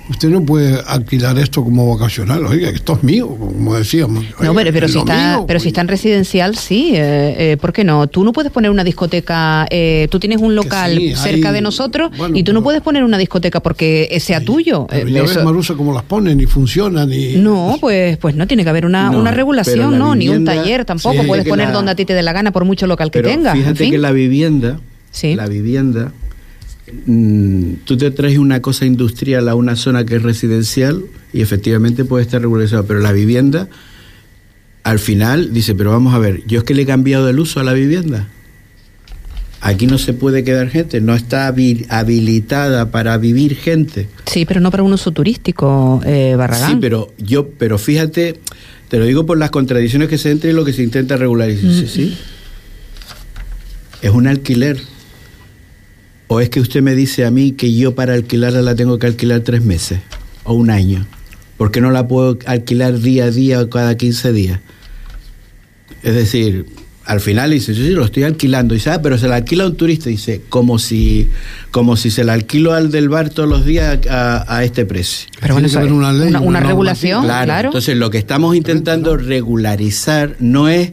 usted 0.09 0.29
no 0.29 0.43
puede 0.43 0.79
alquilar 0.87 1.37
esto 1.37 1.63
como 1.63 1.95
vacacional, 1.95 2.45
oiga, 2.45 2.69
esto 2.69 2.93
es 2.93 3.03
mío, 3.03 3.27
como 3.27 3.75
decíamos. 3.75 4.23
no, 4.39 4.53
pero, 4.53 4.87
si 4.87 4.99
está, 4.99 5.43
pero 5.47 5.59
si 5.59 5.69
está 5.69 5.81
en 5.81 5.87
residencial, 5.87 6.55
sí, 6.55 6.91
eh, 6.93 7.51
eh, 7.51 7.57
¿por 7.57 7.73
qué 7.73 7.83
no? 7.83 8.07
Tú 8.07 8.23
no 8.23 8.31
puedes 8.33 8.51
poner 8.51 8.71
una 8.71 8.83
discoteca, 8.83 9.67
eh, 9.69 10.07
tú 10.11 10.19
tienes 10.19 10.41
un 10.41 10.55
local 10.55 10.99
cerca 11.15 11.51
de 11.51 11.61
nosotros 11.61 12.11
y 12.33 12.43
tú 12.43 12.53
no 12.53 12.63
puedes 12.63 12.81
poner 12.81 13.03
una 13.03 13.17
discoteca 13.17 13.59
porque 13.61 14.15
sea 14.19 14.41
tuyo. 14.41 14.87
Pero 14.89 15.07
ya 15.07 15.21
ves, 15.23 15.43
Marusa, 15.43 15.73
cómo 15.75 15.93
las 15.93 16.03
ponen 16.03 16.39
y 16.39 16.45
funcionan 16.45 17.11
y... 17.11 17.35
No, 17.37 17.77
pues, 17.79 18.17
pues 18.17 18.35
no, 18.35 18.47
tiene 18.47 18.63
que 18.63 18.69
haber 18.69 18.85
una, 18.85 19.11
una 19.11 19.31
regulación, 19.31 19.97
¿no? 19.97 20.15
Ni 20.15 20.29
un 20.29 20.45
taller 20.45 20.85
tampoco, 20.85 21.23
puedes 21.25 21.47
poner 21.47 21.71
donde 21.71 21.91
a 21.91 21.95
ti 21.95 22.05
te 22.05 22.13
dé 22.13 22.23
la 22.23 22.33
gana 22.33 22.51
por 22.51 22.65
mucho 22.65 22.87
local 22.87 23.11
que 23.11 23.21
tengas. 23.21 23.55
Fíjate 23.55 23.89
que 23.89 23.97
la 23.97 24.11
vivienda, 24.11 24.79
la 25.23 25.47
vivienda 25.47 26.11
tú 27.85 27.97
te 27.97 28.11
traes 28.11 28.37
una 28.37 28.61
cosa 28.61 28.85
industrial 28.85 29.49
a 29.49 29.55
una 29.55 29.75
zona 29.75 30.05
que 30.05 30.17
es 30.17 30.23
residencial 30.23 31.03
y 31.33 31.41
efectivamente 31.41 32.05
puede 32.05 32.23
estar 32.23 32.41
regularizado, 32.41 32.85
pero 32.85 32.99
la 32.99 33.11
vivienda, 33.11 33.67
al 34.83 34.99
final, 34.99 35.53
dice, 35.53 35.73
pero 35.73 35.91
vamos 35.91 36.13
a 36.13 36.19
ver, 36.19 36.43
yo 36.45 36.59
es 36.59 36.63
que 36.63 36.73
le 36.73 36.83
he 36.83 36.85
cambiado 36.85 37.27
el 37.29 37.39
uso 37.39 37.59
a 37.59 37.63
la 37.63 37.73
vivienda. 37.73 38.27
Aquí 39.61 39.87
no 39.87 39.97
se 39.97 40.13
puede 40.13 40.43
quedar 40.43 40.69
gente, 40.69 41.01
no 41.01 41.15
está 41.15 41.47
habilitada 41.47 42.91
para 42.91 43.17
vivir 43.17 43.55
gente. 43.55 44.07
Sí, 44.27 44.45
pero 44.45 44.59
no 44.59 44.69
para 44.69 44.83
un 44.83 44.93
uso 44.93 45.11
turístico, 45.11 46.01
eh, 46.05 46.35
Barragán. 46.37 46.71
Sí, 46.71 46.77
pero 46.79 47.11
yo, 47.17 47.49
pero 47.49 47.79
fíjate, 47.79 48.39
te 48.89 48.99
lo 48.99 49.05
digo 49.05 49.25
por 49.25 49.39
las 49.39 49.49
contradicciones 49.49 50.07
que 50.07 50.19
se 50.19 50.29
entre 50.29 50.51
y 50.51 50.53
lo 50.53 50.65
que 50.65 50.73
se 50.73 50.83
intenta 50.83 51.17
regularizar. 51.17 51.71
Mm. 51.71 51.87
sí. 51.87 52.17
Es 54.03 54.11
un 54.11 54.27
alquiler 54.27 54.77
¿O 56.27 56.39
es 56.39 56.49
que 56.49 56.59
usted 56.59 56.81
me 56.81 56.95
dice 56.95 57.25
a 57.25 57.31
mí 57.31 57.51
que 57.51 57.73
yo 57.73 57.93
para 57.93 58.13
alquilarla 58.13 58.61
la 58.61 58.75
tengo 58.75 58.97
que 58.97 59.07
alquilar 59.07 59.41
tres 59.41 59.63
meses 59.63 59.99
o 60.43 60.53
un 60.53 60.69
año? 60.69 61.05
¿Por 61.57 61.71
qué 61.71 61.81
no 61.81 61.91
la 61.91 62.07
puedo 62.07 62.37
alquilar 62.45 62.99
día 62.99 63.25
a 63.25 63.31
día 63.31 63.61
o 63.61 63.69
cada 63.69 63.95
15 63.95 64.33
días? 64.33 64.59
Es 66.03 66.15
decir, 66.15 66.65
al 67.05 67.19
final 67.19 67.51
dice, 67.51 67.73
yo 67.73 67.83
sí 67.83 67.91
lo 67.91 68.03
estoy 68.03 68.23
alquilando. 68.23 68.73
Y 68.73 68.77
dice, 68.77 68.89
ah, 68.89 69.01
pero 69.01 69.17
se 69.17 69.27
la 69.27 69.35
alquila 69.35 69.63
a 69.63 69.67
un 69.67 69.75
turista. 69.75 70.09
Dice, 70.09 70.41
como 70.49 70.79
si, 70.79 71.29
como 71.71 71.95
si 71.97 72.09
se 72.09 72.23
la 72.23 72.33
alquilo 72.33 72.73
al 72.73 72.91
del 72.91 73.09
bar 73.09 73.29
todos 73.29 73.47
los 73.47 73.65
días 73.65 73.99
a, 74.09 74.63
este 74.63 74.85
precio. 74.85 75.29
Pero 75.39 75.53
bueno, 75.53 75.67
eso 75.67 75.79
una, 75.79 76.11
ley, 76.11 76.33
una, 76.33 76.59
regulación, 76.59 77.23
claro. 77.23 77.69
Entonces, 77.69 77.95
lo 77.95 78.09
que 78.09 78.17
estamos 78.17 78.55
intentando 78.55 79.15
regularizar 79.17 80.35
no 80.39 80.67
es 80.67 80.91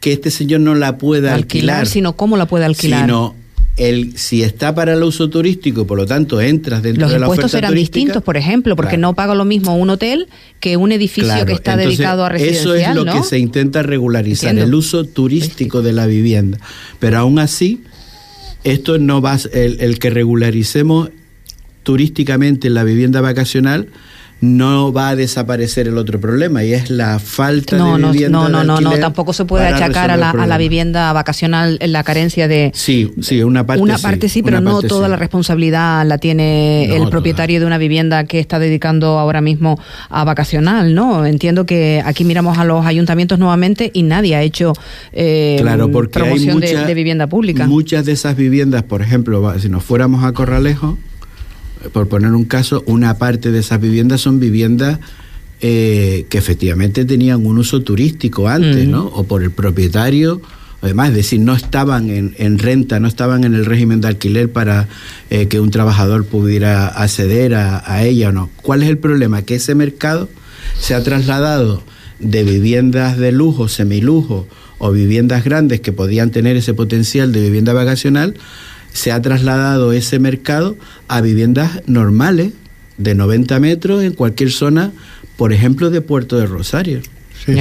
que 0.00 0.12
este 0.12 0.30
señor 0.30 0.60
no 0.60 0.74
la 0.74 0.96
pueda 0.96 1.34
alquilar, 1.34 1.76
alquilar 1.76 1.86
sino 1.86 2.16
cómo 2.16 2.38
la 2.38 2.46
puede 2.46 2.64
alquilar. 2.64 3.02
Sino 3.02 3.36
el, 3.76 4.16
si 4.18 4.42
está 4.42 4.74
para 4.74 4.94
el 4.94 5.02
uso 5.02 5.30
turístico, 5.30 5.86
por 5.86 5.98
lo 5.98 6.06
tanto 6.06 6.40
entras 6.40 6.82
dentro 6.82 7.08
de 7.08 7.18
la 7.18 7.26
oferta 7.26 7.28
Los 7.28 7.36
impuestos 7.36 7.50
serán 7.52 7.74
distintos, 7.74 8.22
por 8.22 8.36
ejemplo, 8.36 8.76
porque 8.76 8.96
no 8.96 9.14
paga 9.14 9.34
lo 9.34 9.44
mismo 9.44 9.76
un 9.76 9.90
hotel 9.90 10.28
que 10.58 10.76
un 10.76 10.92
edificio 10.92 11.46
que 11.46 11.52
está 11.52 11.76
dedicado 11.76 12.24
a 12.24 12.28
residencial, 12.28 12.62
Eso 12.62 12.74
es 12.74 12.94
lo 12.94 13.04
que 13.04 13.22
se 13.22 13.38
intenta 13.38 13.82
regularizar, 13.82 14.56
el 14.58 14.74
uso 14.74 15.04
turístico 15.04 15.82
de 15.82 15.92
la 15.92 16.06
vivienda. 16.06 16.58
Pero 16.98 17.18
aún 17.18 17.38
así, 17.38 17.82
esto 18.64 18.98
no 18.98 19.22
va, 19.22 19.38
el, 19.52 19.80
el 19.80 19.98
que 19.98 20.10
regularicemos 20.10 21.10
turísticamente 21.82 22.68
la 22.68 22.84
vivienda 22.84 23.20
vacacional 23.20 23.88
no 24.40 24.92
va 24.92 25.10
a 25.10 25.16
desaparecer 25.16 25.86
el 25.88 25.98
otro 25.98 26.18
problema 26.18 26.64
y 26.64 26.72
es 26.72 26.90
la 26.90 27.18
falta 27.18 27.76
de 27.76 28.06
vivienda. 28.10 28.38
No, 28.38 28.48
no, 28.48 28.64
no, 28.64 28.80
no, 28.80 28.98
tampoco 28.98 29.32
se 29.32 29.44
puede 29.44 29.66
achacar 29.66 30.10
a 30.10 30.16
la, 30.16 30.30
a 30.30 30.46
la, 30.46 30.58
vivienda 30.58 31.12
vacacional 31.12 31.78
la 31.80 32.02
carencia 32.04 32.48
de. 32.48 32.72
Sí, 32.74 33.12
sí, 33.20 33.42
una 33.42 33.66
parte. 33.66 33.82
Una 33.82 33.98
parte 33.98 34.28
sí, 34.28 34.42
pero 34.42 34.60
no 34.60 34.82
toda 34.82 35.08
la 35.08 35.16
responsabilidad 35.16 36.06
la 36.06 36.18
tiene 36.18 36.96
el 36.96 37.08
propietario 37.08 37.60
de 37.60 37.66
una 37.66 37.78
vivienda 37.78 38.24
que 38.24 38.38
está 38.38 38.58
dedicando 38.58 39.18
ahora 39.18 39.40
mismo 39.40 39.78
a 40.08 40.24
vacacional, 40.24 40.94
¿no? 40.94 41.26
Entiendo 41.26 41.66
que 41.66 42.02
aquí 42.04 42.24
miramos 42.24 42.58
a 42.58 42.64
los 42.64 42.86
ayuntamientos 42.86 43.38
nuevamente 43.38 43.90
y 43.92 44.02
nadie 44.02 44.36
ha 44.36 44.42
hecho 44.42 44.72
eh, 45.12 45.58
claro, 45.60 45.90
porque 45.90 46.18
promoción 46.18 46.60
de, 46.60 46.94
vivienda 46.94 47.26
pública. 47.26 47.66
Muchas 47.66 48.06
de 48.06 48.12
esas 48.12 48.36
viviendas, 48.36 48.82
por 48.82 49.02
ejemplo, 49.02 49.58
si 49.58 49.68
nos 49.68 49.84
fuéramos 49.84 50.24
a 50.24 50.32
Corralejo 50.32 50.98
por 51.92 52.08
poner 52.08 52.32
un 52.32 52.44
caso, 52.44 52.82
una 52.86 53.18
parte 53.18 53.50
de 53.50 53.60
esas 53.60 53.80
viviendas 53.80 54.20
son 54.20 54.40
viviendas 54.40 54.98
eh, 55.62 56.26
que 56.28 56.38
efectivamente 56.38 57.04
tenían 57.04 57.44
un 57.44 57.58
uso 57.58 57.82
turístico 57.82 58.48
antes, 58.48 58.88
¿no? 58.88 59.06
O 59.06 59.24
por 59.24 59.42
el 59.42 59.50
propietario, 59.50 60.40
además, 60.80 61.10
es 61.10 61.16
decir, 61.16 61.40
no 61.40 61.54
estaban 61.54 62.08
en, 62.08 62.58
renta, 62.58 63.00
no 63.00 63.08
estaban 63.08 63.44
en 63.44 63.54
el 63.54 63.66
régimen 63.66 64.00
de 64.00 64.08
alquiler 64.08 64.50
para 64.50 64.88
eh, 65.28 65.48
que 65.48 65.60
un 65.60 65.70
trabajador 65.70 66.24
pudiera 66.24 66.88
acceder 66.88 67.54
a, 67.54 67.82
a, 67.84 68.04
ella 68.04 68.30
o 68.30 68.32
no. 68.32 68.50
¿Cuál 68.56 68.82
es 68.82 68.88
el 68.88 68.98
problema? 68.98 69.42
Que 69.42 69.56
ese 69.56 69.74
mercado 69.74 70.28
se 70.78 70.94
ha 70.94 71.02
trasladado 71.02 71.82
de 72.20 72.44
viviendas 72.44 73.18
de 73.18 73.32
lujo, 73.32 73.68
semilujo 73.68 74.46
o 74.78 74.92
viviendas 74.92 75.44
grandes 75.44 75.80
que 75.80 75.92
podían 75.92 76.30
tener 76.30 76.56
ese 76.56 76.72
potencial 76.72 77.32
de 77.32 77.42
vivienda 77.42 77.74
vacacional 77.74 78.34
se 78.92 79.12
ha 79.12 79.20
trasladado 79.22 79.92
ese 79.92 80.18
mercado 80.18 80.76
a 81.08 81.20
viviendas 81.20 81.82
normales 81.86 82.52
de 82.98 83.14
90 83.14 83.58
metros 83.60 84.02
en 84.04 84.12
cualquier 84.12 84.50
zona, 84.50 84.92
por 85.36 85.52
ejemplo, 85.52 85.90
de 85.90 86.00
Puerto 86.00 86.36
de 86.36 86.46
Rosario. 86.46 87.00
Sí, 87.44 87.54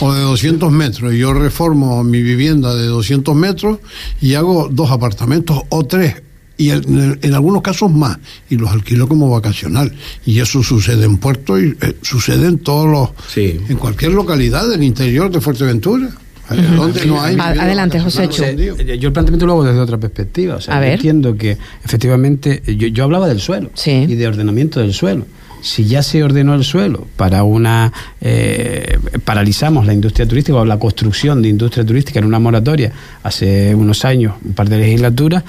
O 0.00 0.14
de 0.14 0.22
200 0.22 0.72
metros. 0.72 1.12
Yo 1.14 1.34
reformo 1.34 2.02
mi 2.02 2.22
vivienda 2.22 2.74
de 2.74 2.86
200 2.86 3.34
metros 3.36 3.78
y 4.20 4.34
hago 4.34 4.68
dos 4.70 4.90
apartamentos 4.90 5.62
o 5.68 5.84
tres. 5.84 6.22
Y 6.56 6.70
en, 6.70 7.34
algunos 7.34 7.62
casos 7.62 7.90
más. 7.90 8.18
Y 8.48 8.56
los 8.56 8.70
alquilo 8.70 9.08
como 9.08 9.28
vacacional. 9.28 9.92
Y 10.24 10.38
eso 10.38 10.62
sucede 10.62 11.04
en 11.04 11.18
Puerto 11.18 11.60
y 11.60 11.76
eh, 11.80 11.96
sucede 12.00 12.46
en 12.46 12.58
todos 12.58 12.88
los. 12.88 13.10
En 13.36 13.76
cualquier 13.76 14.12
localidad 14.12 14.68
del 14.68 14.82
interior 14.82 15.30
de 15.30 15.40
Fuerteventura. 15.40 16.10
Adelante, 16.48 18.00
José 18.00 18.28
Chu. 18.28 18.42
Yo 18.44 19.08
el 19.08 19.12
planteamiento 19.12 19.46
lo 19.46 19.52
hago 19.52 19.64
desde 19.64 19.80
otra 19.80 19.98
perspectiva. 19.98 20.56
O 20.56 20.60
sea, 20.60 20.84
entiendo 20.92 21.36
que 21.36 21.56
efectivamente 21.84 22.62
yo, 22.76 23.04
hablaba 23.04 23.28
del 23.28 23.40
suelo 23.40 23.70
y 23.84 24.14
de 24.14 24.26
ordenamiento 24.26 24.80
del 24.80 24.92
suelo. 24.92 25.26
Si 25.62 25.86
ya 25.86 26.02
se 26.02 26.22
ordenó 26.22 26.54
el 26.54 26.62
suelo 26.62 27.06
para 27.16 27.42
una. 27.42 27.90
Eh, 28.20 28.98
paralizamos 29.24 29.86
la 29.86 29.94
industria 29.94 30.28
turística 30.28 30.58
o 30.58 30.64
la 30.66 30.78
construcción 30.78 31.40
de 31.40 31.48
industria 31.48 31.86
turística 31.86 32.18
en 32.18 32.26
una 32.26 32.38
moratoria 32.38 32.92
hace 33.22 33.74
unos 33.74 34.04
años, 34.04 34.34
un 34.44 34.52
par 34.52 34.68
de 34.68 34.76
legislaturas 34.76 35.42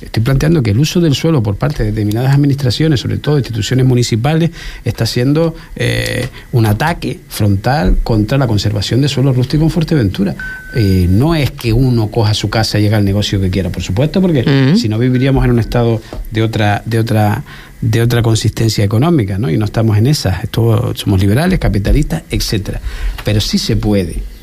Estoy 0.00 0.22
planteando 0.22 0.62
que 0.62 0.72
el 0.72 0.78
uso 0.78 1.00
del 1.00 1.14
suelo 1.14 1.42
por 1.42 1.56
parte 1.56 1.82
de 1.82 1.90
determinadas 1.90 2.34
administraciones, 2.34 3.00
sobre 3.00 3.16
todo 3.16 3.38
instituciones 3.38 3.86
municipales, 3.86 4.50
está 4.84 5.06
siendo 5.06 5.54
eh, 5.74 6.28
un 6.52 6.66
ataque 6.66 7.20
frontal 7.28 7.96
contra 8.02 8.36
la 8.36 8.46
conservación 8.46 9.00
de 9.00 9.08
suelo 9.08 9.32
rústico 9.32 9.64
en 9.64 9.70
Fuerteventura. 9.70 10.36
Eh, 10.74 11.06
no 11.08 11.34
es 11.34 11.50
que 11.50 11.72
uno 11.72 12.08
coja 12.08 12.34
su 12.34 12.50
casa 12.50 12.78
y 12.78 12.82
llegue 12.82 12.96
al 12.96 13.04
negocio 13.04 13.40
que 13.40 13.48
quiera, 13.48 13.70
por 13.70 13.82
supuesto, 13.82 14.20
porque 14.20 14.74
si 14.76 14.88
no 14.88 14.98
viviríamos 14.98 15.44
en 15.44 15.52
un 15.52 15.60
estado 15.60 16.02
de 16.30 16.42
otra, 16.42 16.82
de 16.84 16.98
otra, 16.98 17.42
de 17.80 18.02
otra 18.02 18.22
consistencia 18.22 18.84
económica, 18.84 19.38
¿no? 19.38 19.50
Y 19.50 19.56
no 19.56 19.64
estamos 19.64 19.96
en 19.96 20.08
esas. 20.08 20.46
somos 20.52 21.20
liberales, 21.20 21.58
capitalistas, 21.58 22.22
etcétera. 22.30 22.82
Pero 23.24 23.40
sí 23.40 23.56
se 23.56 23.76
puede 23.76 24.35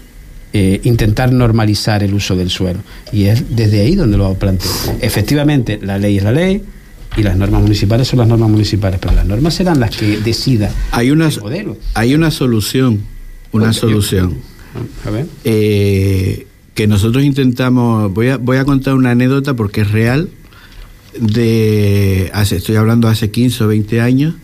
eh, 0.53 0.81
intentar 0.83 1.31
normalizar 1.31 2.03
el 2.03 2.13
uso 2.13 2.35
del 2.35 2.51
suelo. 2.51 2.79
Y 3.11 3.25
es 3.25 3.55
desde 3.55 3.81
ahí 3.81 3.95
donde 3.95 4.17
lo 4.17 4.33
planteo. 4.35 4.71
Efectivamente, 5.01 5.79
la 5.81 5.97
ley 5.97 6.17
es 6.17 6.23
la 6.23 6.31
ley 6.31 6.61
y 7.17 7.23
las 7.23 7.37
normas 7.37 7.61
municipales 7.61 8.07
son 8.07 8.19
las 8.19 8.27
normas 8.27 8.49
municipales, 8.49 8.99
pero 9.01 9.15
las 9.15 9.25
normas 9.25 9.55
serán 9.55 9.79
las 9.79 9.95
que 9.95 10.19
decidan 10.19 10.71
hay 10.91 11.11
una, 11.11 11.27
el 11.27 11.39
modelo. 11.39 11.77
Hay 11.95 12.13
una 12.13 12.29
solución, 12.29 13.01
una 13.51 13.73
solución. 13.73 14.35
a 15.05 15.09
ver. 15.09 15.25
Eh, 15.43 16.45
que 16.75 16.87
nosotros 16.87 17.23
intentamos, 17.23 18.13
voy 18.13 18.29
a, 18.29 18.37
voy 18.37 18.57
a 18.57 18.65
contar 18.65 18.93
una 18.93 19.11
anécdota 19.11 19.55
porque 19.55 19.81
es 19.81 19.91
real, 19.91 20.29
de 21.19 22.31
hace, 22.33 22.57
estoy 22.57 22.75
hablando 22.75 23.07
hace 23.07 23.31
15 23.31 23.63
o 23.63 23.67
20 23.67 24.01
años, 24.01 24.35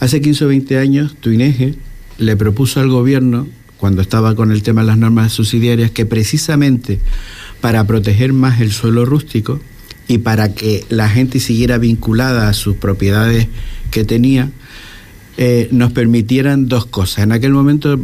hace 0.00 0.20
15 0.20 0.44
o 0.44 0.48
20 0.48 0.78
años 0.78 1.16
Tuineje 1.20 1.74
le 2.18 2.36
propuso 2.36 2.80
al 2.80 2.90
gobierno 2.90 3.46
cuando 3.80 4.02
estaba 4.02 4.34
con 4.34 4.52
el 4.52 4.62
tema 4.62 4.82
de 4.82 4.88
las 4.88 4.98
normas 4.98 5.32
subsidiarias, 5.32 5.90
que 5.90 6.04
precisamente 6.04 7.00
para 7.62 7.86
proteger 7.86 8.34
más 8.34 8.60
el 8.60 8.72
suelo 8.72 9.06
rústico 9.06 9.58
y 10.06 10.18
para 10.18 10.54
que 10.54 10.84
la 10.90 11.08
gente 11.08 11.40
siguiera 11.40 11.78
vinculada 11.78 12.50
a 12.50 12.52
sus 12.52 12.76
propiedades 12.76 13.48
que 13.90 14.04
tenía, 14.04 14.50
eh, 15.38 15.68
nos 15.72 15.92
permitieran 15.92 16.68
dos 16.68 16.84
cosas. 16.84 17.24
En 17.24 17.32
aquel 17.32 17.52
momento 17.52 17.98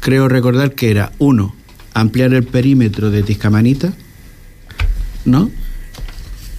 creo 0.00 0.28
recordar 0.28 0.74
que 0.74 0.90
era, 0.90 1.12
uno, 1.18 1.54
ampliar 1.94 2.34
el 2.34 2.42
perímetro 2.42 3.10
de 3.10 3.22
Tiscamanita, 3.22 3.94
¿no? 5.24 5.50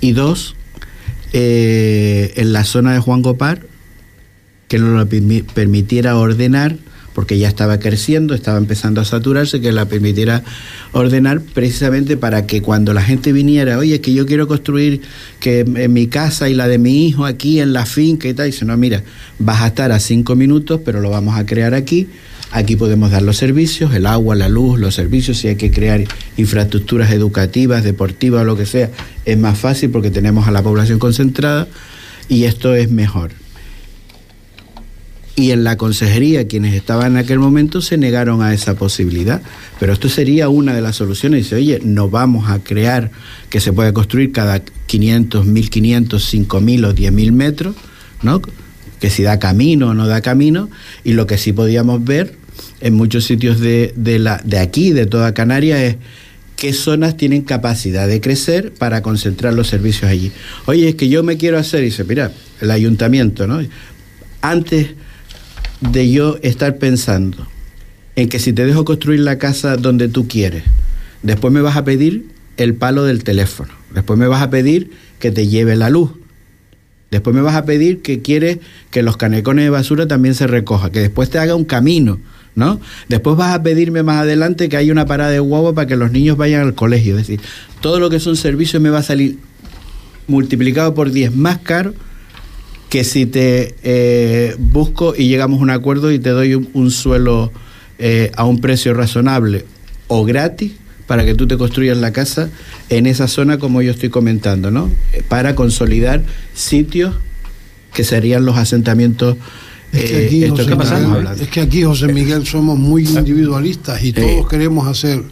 Y 0.02 0.14
dos, 0.14 0.56
eh, 1.32 2.34
en 2.38 2.54
la 2.54 2.64
zona 2.64 2.94
de 2.94 3.00
Juan 3.00 3.22
Gopar, 3.22 3.68
que 4.68 4.80
nos 4.80 4.98
lo 4.98 5.44
permitiera 5.54 6.18
ordenar 6.18 6.78
porque 7.14 7.38
ya 7.38 7.48
estaba 7.48 7.80
creciendo, 7.80 8.34
estaba 8.34 8.58
empezando 8.58 9.02
a 9.02 9.06
saturarse, 9.06 9.62
que 9.62 9.72
la 9.72 9.86
permitiera 9.86 10.44
ordenar 10.92 11.42
precisamente 11.42 12.18
para 12.18 12.46
que 12.46 12.62
cuando 12.62 12.94
la 12.94 13.02
gente 13.02 13.32
viniera, 13.32 13.78
oye, 13.78 13.96
es 13.96 14.02
que 14.02 14.14
yo 14.14 14.26
quiero 14.26 14.48
construir 14.48 15.02
que 15.40 15.62
en 15.62 15.94
mi 15.94 16.08
casa 16.08 16.50
y 16.50 16.54
la 16.54 16.68
de 16.68 16.78
mi 16.78 17.08
hijo 17.08 17.26
aquí 17.26 17.60
en 17.60 17.74
la 17.74 17.86
finca 17.86 18.28
y 18.28 18.34
tal, 18.34 18.48
dice, 18.48 18.66
no, 18.66 18.76
mira, 18.78 19.04
vas 19.40 19.62
a 19.62 19.68
estar 19.68 19.92
a 19.92 20.00
cinco 20.00 20.36
minutos, 20.36 20.82
pero 20.84 21.02
lo 21.02 21.10
vamos 21.10 21.38
a 21.38 21.46
crear 21.46 21.74
aquí. 21.74 22.08
Aquí 22.52 22.76
podemos 22.76 23.10
dar 23.10 23.24
los 23.24 23.38
servicios, 23.38 23.96
el 23.96 24.06
agua, 24.06 24.36
la 24.36 24.48
luz, 24.48 24.80
los 24.80 24.94
servicios, 24.94 25.40
si 25.40 25.48
hay 25.48 25.56
que 25.56 25.72
crear 25.72 26.04
infraestructuras 26.38 27.12
educativas, 27.12 27.84
deportivas 27.84 28.46
lo 28.46 28.56
que 28.56 28.68
sea, 28.68 28.92
es 29.26 29.38
más 29.40 29.58
fácil 29.58 29.90
porque 29.90 30.12
tenemos 30.12 30.48
a 30.48 30.52
la 30.52 30.62
población 30.62 31.00
concentrada 31.00 31.68
y 32.30 32.44
esto 32.44 32.76
es 32.76 32.92
mejor 32.92 33.43
y 35.36 35.52
en 35.52 35.64
la 35.64 35.78
consejería 35.78 36.48
quienes 36.48 36.76
estaban 36.76 37.14
en 37.14 37.18
aquel 37.18 37.40
momento 37.40 37.82
se 37.82 37.98
negaron 37.98 38.44
a 38.44 38.54
esa 38.54 38.76
posibilidad. 38.76 39.42
Pero 39.80 39.94
esto 39.94 40.08
sería 40.08 40.50
una 40.50 40.76
de 40.76 40.82
las 40.82 40.96
soluciones. 40.96 41.44
Dice, 41.44 41.56
oye, 41.56 41.80
no 41.84 42.10
vamos 42.10 42.50
a 42.50 42.60
crear 42.60 43.12
que 43.50 43.60
se 43.60 43.74
pueda 43.74 43.94
construir 43.94 44.32
cada 44.32 44.62
500, 44.86 45.46
1500, 45.46 46.24
5000 46.24 46.86
o 46.86 46.94
10.000 46.94 47.32
metros, 47.32 47.76
¿no? 48.22 48.42
Que 49.00 49.10
si 49.10 49.24
da 49.24 49.40
camino 49.40 49.90
o 49.90 49.94
no 49.96 50.08
da 50.08 50.22
camino. 50.22 50.70
Y 51.04 51.14
lo 51.14 51.26
que 51.26 51.40
sí 51.40 51.52
podíamos 51.52 52.04
ver 52.04 52.36
en 52.82 52.94
muchos 52.94 53.26
sitios 53.26 53.60
de, 53.60 53.92
de, 53.96 54.20
la, 54.20 54.40
de 54.46 54.60
aquí, 54.60 54.92
de 54.92 55.08
toda 55.08 55.34
Canarias, 55.34 55.80
es 55.80 55.96
qué 56.58 56.74
zonas 56.74 57.18
tienen 57.18 57.42
capacidad 57.42 58.08
de 58.08 58.22
crecer 58.22 58.72
para 58.72 59.02
concentrar 59.02 59.56
los 59.56 59.68
servicios 59.68 60.12
allí. 60.12 60.32
Oye, 60.66 60.90
es 60.90 60.96
que 60.96 61.10
yo 61.10 61.24
me 61.24 61.38
quiero 61.38 61.58
hacer, 61.58 61.82
dice, 61.82 62.04
mira, 62.04 62.32
el 62.62 62.70
ayuntamiento, 62.70 63.48
¿no? 63.48 63.60
Antes 64.42 64.90
de 65.92 66.10
yo 66.10 66.38
estar 66.42 66.78
pensando 66.78 67.48
en 68.16 68.30
que 68.30 68.40
si 68.40 68.54
te 68.54 68.66
dejo 68.66 68.86
construir 68.86 69.20
la 69.20 69.38
casa 69.38 69.76
donde 69.76 70.08
tú 70.08 70.28
quieres, 70.28 70.64
después 71.24 71.54
me 71.54 71.62
vas 71.62 71.76
a 71.76 71.84
pedir 71.84 72.28
el 72.58 72.76
palo 72.76 73.04
del 73.04 73.24
teléfono, 73.24 73.72
después 73.94 74.18
me 74.20 74.28
vas 74.28 74.42
a 74.42 74.50
pedir 74.50 74.92
que 75.20 75.32
te 75.32 75.48
lleve 75.48 75.76
la 75.76 75.90
luz, 75.90 76.12
después 77.12 77.36
me 77.36 77.42
vas 77.42 77.56
a 77.56 77.66
pedir 77.66 78.02
que 78.02 78.22
quieres 78.22 78.60
que 78.92 79.04
los 79.04 79.18
canecones 79.18 79.66
de 79.66 79.70
basura 79.70 80.08
también 80.08 80.36
se 80.36 80.48
recojan, 80.48 80.92
que 80.92 81.00
después 81.00 81.30
te 81.30 81.40
haga 81.40 81.56
un 81.56 81.66
camino, 81.66 82.20
¿no? 82.56 82.80
Después 83.10 83.36
vas 83.36 83.56
a 83.56 83.64
pedirme 83.64 84.04
más 84.04 84.18
adelante 84.18 84.70
que 84.70 84.78
haya 84.78 84.92
una 84.92 85.06
parada 85.06 85.32
de 85.32 85.40
guagua 85.40 85.74
para 85.74 85.88
que 85.88 85.96
los 85.96 86.12
niños 86.12 86.38
vayan 86.38 86.62
al 86.62 86.76
colegio, 86.76 87.18
es 87.18 87.28
decir, 87.28 87.42
todo 87.82 88.00
lo 88.00 88.10
que 88.10 88.20
son 88.20 88.36
servicios 88.36 88.82
me 88.82 88.90
va 88.90 89.00
a 89.00 89.04
salir 89.04 89.38
multiplicado 90.28 90.94
por 90.94 91.12
10 91.12 91.36
más 91.36 91.58
caro 91.60 91.94
que 92.94 93.04
si 93.04 93.26
te 93.26 93.74
eh, 93.82 94.56
busco 94.60 95.16
y 95.18 95.28
llegamos 95.28 95.60
a 95.60 95.64
un 95.64 95.72
acuerdo 95.72 96.12
y 96.12 96.20
te 96.20 96.30
doy 96.30 96.54
un, 96.54 96.92
suelo 96.92 97.52
eh, 97.98 98.30
a 98.36 98.46
un 98.46 98.62
precio 98.62 98.94
razonable 98.94 99.66
o 100.10 100.24
gratis 100.26 100.74
para 101.08 101.26
que 101.26 101.34
tú 101.34 101.48
te 101.48 101.58
construyas 101.58 101.98
la 101.98 102.14
casa 102.14 102.52
en 102.90 103.08
esa 103.08 103.28
zona 103.28 103.58
como 103.58 103.82
yo 103.82 103.90
estoy 103.90 104.10
comentando, 104.10 104.70
¿no? 104.70 104.92
Eh, 105.12 105.24
para 105.28 105.56
consolidar 105.56 106.22
sitios 106.54 107.16
que 107.96 108.04
serían 108.04 108.46
los 108.46 108.58
asentamientos 108.58 109.38
es 109.92 110.12
que, 110.12 110.26
aquí, 110.28 110.44
es 110.44 111.48
que 111.48 111.62
aquí, 111.62 111.82
José 111.82 112.14
Miguel, 112.14 112.46
somos 112.46 112.78
muy 112.78 113.08
individualistas 113.08 114.04
y 114.04 114.14
todos 114.14 114.48
queremos 114.48 114.88
hacer 114.88 115.24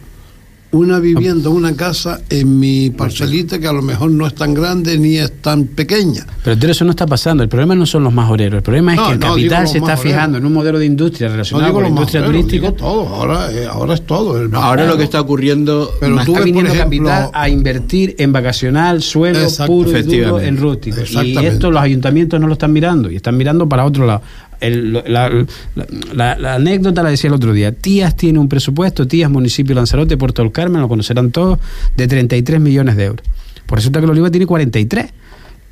una 0.72 0.98
vivienda, 0.98 1.50
una 1.50 1.76
casa 1.76 2.22
en 2.30 2.58
mi 2.58 2.88
parcelita 2.90 3.58
que 3.58 3.68
a 3.68 3.72
lo 3.72 3.82
mejor 3.82 4.10
no 4.10 4.26
es 4.26 4.34
tan 4.34 4.54
grande 4.54 4.98
ni 4.98 5.18
es 5.18 5.30
tan 5.42 5.66
pequeña. 5.66 6.26
Pero 6.42 6.70
eso 6.70 6.84
no 6.84 6.90
está 6.90 7.06
pasando. 7.06 7.42
El 7.42 7.50
problema 7.50 7.74
no 7.74 7.84
son 7.84 8.04
los 8.04 8.12
más 8.12 8.30
obreros. 8.30 8.56
El 8.58 8.62
problema 8.62 8.94
es 8.94 9.00
que 9.00 9.12
el 9.12 9.18
capital 9.18 9.68
se 9.68 9.78
está 9.78 9.96
fijando 9.98 10.38
en 10.38 10.46
un 10.46 10.52
modelo 10.52 10.78
de 10.78 10.86
industria 10.86 11.28
relacionado 11.28 11.74
con 11.74 11.82
la 11.82 11.88
industria 11.90 12.24
turística. 12.24 12.72
todo. 12.72 13.06
Ahora, 13.08 13.52
eh, 13.52 13.66
ahora 13.66 13.94
es 13.94 14.06
todo. 14.06 14.48
ahora 14.56 14.86
lo 14.86 14.96
que 14.96 15.04
está 15.04 15.20
ocurriendo. 15.20 15.90
Pero 16.00 16.16
tú 16.24 16.32
está 16.32 16.44
viniendo 16.44 16.74
capital 16.74 17.30
a 17.34 17.48
invertir 17.48 18.16
en 18.18 18.32
vacacional, 18.32 19.02
suelo 19.02 19.46
puro 19.66 19.98
y 19.98 20.02
duro 20.02 20.40
en 20.40 20.56
rústico. 20.56 21.00
Y 21.22 21.36
esto 21.36 21.70
los 21.70 21.82
ayuntamientos 21.82 22.40
no 22.40 22.46
lo 22.46 22.54
están 22.54 22.72
mirando 22.72 23.10
y 23.10 23.16
están 23.16 23.36
mirando 23.36 23.68
para 23.68 23.84
otro 23.84 24.06
lado 24.06 24.22
la, 24.70 26.54
anécdota 26.54 27.02
la 27.02 27.10
decía 27.10 27.28
el 27.28 27.34
otro 27.34 27.52
día. 27.52 27.72
Tías 27.72 28.16
tiene 28.16 28.38
un 28.38 28.48
presupuesto, 28.48 29.06
Tías, 29.06 29.30
municipio 29.30 29.74
de 29.74 29.76
Lanzarote, 29.76 30.16
Puerto 30.16 30.42
del 30.42 30.52
Carmen, 30.52 30.80
lo 30.80 30.88
conocerán 30.88 31.30
todos, 31.30 31.58
de 31.96 32.06
33 32.06 32.60
millones 32.60 32.96
de 32.96 33.04
euros. 33.04 33.26
Por 33.66 33.78
resulta 33.78 34.00
que 34.00 34.06
la 34.06 34.12
Oliva 34.12 34.30
tiene 34.30 34.46
43. 34.46 35.06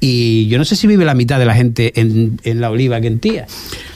Y 0.03 0.47
yo 0.47 0.57
no 0.57 0.65
sé 0.65 0.77
si 0.77 0.87
vive 0.87 1.05
la 1.05 1.15
mitad 1.15 1.39
de 1.39 1.45
la 1.45 1.55
gente 1.55 1.93
en, 2.01 2.39
la 2.43 2.71
Oliva 2.71 3.03
que 3.03 3.07
en 3.07 3.19
Tía. 3.19 3.47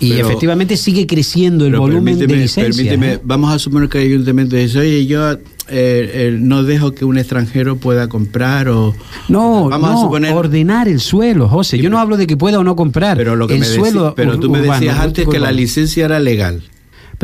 Y 0.01 0.13
efectivamente 0.13 0.77
sigue 0.77 1.07
creciendo 1.07 1.67
el 1.67 1.77
volumen 1.77 2.19
de 2.19 2.27
licencias. 2.27 2.77
Permíteme, 2.77 3.15
¿eh? 3.15 3.21
vamos 3.25 3.55
a 3.55 3.59
suponer 3.59 3.89
que 3.89 4.03
el 4.03 4.13
ayuntamiento 4.13 4.55
dice, 4.55 4.81
oye, 4.81 5.07
yo 5.07 5.39
eh, 5.69 6.11
eh, 6.13 6.37
no 6.39 6.63
dejo 6.63 6.93
que 6.93 7.05
un 7.05 7.17
extranjero 7.17 7.77
pueda 7.77 8.09
comprar 8.09 8.69
o 8.69 8.95
no 9.29 9.69
vamos 9.71 9.91
a 9.91 9.97
suponer 10.03 10.35
ordenar 10.35 10.89
el 10.89 11.01
suelo 11.01 11.49
José. 11.49 11.79
Yo 11.79 11.89
no 11.91 11.99
hablo 11.99 12.17
de 12.17 12.27
que 12.27 12.37
pueda 12.37 12.59
o 12.59 12.65
no 12.65 12.77
comprar. 12.77 13.17
pero 13.17 13.37
lo 13.37 13.49
que 13.49 13.57
el 13.57 13.65
suelo 13.65 14.15
pero 14.15 14.39
tú 14.39 14.51
me 14.51 14.61
decías 14.61 14.99
antes 14.99 15.27
que 15.27 15.39
la 15.39 15.53
licencia 15.53 16.05
era 16.05 16.21
legal 16.21 16.63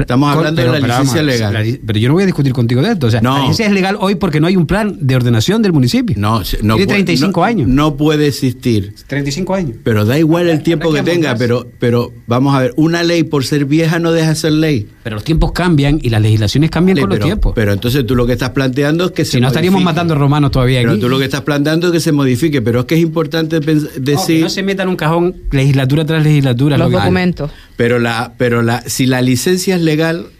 Estamos 0.01 0.35
hablando 0.35 0.63
de 0.63 0.81
la 0.81 0.99
licencia 0.99 1.23
legal. 1.23 1.81
pero 1.87 1.99
yo 1.99 2.09
no 2.09 2.15
voy 2.15 2.25
a 2.25 2.27
discutir 2.27 2.53
contigo 2.53 2.83
de 2.83 2.93
esto. 2.93 3.07
O 3.07 3.11
sea, 3.11 3.21
la 3.23 3.41
licencia 3.41 3.67
es 3.67 3.73
legal 3.73 3.97
hoy 4.01 4.15
porque 4.15 4.41
no 4.41 4.47
hay 4.47 4.57
un 4.57 4.67
plan 4.67 4.97
de 5.01 5.17
ordenación 5.17 5.63
del 5.63 5.73
municipio. 5.73 6.17
No, 6.19 6.43
no 6.63 6.77
Tiene 6.77 6.93
35 6.93 7.45
años. 7.45 7.69
No 7.69 7.97
puede 7.97 8.27
existir. 8.27 8.95
35 9.07 9.55
años. 9.55 9.77
Pero 9.83 10.05
da 10.05 10.19
igual 10.19 10.49
el 10.49 10.63
tiempo 10.63 10.93
que 10.93 11.03
tenga, 11.03 11.37
pero, 11.37 11.67
pero 11.79 12.13
vamos 12.27 12.55
a 12.55 12.61
ver, 12.61 12.75
una 12.77 13.03
ley 13.03 13.25
por 13.25 13.45
ser 13.45 13.65
vieja 13.65 13.99
no 13.99 14.13
deja 14.13 14.31
de 14.31 14.35
ser 14.35 14.53
ley. 14.53 14.89
Pero 15.03 15.17
los 15.17 15.25
tiempos 15.25 15.53
cambian 15.53 15.99
y 16.03 16.11
las 16.11 16.21
legislaciones 16.21 16.71
cambian 16.71 16.99
con 16.99 17.11
los 17.11 17.19
tiempos. 17.19 17.53
Pero 17.55 17.73
entonces 17.73 18.07
tú 18.07 18.15
lo 18.15 18.27
que 18.27 18.33
estás 18.33 18.51
planteando 18.51 19.07
es 19.07 19.11
que 19.13 19.25
se 19.25 19.33
Si 19.33 19.41
no 19.41 19.49
estaríamos 19.49 19.83
matando 19.83 20.15
romanos 20.15 20.51
todavía 20.51 20.81
Pero 20.81 20.99
tú 20.99 21.09
lo 21.09 21.19
que 21.19 21.25
estás 21.25 21.43
planteando 21.43 21.89
es 21.89 21.93
que 21.93 22.01
se 22.01 22.13
modifique, 22.13 22.63
pero 22.63 22.81
es 22.81 22.87
que 22.87 22.97
es 22.97 23.01
importante 23.01 23.61
decir... 23.61 24.41
No, 24.41 24.45
no 24.45 24.51
se 24.51 24.63
meta 24.63 24.83
en 24.83 24.89
un 24.91 24.97
cajón 24.97 25.37
legislatura 25.51 26.05
tras 26.05 26.23
legislatura. 26.23 26.77
Los 26.77 26.93
documentos. 26.93 27.51
Pero 27.77 27.99
la, 27.99 28.35
pero 28.37 28.63
la, 28.63 28.83
si 28.83 29.07
la 29.07 29.23
licencia 29.23 29.77
es 29.77 29.83
legal, 29.83 29.90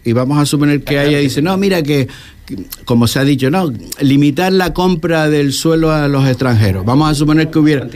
y 0.03 0.13
vamos 0.13 0.39
a 0.39 0.45
suponer 0.45 0.83
que 0.83 1.01
ella 1.03 1.19
dice, 1.19 1.41
no, 1.41 1.57
mira 1.57 1.81
que, 1.83 2.07
como 2.85 3.07
se 3.07 3.19
ha 3.19 3.23
dicho, 3.23 3.49
no, 3.49 3.71
limitar 3.99 4.51
la 4.53 4.73
compra 4.73 5.29
del 5.29 5.53
suelo 5.53 5.91
a 5.91 6.07
los 6.07 6.27
extranjeros. 6.27 6.85
Vamos 6.85 7.09
a 7.11 7.15
suponer 7.15 7.49
que 7.49 7.59
hubiera, 7.59 7.87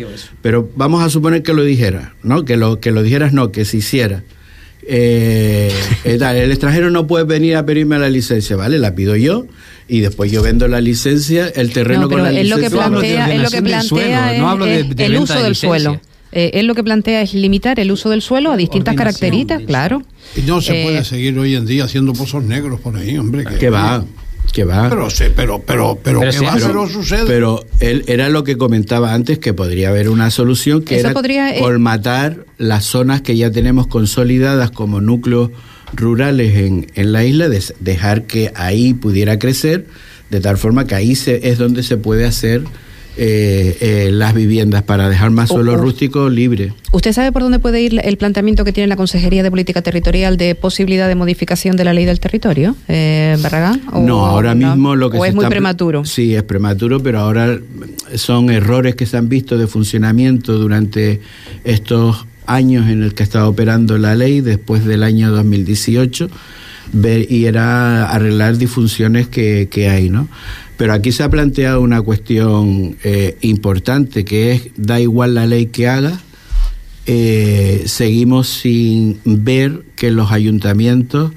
pero 0.41 0.70
vamos 0.76 1.03
a 1.03 1.10
suponer 1.10 1.43
que 1.43 1.53
lo 1.53 1.64
dijera, 1.64 2.14
¿no? 2.24 2.45
Que 2.45 2.58
lo, 2.58 2.80
que 2.80 2.91
lo 2.91 3.03
dijeras 3.03 3.34
no, 3.34 3.51
que 3.51 3.66
se 3.66 3.78
hiciera. 3.78 4.24
Eh, 4.88 5.72
eh 6.03 6.20
el 6.22 6.51
extranjero 6.51 6.91
no 6.91 7.08
puede 7.08 7.26
venir 7.26 7.56
a 7.56 7.66
pedirme 7.66 7.97
la 7.97 8.10
licencia, 8.10 8.56
¿vale? 8.56 8.78
La 8.78 8.93
pido 8.93 9.16
yo 9.16 9.47
y 9.88 9.99
después 10.01 10.32
yo 10.32 10.41
vendo 10.41 10.68
la 10.68 10.82
licencia, 10.82 11.47
el 11.47 11.72
terreno 11.74 12.10
con 12.10 12.24
la 12.24 12.32
licencia. 12.32 12.56
Lo 12.56 12.62
que 12.62 12.70
plantea, 12.70 13.34
es 13.34 13.41
lo 13.41 13.49
que 13.49 13.62
plantea 13.62 14.38
no 14.38 14.49
hablo 14.49 14.66
de, 14.66 14.88
el 14.97 15.18
uso 15.18 15.41
del 15.41 15.56
suelo. 15.56 15.99
Eh, 16.38 16.60
él 16.60 16.68
lo 16.68 16.76
que 16.76 16.84
plantea 16.84 17.22
es 17.22 17.34
limitar 17.34 17.80
el 17.80 17.90
uso 17.94 18.10
del 18.10 18.22
suelo 18.22 18.52
a 18.52 18.58
distintas 18.58 18.94
características, 18.96 19.64
claro. 19.64 20.04
Y 20.36 20.42
no 20.42 20.60
se 20.60 20.84
puede 20.84 20.98
eh, 20.98 21.06
seguir 21.06 21.40
hoy 21.40 21.56
en 21.56 21.66
día 21.66 21.86
haciendo 21.86 22.12
pozos 22.12 22.44
negros 22.44 22.82
por 22.82 22.98
ahí, 22.98 23.18
hombre. 23.18 23.46
Que, 23.58 23.70
va. 23.70 24.04
Que 24.52 24.66
va. 24.66 24.90
Pero, 24.90 25.08
pero, 25.34 25.34
pero, 25.34 25.98
pero, 26.04 26.20
pero, 26.20 26.44
va, 26.44 26.56
pero, 26.56 26.90
sucede. 26.90 27.24
Pero 27.26 27.66
él 27.80 28.04
era 28.08 28.28
lo 28.28 28.44
que 28.44 28.58
comentaba 28.58 29.14
antes, 29.14 29.40
que 29.40 29.54
podría 29.54 29.88
haber 29.88 30.10
una 30.10 30.30
solución 30.30 30.84
que 30.84 31.00
era 31.00 31.14
podría, 31.14 31.56
eh, 31.56 31.60
colmatar 31.60 32.46
las 32.58 32.84
zonas 32.84 33.22
que 33.22 33.38
ya 33.38 33.50
tenemos 33.50 33.88
consolidadas 33.88 34.72
como 34.72 35.00
núcleos 35.00 35.52
rurales 35.94 36.58
en, 36.58 36.88
en 36.96 37.14
la 37.14 37.24
isla, 37.24 37.48
dejar 37.80 38.24
que 38.24 38.52
ahí 38.56 38.94
pudiera 38.94 39.40
crecer, 39.40 39.88
de 40.32 40.42
tal 40.42 40.58
forma 40.58 40.86
que 40.86 40.96
ahí 40.96 41.16
se, 41.16 41.48
es 41.48 41.58
donde 41.58 41.82
se 41.82 41.96
puede 41.96 42.26
hacer 42.26 42.64
eh, 43.18 43.78
eh, 43.80 44.09
las 44.11 44.34
viviendas 44.34 44.84
para 44.84 45.09
dejar 45.09 45.32
más 45.32 45.49
suelo 45.49 45.78
rústico 45.78 46.30
libre. 46.30 46.74
¿Usted 46.91 47.13
sabe 47.13 47.32
por 47.32 47.43
dónde 47.43 47.59
puede 47.59 47.82
ir 47.82 47.99
el 48.03 48.18
planteamiento 48.18 48.66
que 48.66 48.74
tiene 48.74 48.88
la 48.88 48.95
Consejería 48.95 49.41
de 49.41 49.49
Política 49.49 49.82
Territorial 49.82 50.38
de 50.38 50.53
posibilidad 50.55 51.07
de 51.07 51.16
modificación 51.16 51.78
de 51.78 51.86
la 51.86 51.93
ley 51.93 52.05
del 52.05 52.20
territorio, 52.20 52.76
eh, 52.88 53.38
Barragán? 53.41 53.82
no, 53.93 54.26
ahora 54.26 54.53
mismo 54.53 54.95
lo 54.95 55.09
que 55.09 55.18
¿O 55.18 55.26
es 55.26 55.34
muy 55.34 55.45
prematuro? 55.45 56.03
Sí, 56.03 56.36
es 56.36 56.43
prematuro, 56.43 57.01
pero 57.01 57.20
ahora 57.20 57.57
son 58.16 58.49
errores 58.49 58.95
que 58.95 59.05
se 59.05 59.18
han 59.18 59.30
visto 59.30 59.57
de 59.57 59.68
funcionamiento 59.68 60.57
durante 60.57 61.22
estos 61.63 62.26
años 62.47 62.89
en 62.89 63.01
el 63.01 63.13
que 63.13 63.24
estado 63.24 63.49
operando 63.49 63.97
la 63.97 64.16
ley 64.16 64.41
después 64.41 64.86
del 64.86 65.03
año 65.03 65.32
2018 65.32 66.30
ver, 66.91 67.32
y 67.32 67.45
era 67.45 68.09
arreglar 68.09 68.57
disfunciones 68.57 69.28
que, 69.28 69.68
que 69.70 69.89
hay, 69.89 70.09
¿no? 70.09 70.28
Pero 70.78 70.93
aquí 70.93 71.11
se 71.11 71.23
ha 71.23 71.30
planteado 71.30 71.82
una 71.82 72.01
cuestión 72.01 72.97
eh, 73.03 73.38
importante 73.41 74.26
que 74.26 74.51
es, 74.51 74.61
da 74.76 74.99
igual 74.99 75.36
la 75.36 75.45
ley 75.45 75.67
que 75.67 75.88
haga, 75.88 76.19
eh, 77.07 77.84
seguimos 77.86 78.47
sin 78.49 79.19
ver 79.23 79.84
que 79.95 80.11
los 80.11 80.32
ayuntamientos 80.32 81.32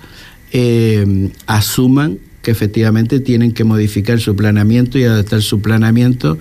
eh, 0.53 1.31
asuman 1.47 2.19
que 2.43 2.51
efectivamente 2.51 3.21
tienen 3.21 3.53
que 3.53 3.65
modificar 3.65 4.21
su 4.21 4.35
planeamiento 4.35 4.99
y 4.99 5.05
adaptar 5.05 5.43
su 5.43 5.61
planeamiento 5.61 6.39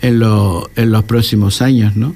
en, 0.00 0.22
en 0.76 0.90
los 0.90 1.04
próximos 1.04 1.60
años, 1.60 1.96
¿no? 1.96 2.14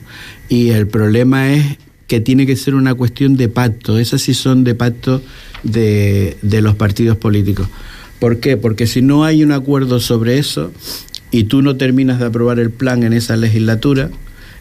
Y 0.49 0.71
el 0.71 0.87
problema 0.87 1.53
es 1.53 1.79
que 2.07 2.21
tiene 2.21 2.47
que 2.47 2.57
ser 2.57 2.75
una 2.75 2.95
cuestión 2.95 3.37
de 3.37 3.49
pacto. 3.49 3.99
Esas 3.99 4.23
sí 4.23 4.35
son 4.35 4.65
de 4.65 4.75
pacto 4.75 5.23
de, 5.63 6.37
de 6.43 6.63
los 6.63 6.77
partidos 6.77 7.17
políticos. 7.17 7.69
¿Por 8.19 8.39
qué? 8.39 8.57
Porque 8.57 8.87
si 8.87 9.03
no 9.03 9.25
hay 9.25 9.43
un 9.43 9.53
acuerdo 9.53 10.01
sobre 10.01 10.39
eso 10.39 10.73
y 11.31 11.45
tú 11.45 11.63
no 11.63 11.77
terminas 11.77 12.19
de 12.21 12.27
aprobar 12.27 12.59
el 12.59 12.71
plan 12.71 13.03
en 13.03 13.13
esa 13.13 13.37
legislatura, 13.37 14.11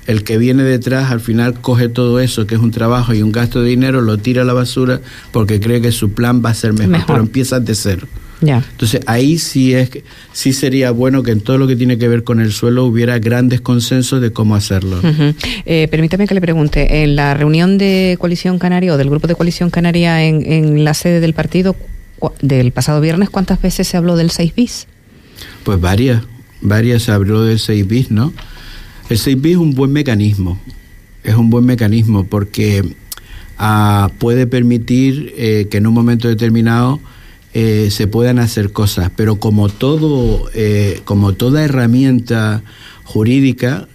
el 0.07 0.23
que 0.23 0.37
viene 0.37 0.63
detrás 0.63 1.11
al 1.11 1.21
final 1.21 1.53
coge 1.61 1.87
todo 1.87 2.19
eso, 2.19 2.45
que 2.45 2.55
es 2.55 2.61
un 2.61 2.71
trabajo 2.71 3.13
y 3.13 3.21
un 3.21 3.31
gasto 3.31 3.61
de 3.61 3.69
dinero, 3.69 4.01
lo 4.01 4.17
tira 4.17 4.41
a 4.41 4.45
la 4.45 4.53
basura 4.53 5.01
porque 5.31 5.59
cree 5.59 5.81
que 5.81 5.91
su 5.91 6.11
plan 6.11 6.41
va 6.43 6.49
a 6.49 6.53
ser 6.53 6.73
mejor, 6.73 7.03
pero 7.07 7.19
empieza 7.19 7.59
de 7.59 7.75
cero. 7.75 8.07
Entonces 8.41 9.01
ahí 9.05 9.37
sí 9.37 9.73
es 9.73 9.89
sí 10.33 10.53
sería 10.53 10.91
bueno 10.91 11.23
que 11.23 11.31
en 11.31 11.41
todo 11.41 11.57
lo 11.57 11.67
que 11.67 11.75
tiene 11.75 11.97
que 11.97 12.07
ver 12.07 12.23
con 12.23 12.41
el 12.41 12.51
suelo 12.51 12.83
hubiera 12.85 13.17
grandes 13.19 13.61
consensos 13.61 14.21
de 14.21 14.31
cómo 14.31 14.55
hacerlo. 14.55 14.99
Eh, 15.65 15.87
permítame 15.89 16.27
que 16.27 16.33
le 16.33 16.41
pregunte, 16.41 17.03
en 17.03 17.15
la 17.15 17.33
reunión 17.33 17.77
de 17.77 18.17
Coalición 18.19 18.59
Canaria 18.59 18.93
o 18.93 18.97
del 18.97 19.09
grupo 19.09 19.27
de 19.27 19.35
Coalición 19.35 19.69
Canaria 19.69 20.25
en, 20.25 20.51
en 20.51 20.83
la 20.83 20.93
sede 20.93 21.19
del 21.19 21.33
partido 21.33 21.75
del 22.41 22.71
pasado 22.71 23.01
viernes, 23.01 23.29
¿cuántas 23.29 23.61
veces 23.61 23.87
se 23.87 23.97
habló 23.97 24.15
del 24.15 24.31
6 24.31 24.55
bis? 24.55 24.87
Pues 25.63 25.79
varias, 25.79 26.23
varias 26.61 27.03
se 27.03 27.11
habló 27.11 27.43
del 27.43 27.59
6 27.59 27.87
bis, 27.87 28.11
¿no? 28.11 28.33
El 29.09 29.17
6 29.17 29.41
bis 29.41 29.53
es 29.53 29.57
un 29.57 29.73
buen 29.73 29.91
mecanismo, 29.91 30.59
es 31.23 31.35
un 31.35 31.49
buen 31.49 31.65
mecanismo 31.65 32.25
porque 32.25 32.95
ah, 33.57 34.11
puede 34.19 34.47
permitir 34.47 35.33
eh, 35.37 35.67
que 35.69 35.77
en 35.77 35.87
un 35.87 35.93
momento 35.93 36.27
determinado 36.27 36.99
eh, 37.53 37.89
se 37.91 38.07
puedan 38.07 38.39
hacer 38.39 38.71
cosas, 38.71 39.11
pero 39.15 39.35
como 39.35 39.69
todo, 39.69 40.49
eh, 40.53 41.01
como 41.05 41.33
toda 41.33 41.63
herramienta 41.63 42.63
jurídica, 43.03 43.87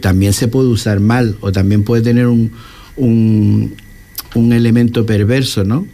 también 0.00 0.32
se 0.32 0.48
puede 0.48 0.68
usar 0.68 1.00
mal 1.00 1.36
o 1.40 1.50
también 1.50 1.82
puede 1.82 2.02
tener 2.02 2.26
un, 2.26 2.52
un, 2.96 4.52
elemento 4.52 5.06
perverso, 5.06 5.64
¿no? 5.64 5.86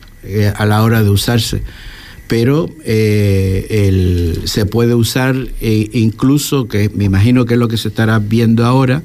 A 0.55 0.67
la 0.67 0.83
hora 0.83 1.03
de 1.03 1.11
usarse. 1.11 1.63
Pero 2.29 2.69
el, 2.85 4.43
se 4.45 4.67
puede 4.67 4.95
usar 4.95 5.37
incluso, 5.61 6.67
que 6.67 6.91
me 6.93 7.05
imagino 7.05 7.45
que 7.45 7.55
es 7.55 7.61
lo 7.61 7.69
que 7.69 7.77
se 7.77 7.89
estará 7.89 8.19
viendo 8.19 8.65
ahora, 8.65 9.05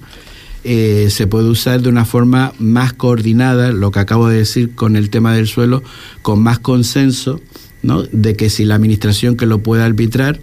se 0.63 1.28
puede 1.30 1.47
usar 1.47 1.82
de 1.82 1.89
una 1.89 2.05
forma 2.05 2.53
más 2.57 2.93
coordinada, 2.93 3.72
lo 3.72 3.91
que 3.91 3.99
acabo 3.99 4.28
de 4.28 4.38
decir 4.38 4.74
con 4.74 4.95
el 4.95 5.11
tema 5.11 5.36
del 5.36 5.47
suelo, 5.47 5.84
con 6.24 6.41
más 6.41 6.57
consenso 6.57 7.41
¿no? 7.84 8.03
de 8.03 8.36
que 8.36 8.49
si 8.49 8.65
la 8.65 8.76
administración 8.76 9.38
que 9.38 9.45
lo 9.45 9.59
puede 9.59 9.84
arbitrar 9.84 10.39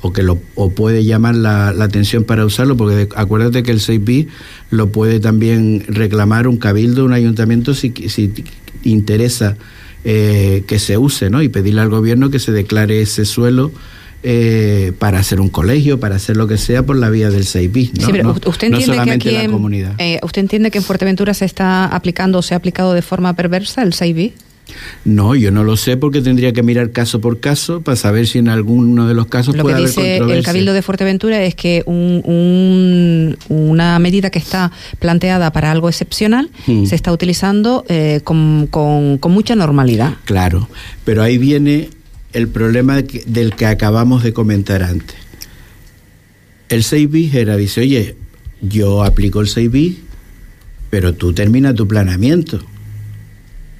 o 0.00 0.12
que 0.12 0.22
lo 0.22 0.40
o 0.56 0.70
puede 0.70 1.04
llamar 1.04 1.36
la, 1.36 1.68
atención 1.68 2.24
para 2.24 2.44
usarlo, 2.44 2.76
porque 2.76 3.08
acuérdate 3.14 3.62
que 3.62 3.70
el 3.70 3.78
6B 3.78 4.28
lo 4.70 4.90
puede 4.90 5.20
también 5.20 5.84
reclamar 5.86 6.48
un 6.48 6.56
cabildo, 6.56 7.04
un 7.04 7.12
ayuntamiento 7.12 7.72
si, 7.74 7.92
si 8.08 8.32
interesa 8.82 9.56
eh, 10.04 10.64
que 10.66 10.78
se 10.78 10.98
use, 10.98 11.30
¿no? 11.30 11.42
Y 11.42 11.48
pedirle 11.48 11.80
al 11.80 11.88
gobierno 11.88 12.30
que 12.30 12.38
se 12.38 12.52
declare 12.52 13.00
ese 13.00 13.24
suelo 13.24 13.72
eh, 14.24 14.92
para 14.98 15.18
hacer 15.18 15.40
un 15.40 15.48
colegio, 15.48 15.98
para 15.98 16.14
hacer 16.14 16.36
lo 16.36 16.46
que 16.46 16.56
sea 16.56 16.84
por 16.84 16.96
la 16.96 17.10
vía 17.10 17.30
del 17.30 17.44
6B. 17.44 17.90
¿no? 17.98 18.06
Sí, 18.06 18.12
pero 18.12 18.36
usted 18.46 18.68
entiende 18.68 19.04
que 19.04 19.10
aquí 19.10 19.34
en, 19.34 19.94
eh, 19.98 20.20
¿Usted 20.22 20.42
entiende 20.42 20.70
que 20.70 20.78
en 20.78 20.84
Fuerteventura 20.84 21.34
se 21.34 21.44
está 21.44 21.86
aplicando 21.86 22.38
o 22.38 22.42
se 22.42 22.54
ha 22.54 22.56
aplicado 22.56 22.94
de 22.94 23.02
forma 23.02 23.34
perversa 23.34 23.82
el 23.82 23.92
6B? 23.92 24.32
No, 25.04 25.34
yo 25.34 25.50
no 25.50 25.64
lo 25.64 25.76
sé 25.76 25.96
porque 25.96 26.20
tendría 26.20 26.52
que 26.52 26.62
mirar 26.62 26.92
caso 26.92 27.20
por 27.20 27.40
caso 27.40 27.82
para 27.82 27.96
saber 27.96 28.26
si 28.26 28.38
en 28.38 28.48
alguno 28.48 29.08
de 29.08 29.14
los 29.14 29.26
casos 29.26 29.56
lo 29.56 29.62
puede 29.62 29.76
que 29.76 29.82
dice 29.82 30.16
el 30.18 30.42
Cabildo 30.44 30.72
de 30.72 30.82
Fuerteventura 30.82 31.42
es 31.42 31.54
que 31.54 31.82
un, 31.86 33.36
una 33.48 33.98
medida 33.98 34.30
que 34.30 34.38
está 34.38 34.70
planteada 34.98 35.52
para 35.52 35.70
algo 35.70 35.88
excepcional 35.88 36.50
hmm. 36.66 36.86
se 36.86 36.94
está 36.94 37.12
utilizando 37.12 37.84
eh, 37.88 38.20
con, 38.22 38.68
con, 38.68 39.18
mucha 39.32 39.56
normalidad. 39.56 40.14
Claro, 40.24 40.68
pero 41.04 41.22
ahí 41.22 41.38
viene 41.38 41.88
el 42.32 42.48
problema 42.48 43.02
del 43.02 43.54
que 43.54 43.66
acabamos 43.66 44.22
de 44.22 44.32
comentar 44.32 44.82
antes. 44.82 45.16
El 46.68 46.84
6 46.84 47.34
era, 47.34 47.56
dice, 47.56 47.80
oye, 47.80 48.16
yo 48.60 49.02
aplico 49.02 49.40
el 49.40 49.48
6 49.48 49.70
pero 50.90 51.14
tú 51.14 51.32
termina 51.32 51.74
tu 51.74 51.88
planeamiento 51.88 52.62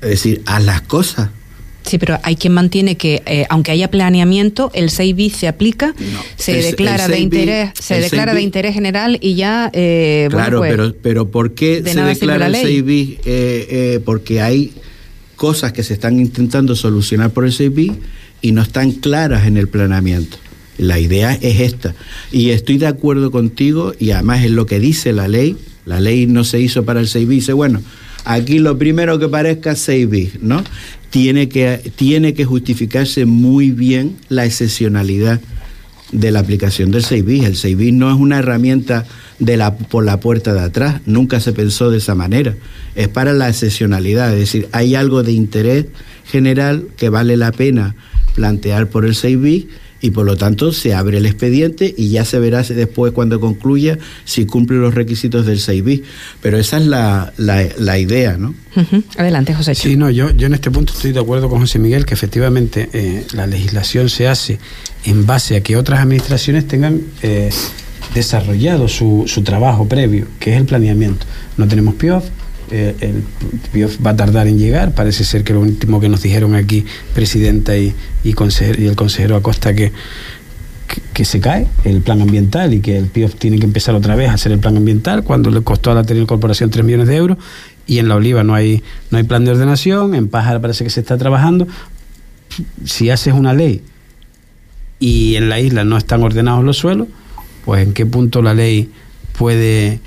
es 0.02 0.10
decir, 0.10 0.42
a 0.46 0.60
las 0.60 0.82
cosas. 0.82 1.30
Sí, 1.84 1.98
pero 1.98 2.18
hay 2.22 2.36
quien 2.36 2.52
mantiene 2.52 2.96
que, 2.96 3.22
eh, 3.26 3.44
aunque 3.48 3.72
haya 3.72 3.90
planeamiento, 3.90 4.70
el 4.74 4.90
6 4.90 5.16
bis 5.16 5.32
se 5.34 5.48
aplica, 5.48 5.94
se 6.36 6.54
declara 6.54 7.08
de 7.08 7.18
interés, 7.18 7.70
se 7.78 8.00
declara 8.00 8.34
de 8.34 8.42
interés 8.42 8.74
general 8.74 9.18
y 9.20 9.34
ya. 9.34 9.68
Eh, 9.72 10.28
claro, 10.30 10.58
pues, 10.58 10.70
pero, 10.70 10.94
pero 11.02 11.30
¿por 11.30 11.54
qué 11.54 11.82
se 11.84 12.00
declara 12.00 12.46
el 12.46 12.54
6 12.54 12.84
bis? 12.84 13.10
Eh, 13.10 13.18
eh, 13.24 14.00
porque 14.04 14.40
hay 14.40 14.72
cosas 15.34 15.72
que 15.72 15.82
se 15.82 15.94
están 15.94 16.20
intentando 16.20 16.76
solucionar 16.76 17.32
por 17.32 17.44
el 17.44 17.52
6 17.52 17.74
bis 17.74 17.92
y 18.42 18.52
no 18.52 18.62
están 18.62 18.92
claras 18.92 19.46
en 19.46 19.56
el 19.56 19.68
planeamiento. 19.68 20.36
La 20.78 20.98
idea 20.98 21.34
es 21.34 21.60
esta. 21.60 21.94
Y 22.30 22.50
estoy 22.50 22.78
de 22.78 22.86
acuerdo 22.86 23.30
contigo, 23.30 23.92
y 23.98 24.12
además 24.12 24.44
es 24.44 24.50
lo 24.50 24.66
que 24.66 24.80
dice 24.80 25.12
la 25.12 25.28
ley. 25.28 25.56
La 25.84 26.00
ley 26.00 26.26
no 26.26 26.44
se 26.44 26.60
hizo 26.60 26.84
para 26.84 27.00
el 27.00 27.08
6 27.08 27.28
bis. 27.28 27.38
Dice, 27.40 27.52
bueno, 27.52 27.82
Aquí 28.24 28.58
lo 28.58 28.78
primero 28.78 29.18
que 29.18 29.28
parezca 29.28 29.74
6 29.74 30.08
bis, 30.08 30.42
¿no? 30.42 30.62
Tiene 31.10 31.48
que, 31.48 31.92
tiene 31.96 32.34
que 32.34 32.44
justificarse 32.44 33.26
muy 33.26 33.70
bien 33.70 34.16
la 34.28 34.44
excepcionalidad 34.44 35.40
de 36.12 36.30
la 36.30 36.40
aplicación 36.40 36.90
del 36.90 37.02
6 37.02 37.24
bis. 37.24 37.44
El 37.44 37.56
6 37.56 37.76
bis 37.76 37.92
no 37.92 38.10
es 38.10 38.16
una 38.16 38.38
herramienta 38.38 39.06
de 39.38 39.56
la, 39.56 39.76
por 39.76 40.04
la 40.04 40.20
puerta 40.20 40.54
de 40.54 40.60
atrás, 40.60 41.00
nunca 41.04 41.40
se 41.40 41.52
pensó 41.52 41.90
de 41.90 41.98
esa 41.98 42.14
manera. 42.14 42.54
Es 42.94 43.08
para 43.08 43.32
la 43.32 43.48
excepcionalidad, 43.48 44.32
es 44.32 44.38
decir, 44.38 44.68
hay 44.72 44.94
algo 44.94 45.22
de 45.22 45.32
interés 45.32 45.86
general 46.24 46.86
que 46.96 47.08
vale 47.08 47.36
la 47.36 47.50
pena 47.50 47.96
plantear 48.34 48.88
por 48.88 49.04
el 49.04 49.14
6 49.14 49.40
bis 49.40 49.64
y 50.02 50.10
por 50.10 50.26
lo 50.26 50.36
tanto 50.36 50.72
se 50.72 50.94
abre 50.94 51.18
el 51.18 51.26
expediente 51.26 51.94
y 51.96 52.10
ya 52.10 52.24
se 52.24 52.38
verá 52.40 52.62
después 52.62 53.12
cuando 53.12 53.40
concluya 53.40 53.98
si 54.24 54.44
cumple 54.46 54.76
los 54.76 54.94
requisitos 54.94 55.46
del 55.46 55.60
6B. 55.60 56.02
Pero 56.42 56.58
esa 56.58 56.78
es 56.78 56.86
la, 56.86 57.32
la, 57.38 57.98
idea, 57.98 58.36
¿no? 58.36 58.54
Adelante, 59.16 59.54
José. 59.54 59.74
Sí, 59.76 59.96
no, 59.96 60.10
yo, 60.10 60.30
yo 60.32 60.48
en 60.48 60.54
este 60.54 60.70
punto 60.70 60.92
estoy 60.92 61.12
de 61.12 61.20
acuerdo 61.20 61.48
con 61.48 61.60
José 61.60 61.78
Miguel 61.78 62.04
que 62.04 62.14
efectivamente 62.14 62.90
eh, 62.92 63.24
la 63.32 63.46
legislación 63.46 64.08
se 64.08 64.26
hace 64.26 64.58
en 65.04 65.24
base 65.24 65.56
a 65.56 65.62
que 65.62 65.76
otras 65.76 66.00
administraciones 66.00 66.66
tengan 66.66 67.00
eh, 67.22 67.50
desarrollado 68.12 68.88
su, 68.88 69.24
su 69.26 69.42
trabajo 69.42 69.86
previo, 69.86 70.26
que 70.40 70.52
es 70.52 70.56
el 70.56 70.66
planeamiento. 70.66 71.26
No 71.56 71.68
tenemos 71.68 71.94
PIOF, 71.94 72.24
eh, 72.72 72.96
el 73.00 73.22
va 74.04 74.10
a 74.10 74.16
tardar 74.16 74.48
en 74.48 74.58
llegar. 74.58 74.94
Parece 74.94 75.24
ser 75.24 75.44
que 75.44 75.52
lo 75.52 75.60
último 75.60 76.00
que 76.00 76.08
nos 76.08 76.22
dijeron 76.22 76.54
aquí, 76.54 76.86
presidenta 77.14 77.76
y, 77.76 77.94
y, 78.24 78.34
y 78.34 78.86
el 78.86 78.96
consejero 78.96 79.36
Acosta, 79.36 79.74
que, 79.74 79.92
que, 81.12 81.24
se 81.26 81.38
cae 81.38 81.66
el 81.84 82.00
plan 82.00 82.22
ambiental 82.22 82.72
y 82.72 82.80
que 82.80 82.96
el 82.96 83.06
PIOF 83.06 83.34
tiene 83.34 83.58
que 83.58 83.66
empezar 83.66 83.94
otra 83.94 84.16
vez 84.16 84.30
a 84.30 84.34
hacer 84.34 84.52
el 84.52 84.58
plan 84.58 84.76
ambiental 84.76 85.22
cuando 85.22 85.50
le 85.50 85.60
costó 85.60 85.90
a 85.90 85.94
la 85.94 86.26
Corporación 86.26 86.70
3 86.70 86.84
millones 86.84 87.08
de 87.08 87.16
euros 87.16 87.36
y 87.86 87.98
en 87.98 88.08
la 88.08 88.16
Oliva 88.16 88.42
no 88.42 88.54
hay, 88.54 88.82
no 89.10 89.18
hay 89.18 89.24
plan 89.24 89.44
de 89.44 89.50
ordenación, 89.50 90.14
en 90.14 90.28
Pájara 90.28 90.60
parece 90.60 90.84
que 90.84 90.90
se 90.90 91.00
está 91.00 91.18
trabajando. 91.18 91.66
Si 92.84 93.10
haces 93.10 93.34
una 93.34 93.52
ley 93.52 93.82
y 94.98 95.36
en 95.36 95.50
la 95.50 95.60
isla 95.60 95.84
no 95.84 95.98
están 95.98 96.22
ordenados 96.22 96.64
los 96.64 96.78
suelos, 96.78 97.08
pues 97.66 97.86
en 97.86 97.92
qué 97.92 98.06
punto 98.06 98.40
la 98.40 98.54
ley 98.54 98.90
puede 99.36 100.00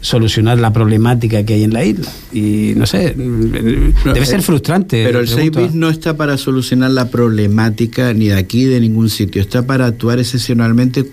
solucionar 0.00 0.58
la 0.58 0.72
problemática 0.72 1.44
que 1.44 1.54
hay 1.54 1.64
en 1.64 1.72
la 1.72 1.84
isla. 1.84 2.10
Y 2.32 2.74
no 2.76 2.86
sé, 2.86 3.14
debe 3.16 4.26
ser 4.26 4.42
frustrante. 4.42 5.04
Pero 5.04 5.20
el 5.20 5.28
6 5.28 5.74
no 5.74 5.88
está 5.88 6.16
para 6.16 6.36
solucionar 6.38 6.90
la 6.92 7.10
problemática 7.10 8.12
ni 8.12 8.28
de 8.28 8.36
aquí 8.36 8.64
de 8.64 8.80
ningún 8.80 9.10
sitio, 9.10 9.42
está 9.42 9.66
para 9.66 9.86
actuar 9.86 10.18
excepcionalmente 10.18 11.06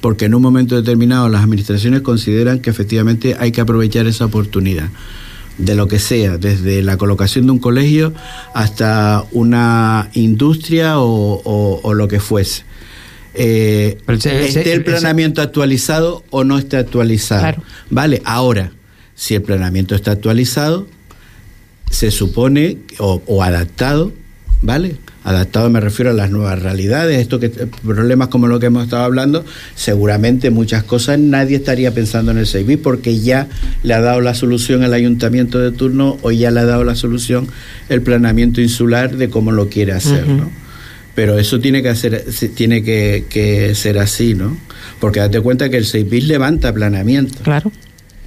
porque 0.00 0.24
en 0.24 0.34
un 0.34 0.42
momento 0.42 0.74
determinado 0.74 1.28
las 1.28 1.44
administraciones 1.44 2.00
consideran 2.00 2.58
que 2.60 2.70
efectivamente 2.70 3.36
hay 3.38 3.52
que 3.52 3.60
aprovechar 3.60 4.06
esa 4.06 4.24
oportunidad 4.24 4.88
de 5.58 5.76
lo 5.76 5.86
que 5.86 5.98
sea, 5.98 6.38
desde 6.38 6.82
la 6.82 6.96
colocación 6.96 7.46
de 7.46 7.52
un 7.52 7.58
colegio 7.58 8.12
hasta 8.54 9.24
una 9.30 10.08
industria 10.14 10.94
o 10.98 11.94
lo 11.94 12.08
que 12.08 12.18
fuese 12.18 12.64
eh, 13.34 13.98
esté 14.08 14.72
el 14.72 14.84
planeamiento 14.84 15.40
actualizado 15.40 16.24
o 16.30 16.44
no 16.44 16.58
esté 16.58 16.76
actualizado. 16.76 17.62
Vale, 17.90 18.20
ahora, 18.24 18.72
si 19.14 19.34
el 19.34 19.42
planeamiento 19.42 19.94
está 19.94 20.12
actualizado, 20.12 20.86
se 21.90 22.10
supone, 22.10 22.78
o, 22.98 23.42
adaptado, 23.42 24.12
¿vale? 24.62 24.96
Adaptado 25.24 25.70
me 25.70 25.80
refiero 25.80 26.10
a 26.10 26.14
las 26.14 26.30
nuevas 26.30 26.60
realidades, 26.60 27.18
esto 27.18 27.38
que 27.38 27.50
problemas 27.50 28.28
como 28.28 28.48
lo 28.48 28.58
que 28.58 28.66
hemos 28.66 28.84
estado 28.84 29.04
hablando, 29.04 29.44
seguramente 29.76 30.50
muchas 30.50 30.82
cosas 30.82 31.18
nadie 31.18 31.56
estaría 31.56 31.92
pensando 31.94 32.32
en 32.32 32.38
el 32.38 32.46
6 32.46 32.78
porque 32.82 33.20
ya 33.20 33.48
le 33.82 33.94
ha 33.94 34.00
dado 34.00 34.20
la 34.20 34.34
solución 34.34 34.82
el 34.82 34.94
ayuntamiento 34.94 35.58
de 35.58 35.70
turno 35.70 36.18
o 36.22 36.32
ya 36.32 36.50
le 36.50 36.60
ha 36.60 36.64
dado 36.64 36.82
la 36.82 36.96
solución 36.96 37.46
el 37.88 38.02
planeamiento 38.02 38.60
insular 38.60 39.16
de 39.16 39.30
cómo 39.30 39.52
lo 39.52 39.68
quiere 39.68 39.92
hacer, 39.92 40.26
¿no? 40.26 40.50
Pero 41.14 41.38
eso 41.38 41.60
tiene 41.60 41.82
que, 41.82 41.90
hacer, 41.90 42.24
tiene 42.54 42.82
que, 42.82 43.72
ser 43.74 43.98
así, 43.98 44.34
¿no? 44.34 44.56
Porque 44.98 45.20
date 45.20 45.40
cuenta 45.40 45.68
que 45.68 45.76
el 45.76 45.84
6 45.84 46.08
bis 46.08 46.24
levanta 46.26 46.72
planeamiento. 46.72 47.42
Claro, 47.42 47.70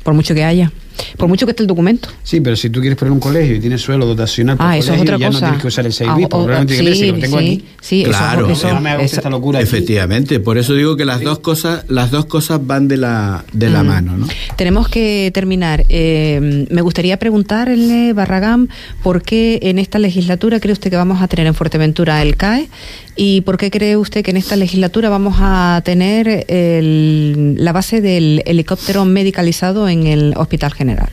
por 0.04 0.14
mucho 0.14 0.36
que 0.36 0.44
haya. 0.44 0.72
Por 1.18 1.28
mucho 1.28 1.46
que 1.46 1.52
esté 1.52 1.64
el 1.64 1.68
documento. 1.68 2.10
Sí, 2.24 2.42
pero 2.42 2.56
si 2.56 2.70
tú 2.70 2.80
quieres 2.80 2.98
poner 2.98 3.12
un 3.12 3.20
colegio 3.20 3.56
y 3.56 3.60
tienes 3.60 3.82
suelo 3.82 4.06
dotacional 4.06 4.58
para 4.58 4.72
ah, 4.72 4.78
eso 4.78 4.94
es 4.94 5.02
otra 5.02 5.18
ya 5.18 5.28
cosa. 5.28 5.40
no 5.40 5.46
tienes 5.46 5.62
que 5.62 5.68
usar 5.68 5.86
el 5.86 5.94
6 5.94 6.10
b 6.16 6.28
porque 6.28 6.48
realmente 6.48 6.76
sí, 6.76 7.00
que 7.00 7.12
lo 7.12 7.20
tengo 7.20 7.40
sí, 7.40 7.46
aquí. 7.46 7.66
Sí, 7.82 8.04
claro, 8.04 8.50
eso, 8.50 8.68
eso, 8.68 8.82
me 8.82 9.04
esta 9.04 9.30
locura 9.30 9.62
Efectivamente, 9.62 10.40
por 10.40 10.58
eso 10.58 10.74
digo 10.74 10.96
que 10.96 11.06
las 11.06 11.22
dos 11.22 11.40
cosas 11.40 11.86
las 11.88 12.12
dos 12.12 12.26
cosas 12.26 12.66
van 12.66 12.88
de 12.88 12.98
la 12.98 13.46
de 13.54 13.70
la 13.70 13.84
mm. 13.84 13.88
mano, 13.88 14.18
¿no? 14.18 14.28
Tenemos 14.56 14.88
que 14.88 15.32
terminar. 15.34 15.86
Eh, 15.90 16.66
me 16.70 16.82
gustaría 16.82 17.18
preguntarle 17.18 18.14
Barragán 18.14 18.70
por 19.04 19.22
qué 19.22 19.60
en 19.64 19.80
esta 19.80 20.00
legislatura 20.00 20.60
cree 20.60 20.74
usted 20.74 20.90
que 20.90 20.98
vamos 20.98 21.22
a 21.22 21.28
tener 21.28 21.48
en 21.48 21.54
Fuerteventura 21.54 22.22
el 22.22 22.36
CAE 22.36 22.70
y 23.16 23.42
por 23.42 23.58
qué 23.58 23.72
cree 23.72 23.98
usted 23.98 24.24
que 24.24 24.32
en 24.32 24.38
esta 24.38 24.56
legislatura 24.56 25.10
vamos 25.10 25.36
a 25.40 25.82
tener 25.86 26.46
la 26.50 27.72
base 27.72 28.02
del 28.02 28.44
helicóptero 28.46 29.06
medicalizado 29.06 29.88
en 29.88 30.08
el 30.08 30.34
Hospital 30.36 30.74
General. 30.74 31.10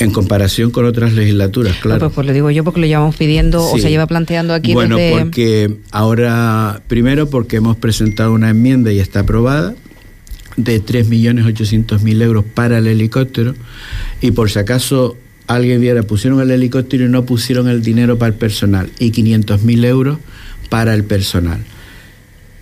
En 0.00 0.12
comparación 0.12 0.70
con 0.70 0.86
otras 0.86 1.12
legislaturas, 1.12 1.76
claro. 1.76 2.00
pues, 2.00 2.12
pues, 2.14 2.26
lo 2.26 2.32
digo 2.32 2.50
yo 2.50 2.64
porque 2.64 2.80
lo 2.80 2.86
llevamos 2.86 3.16
pidiendo 3.16 3.62
o 3.62 3.78
se 3.78 3.90
lleva 3.90 4.06
planteando 4.06 4.54
aquí. 4.54 4.72
Bueno, 4.72 4.96
porque 5.18 5.76
ahora, 5.90 6.80
primero 6.86 7.28
porque 7.28 7.56
hemos 7.56 7.76
presentado 7.76 8.32
una 8.32 8.48
enmienda 8.48 8.90
y 8.92 8.98
está 8.98 9.20
aprobada 9.20 9.74
de 10.56 10.82
3.800.000 10.82 12.22
euros 12.22 12.44
para 12.46 12.78
el 12.78 12.86
helicóptero 12.86 13.54
y 14.22 14.30
por 14.30 14.50
si 14.50 14.58
acaso 14.58 15.18
alguien 15.46 15.80
viera, 15.82 16.02
pusieron 16.02 16.40
el 16.40 16.50
helicóptero 16.50 17.04
y 17.04 17.08
no 17.08 17.24
pusieron 17.26 17.68
el 17.68 17.82
dinero 17.82 18.18
para 18.18 18.32
el 18.32 18.38
personal 18.38 18.90
y 18.98 19.12
500.000 19.12 19.84
euros 19.84 20.18
para 20.70 20.94
el 20.94 21.04
personal. 21.04 21.60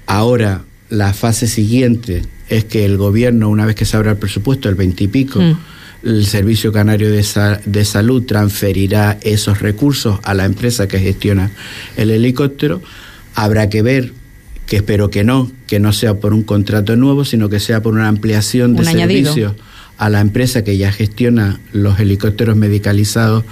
Ahora, 0.06 0.62
la 0.90 1.12
fase 1.12 1.46
siguiente 1.46 2.22
es 2.48 2.64
que 2.64 2.84
el 2.84 2.96
gobierno, 2.96 3.48
una 3.48 3.66
vez 3.66 3.76
que 3.76 3.84
se 3.84 3.96
abra 3.96 4.12
el 4.12 4.16
presupuesto, 4.16 4.68
el 4.68 4.74
20 4.74 5.04
y 5.04 5.08
pico, 5.08 5.40
mm. 5.40 5.58
el 6.02 6.26
Servicio 6.26 6.72
Canario 6.72 7.10
de, 7.10 7.24
de 7.64 7.84
Salud 7.84 8.24
transferirá 8.24 9.18
esos 9.22 9.60
recursos 9.60 10.18
a 10.24 10.34
la 10.34 10.46
empresa 10.46 10.88
que 10.88 10.98
gestiona 10.98 11.52
el 11.96 12.10
helicóptero. 12.10 12.82
Habrá 13.34 13.68
que 13.68 13.82
ver 13.82 14.12
que 14.66 14.76
espero 14.76 15.10
que 15.10 15.24
no, 15.24 15.50
que 15.66 15.78
no 15.78 15.92
sea 15.92 16.14
por 16.14 16.34
un 16.34 16.42
contrato 16.42 16.96
nuevo, 16.96 17.24
sino 17.24 17.48
que 17.48 17.60
sea 17.60 17.82
por 17.82 17.94
una 17.94 18.08
ampliación 18.08 18.74
de 18.74 18.84
servicios 18.84 19.54
a 19.98 20.08
la 20.08 20.20
empresa 20.20 20.62
que 20.62 20.76
ya 20.76 20.92
gestiona 20.92 21.58
los 21.72 21.98
helicópteros 21.98 22.56
medicalizados 22.56 23.44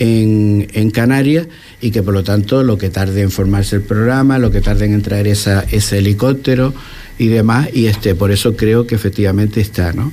en, 0.00 0.66
en, 0.72 0.90
Canarias 0.90 1.46
y 1.80 1.92
que 1.92 2.02
por 2.02 2.14
lo 2.14 2.24
tanto 2.24 2.64
lo 2.64 2.78
que 2.78 2.88
tarde 2.88 3.20
en 3.20 3.30
formarse 3.30 3.76
el 3.76 3.82
programa, 3.82 4.38
lo 4.38 4.50
que 4.50 4.60
tarde 4.60 4.86
en 4.86 5.02
traer 5.02 5.28
esa, 5.28 5.64
ese 5.70 5.98
helicóptero 5.98 6.74
y 7.18 7.28
demás, 7.28 7.68
y 7.74 7.84
este, 7.84 8.14
por 8.14 8.32
eso 8.32 8.56
creo 8.56 8.86
que 8.86 8.94
efectivamente 8.94 9.60
está, 9.60 9.92
¿no? 9.92 10.10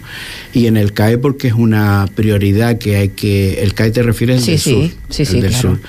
Y 0.54 0.68
en 0.68 0.76
el 0.76 0.92
CAE 0.92 1.18
porque 1.18 1.48
es 1.48 1.54
una 1.54 2.06
prioridad 2.14 2.78
que 2.78 2.98
hay 2.98 3.10
que, 3.10 3.64
el 3.64 3.74
CAE 3.74 3.92
te 3.92 4.04
refieres 4.04 4.44
sí, 4.44 4.52
del 4.52 4.60
sí, 4.60 4.72
sur, 4.72 4.90
sí, 5.10 5.26
sí, 5.26 5.40
del 5.40 5.54
sur. 5.54 5.80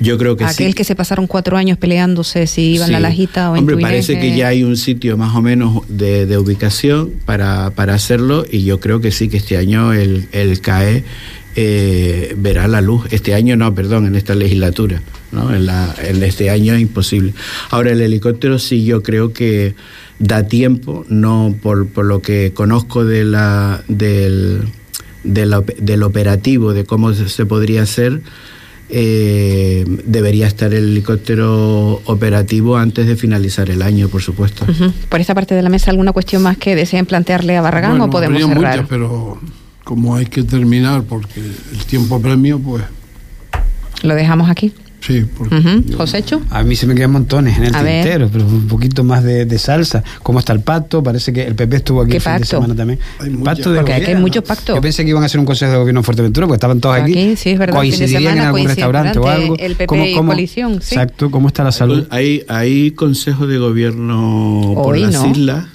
Yo 0.00 0.16
creo 0.16 0.34
que 0.36 0.44
Aquel 0.44 0.74
que 0.74 0.84
se 0.84 0.96
pasaron 0.96 1.26
cuatro 1.26 1.58
años 1.58 1.76
peleándose 1.76 2.46
si 2.46 2.72
iban 2.72 2.88
a 2.88 2.92
la 2.94 3.00
Lajita 3.00 3.50
o 3.50 3.54
en 3.54 3.60
Hombre, 3.60 3.76
parece 3.76 4.18
que 4.18 4.34
ya 4.34 4.48
hay 4.48 4.64
un 4.64 4.78
sitio 4.78 5.18
más 5.18 5.36
o 5.36 5.42
menos 5.42 5.82
de, 5.88 6.24
de 6.24 6.38
ubicación 6.38 7.12
para, 7.26 7.70
para, 7.72 7.94
hacerlo 7.94 8.44
y 8.50 8.64
yo 8.64 8.80
creo 8.80 9.00
que 9.00 9.12
sí, 9.12 9.28
que 9.28 9.36
este 9.36 9.58
año 9.58 9.92
el, 9.92 10.26
el 10.32 10.60
CAE 10.60 11.04
eh, 11.56 12.34
verá 12.38 12.68
la 12.68 12.80
luz. 12.80 13.06
Este 13.10 13.34
año 13.34 13.56
no, 13.56 13.74
perdón, 13.74 14.06
en 14.06 14.16
esta 14.16 14.34
legislatura. 14.34 15.02
¿no? 15.32 15.54
En, 15.54 15.66
la, 15.66 15.94
en 16.02 16.22
este 16.22 16.50
año 16.50 16.74
es 16.74 16.80
imposible. 16.80 17.34
Ahora, 17.70 17.92
el 17.92 18.00
helicóptero 18.00 18.58
sí 18.58 18.84
yo 18.84 19.02
creo 19.02 19.32
que 19.32 19.74
da 20.18 20.46
tiempo, 20.46 21.04
no 21.08 21.54
por, 21.62 21.88
por 21.88 22.04
lo 22.04 22.22
que 22.22 22.52
conozco 22.54 23.04
de 23.04 23.24
la, 23.24 23.82
del, 23.88 24.68
del 25.24 26.02
operativo, 26.02 26.74
de 26.74 26.84
cómo 26.84 27.12
se 27.14 27.46
podría 27.46 27.82
hacer 27.82 28.22
eh, 28.94 29.84
debería 30.04 30.46
estar 30.46 30.74
el 30.74 30.90
helicóptero 30.90 32.02
operativo 32.04 32.76
antes 32.76 33.06
de 33.06 33.16
finalizar 33.16 33.70
el 33.70 33.80
año, 33.80 34.08
por 34.08 34.20
supuesto. 34.20 34.66
Por 35.08 35.18
esta 35.18 35.34
parte 35.34 35.54
de 35.54 35.62
la 35.62 35.70
mesa, 35.70 35.90
¿alguna 35.90 36.12
cuestión 36.12 36.42
más 36.42 36.58
que 36.58 36.76
deseen 36.76 37.06
plantearle 37.06 37.56
a 37.56 37.62
Barragán 37.62 37.98
o 38.02 38.10
podemos 38.10 38.42
cerrar? 38.42 38.56
Muchas, 38.56 38.88
pero 38.90 39.40
como 39.92 40.14
hay 40.14 40.24
que 40.24 40.42
terminar 40.42 41.02
porque 41.02 41.38
el 41.38 41.84
tiempo 41.84 42.18
premio, 42.18 42.58
pues... 42.58 42.82
Lo 44.02 44.14
dejamos 44.14 44.48
aquí. 44.48 44.72
Sí, 45.00 45.26
porque 45.36 45.54
A 46.48 46.62
mí 46.62 46.76
se 46.76 46.86
me 46.86 46.94
quedan 46.94 47.10
montones 47.10 47.58
en 47.58 47.64
el 47.64 47.72
tintero, 47.72 48.30
pero 48.32 48.46
un 48.46 48.68
poquito 48.68 49.04
más 49.04 49.22
de, 49.22 49.58
salsa. 49.58 50.02
¿Cómo 50.22 50.38
está 50.38 50.54
el 50.54 50.60
pacto? 50.60 51.02
Parece 51.02 51.30
que 51.30 51.46
el 51.46 51.54
PP 51.54 51.76
estuvo 51.76 52.00
aquí 52.00 52.16
el 52.16 52.22
fin 52.22 52.38
de 52.38 52.46
semana 52.46 52.74
también. 52.74 53.00
Hay 53.18 53.28
pacto 53.36 53.70
de 53.70 53.80
porque 53.80 53.92
hay 53.92 54.14
muchos 54.14 54.44
pactos. 54.44 54.74
Yo 54.74 54.80
pensé 54.80 55.04
que 55.04 55.10
iban 55.10 55.22
a 55.22 55.26
hacer 55.26 55.40
un 55.40 55.44
consejo 55.44 55.72
de 55.72 55.78
gobierno 55.78 56.00
en 56.00 56.04
Fuerteventura, 56.04 56.46
porque 56.46 56.56
estaban 56.56 56.80
todos 56.80 56.96
aquí. 56.96 57.12
aquí 57.12 57.36
sí, 57.36 57.50
es 57.50 57.58
verdad, 57.58 57.76
coincidirían 57.76 58.38
en 58.38 58.44
algún 58.44 58.64
restaurante 58.64 59.18
o 59.18 59.28
algo. 59.28 59.56
El 59.58 59.72
PP 59.72 59.86
¿Cómo, 59.88 60.04
cómo, 60.14 60.28
coalición, 60.28 60.80
sí. 60.80 60.94
Exacto, 60.94 61.30
¿cómo 61.30 61.48
está 61.48 61.64
la 61.64 61.72
salud? 61.72 62.06
Hay, 62.08 62.44
hay 62.48 62.92
consejo 62.92 63.46
de 63.46 63.58
gobierno 63.58 64.72
por 64.74 64.96
las 64.96 65.22
islas 65.26 65.66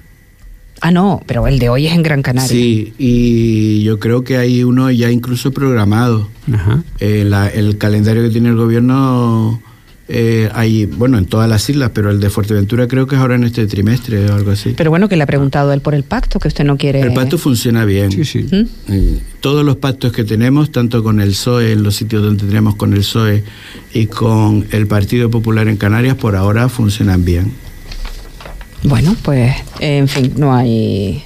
Ah, 0.81 0.91
no, 0.91 1.21
pero 1.25 1.47
el 1.47 1.59
de 1.59 1.69
hoy 1.69 1.87
es 1.87 1.93
en 1.93 2.03
Gran 2.03 2.21
Canaria. 2.21 2.47
Sí, 2.47 2.93
y 2.97 3.83
yo 3.83 3.99
creo 3.99 4.23
que 4.23 4.37
hay 4.37 4.63
uno 4.63 4.91
ya 4.91 5.11
incluso 5.11 5.51
programado. 5.51 6.29
Ajá. 6.51 6.83
Eh, 6.99 7.29
el 7.53 7.77
calendario 7.77 8.23
que 8.23 8.29
tiene 8.29 8.49
el 8.49 8.55
gobierno 8.55 9.61
eh, 10.09 10.49
hay, 10.53 10.85
bueno, 10.85 11.17
en 11.17 11.25
todas 11.25 11.49
las 11.49 11.69
islas, 11.69 11.91
pero 11.93 12.09
el 12.11 12.21
de 12.21 12.29
Fuerteventura 12.29 12.87
creo 12.87 13.07
que 13.07 13.15
es 13.15 13.21
ahora 13.21 13.35
en 13.35 13.43
este 13.43 13.67
trimestre 13.67 14.29
o 14.29 14.35
algo 14.35 14.51
así. 14.51 14.73
Pero 14.77 14.89
bueno, 14.89 15.09
que 15.09 15.17
le 15.17 15.23
ha 15.23 15.25
preguntado 15.25 15.73
él 15.73 15.81
por 15.81 15.93
el 15.93 16.03
pacto, 16.03 16.39
que 16.39 16.47
usted 16.47 16.63
no 16.63 16.77
quiere. 16.77 17.01
El 17.01 17.13
pacto 17.13 17.37
funciona 17.37 17.83
bien. 17.83 18.11
Sí, 18.11 18.23
sí. 18.23 18.47
Eh, 18.87 19.19
todos 19.41 19.65
los 19.65 19.75
pactos 19.77 20.13
que 20.13 20.23
tenemos, 20.23 20.71
tanto 20.71 21.03
con 21.03 21.19
el 21.19 21.29
PSOE, 21.29 21.73
en 21.73 21.83
los 21.83 21.95
sitios 21.95 22.23
donde 22.23 22.45
tenemos 22.45 22.75
con 22.75 22.93
el 22.93 22.99
PSOE 22.99 23.43
y 23.93 24.05
con 24.07 24.65
el 24.71 24.87
Partido 24.87 25.29
Popular 25.29 25.67
en 25.67 25.75
Canarias, 25.75 26.15
por 26.15 26.37
ahora 26.37 26.69
funcionan 26.69 27.25
bien. 27.25 27.51
Bueno, 28.83 29.15
pues, 29.21 29.55
en 29.79 30.07
fin, 30.07 30.33
no 30.37 30.55
hay... 30.55 31.23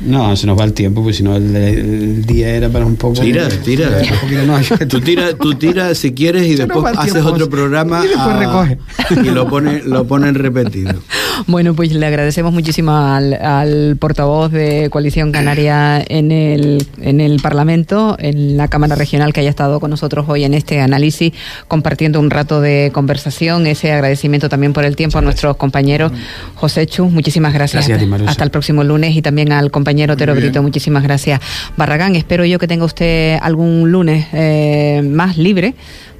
No, 0.00 0.34
se 0.36 0.46
nos 0.46 0.58
va 0.58 0.64
el 0.64 0.72
tiempo, 0.72 1.02
porque 1.02 1.16
si 1.16 1.22
no 1.22 1.36
el, 1.36 2.24
día 2.26 2.50
era 2.50 2.68
para 2.68 2.84
un 2.84 2.96
poco. 2.96 3.20
Tira, 3.20 3.48
tira. 3.48 4.02
tú 4.88 5.00
tira, 5.00 5.34
tú 5.34 5.54
tira 5.54 5.94
si 5.94 6.12
quieres 6.12 6.46
y 6.46 6.56
después 6.56 6.96
haces 6.96 7.24
otro 7.24 7.48
programa 7.48 8.04
y, 8.04 8.08
después 8.08 8.36
recoge. 8.36 8.78
y 9.22 9.30
lo 9.30 9.48
pone, 9.48 9.82
lo 9.84 10.06
ponen 10.06 10.34
repetido. 10.34 10.94
Bueno, 11.46 11.74
pues 11.74 11.92
le 11.92 12.06
agradecemos 12.06 12.52
muchísimo 12.52 12.92
al, 12.92 13.96
portavoz 13.98 14.52
de 14.52 14.88
Coalición 14.90 15.32
Canaria 15.32 16.02
en 16.08 16.32
el, 16.32 16.86
en 17.00 17.20
el 17.20 17.40
Parlamento, 17.40 18.16
en 18.18 18.56
la 18.56 18.68
Cámara 18.68 18.96
Regional, 18.96 19.32
que 19.32 19.40
haya 19.40 19.50
estado 19.50 19.80
con 19.80 19.90
nosotros 19.90 20.26
hoy 20.28 20.44
en 20.44 20.54
este 20.54 20.80
análisis, 20.80 21.32
compartiendo 21.68 22.20
un 22.20 22.30
rato 22.30 22.60
de 22.60 22.90
conversación. 22.92 23.66
Ese 23.66 23.92
agradecimiento 23.92 24.48
también 24.48 24.72
por 24.72 24.84
el 24.84 24.96
tiempo 24.96 25.18
a 25.18 25.22
nuestros 25.22 25.56
compañeros. 25.56 26.12
José 26.54 26.86
Chu, 26.86 27.06
muchísimas 27.06 27.52
gracias. 27.52 27.88
Hasta 28.26 28.44
el 28.44 28.50
próximo 28.50 28.84
lunes 28.84 29.16
y 29.16 29.22
también 29.22 29.52
al 29.52 29.70
compañero 29.70 30.16
Tero 30.16 30.34
Brito, 30.34 30.62
muchísimas 30.62 31.02
gracias. 31.02 31.40
Barragán, 31.76 32.16
espero 32.16 32.44
yo 32.44 32.58
que 32.58 32.68
tenga 32.68 32.84
usted 32.84 33.38
algún 33.42 33.90
lunes 33.90 34.26
eh, 34.32 35.02
más 35.04 35.36
libre 35.36 35.74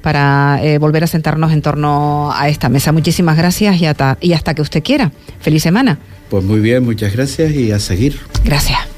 para 0.05 0.59
eh, 0.61 0.77
volver 0.77 1.03
a 1.03 1.07
sentarnos 1.07 1.51
en 1.51 1.63
torno 1.63 2.31
a 2.31 2.47
esta 2.47 2.69
mesa. 2.69 2.91
Muchísimas 2.91 3.35
gracias 3.37 3.81
y 3.81 3.87
hasta, 3.87 4.19
y 4.21 4.33
hasta 4.33 4.53
que 4.53 4.61
usted 4.61 4.83
quiera. 4.83 5.11
Feliz 5.39 5.63
semana. 5.63 5.97
Pues 6.29 6.43
muy 6.43 6.59
bien, 6.59 6.83
muchas 6.83 7.11
gracias 7.11 7.51
y 7.53 7.71
a 7.71 7.79
seguir. 7.79 8.19
Gracias. 8.43 8.94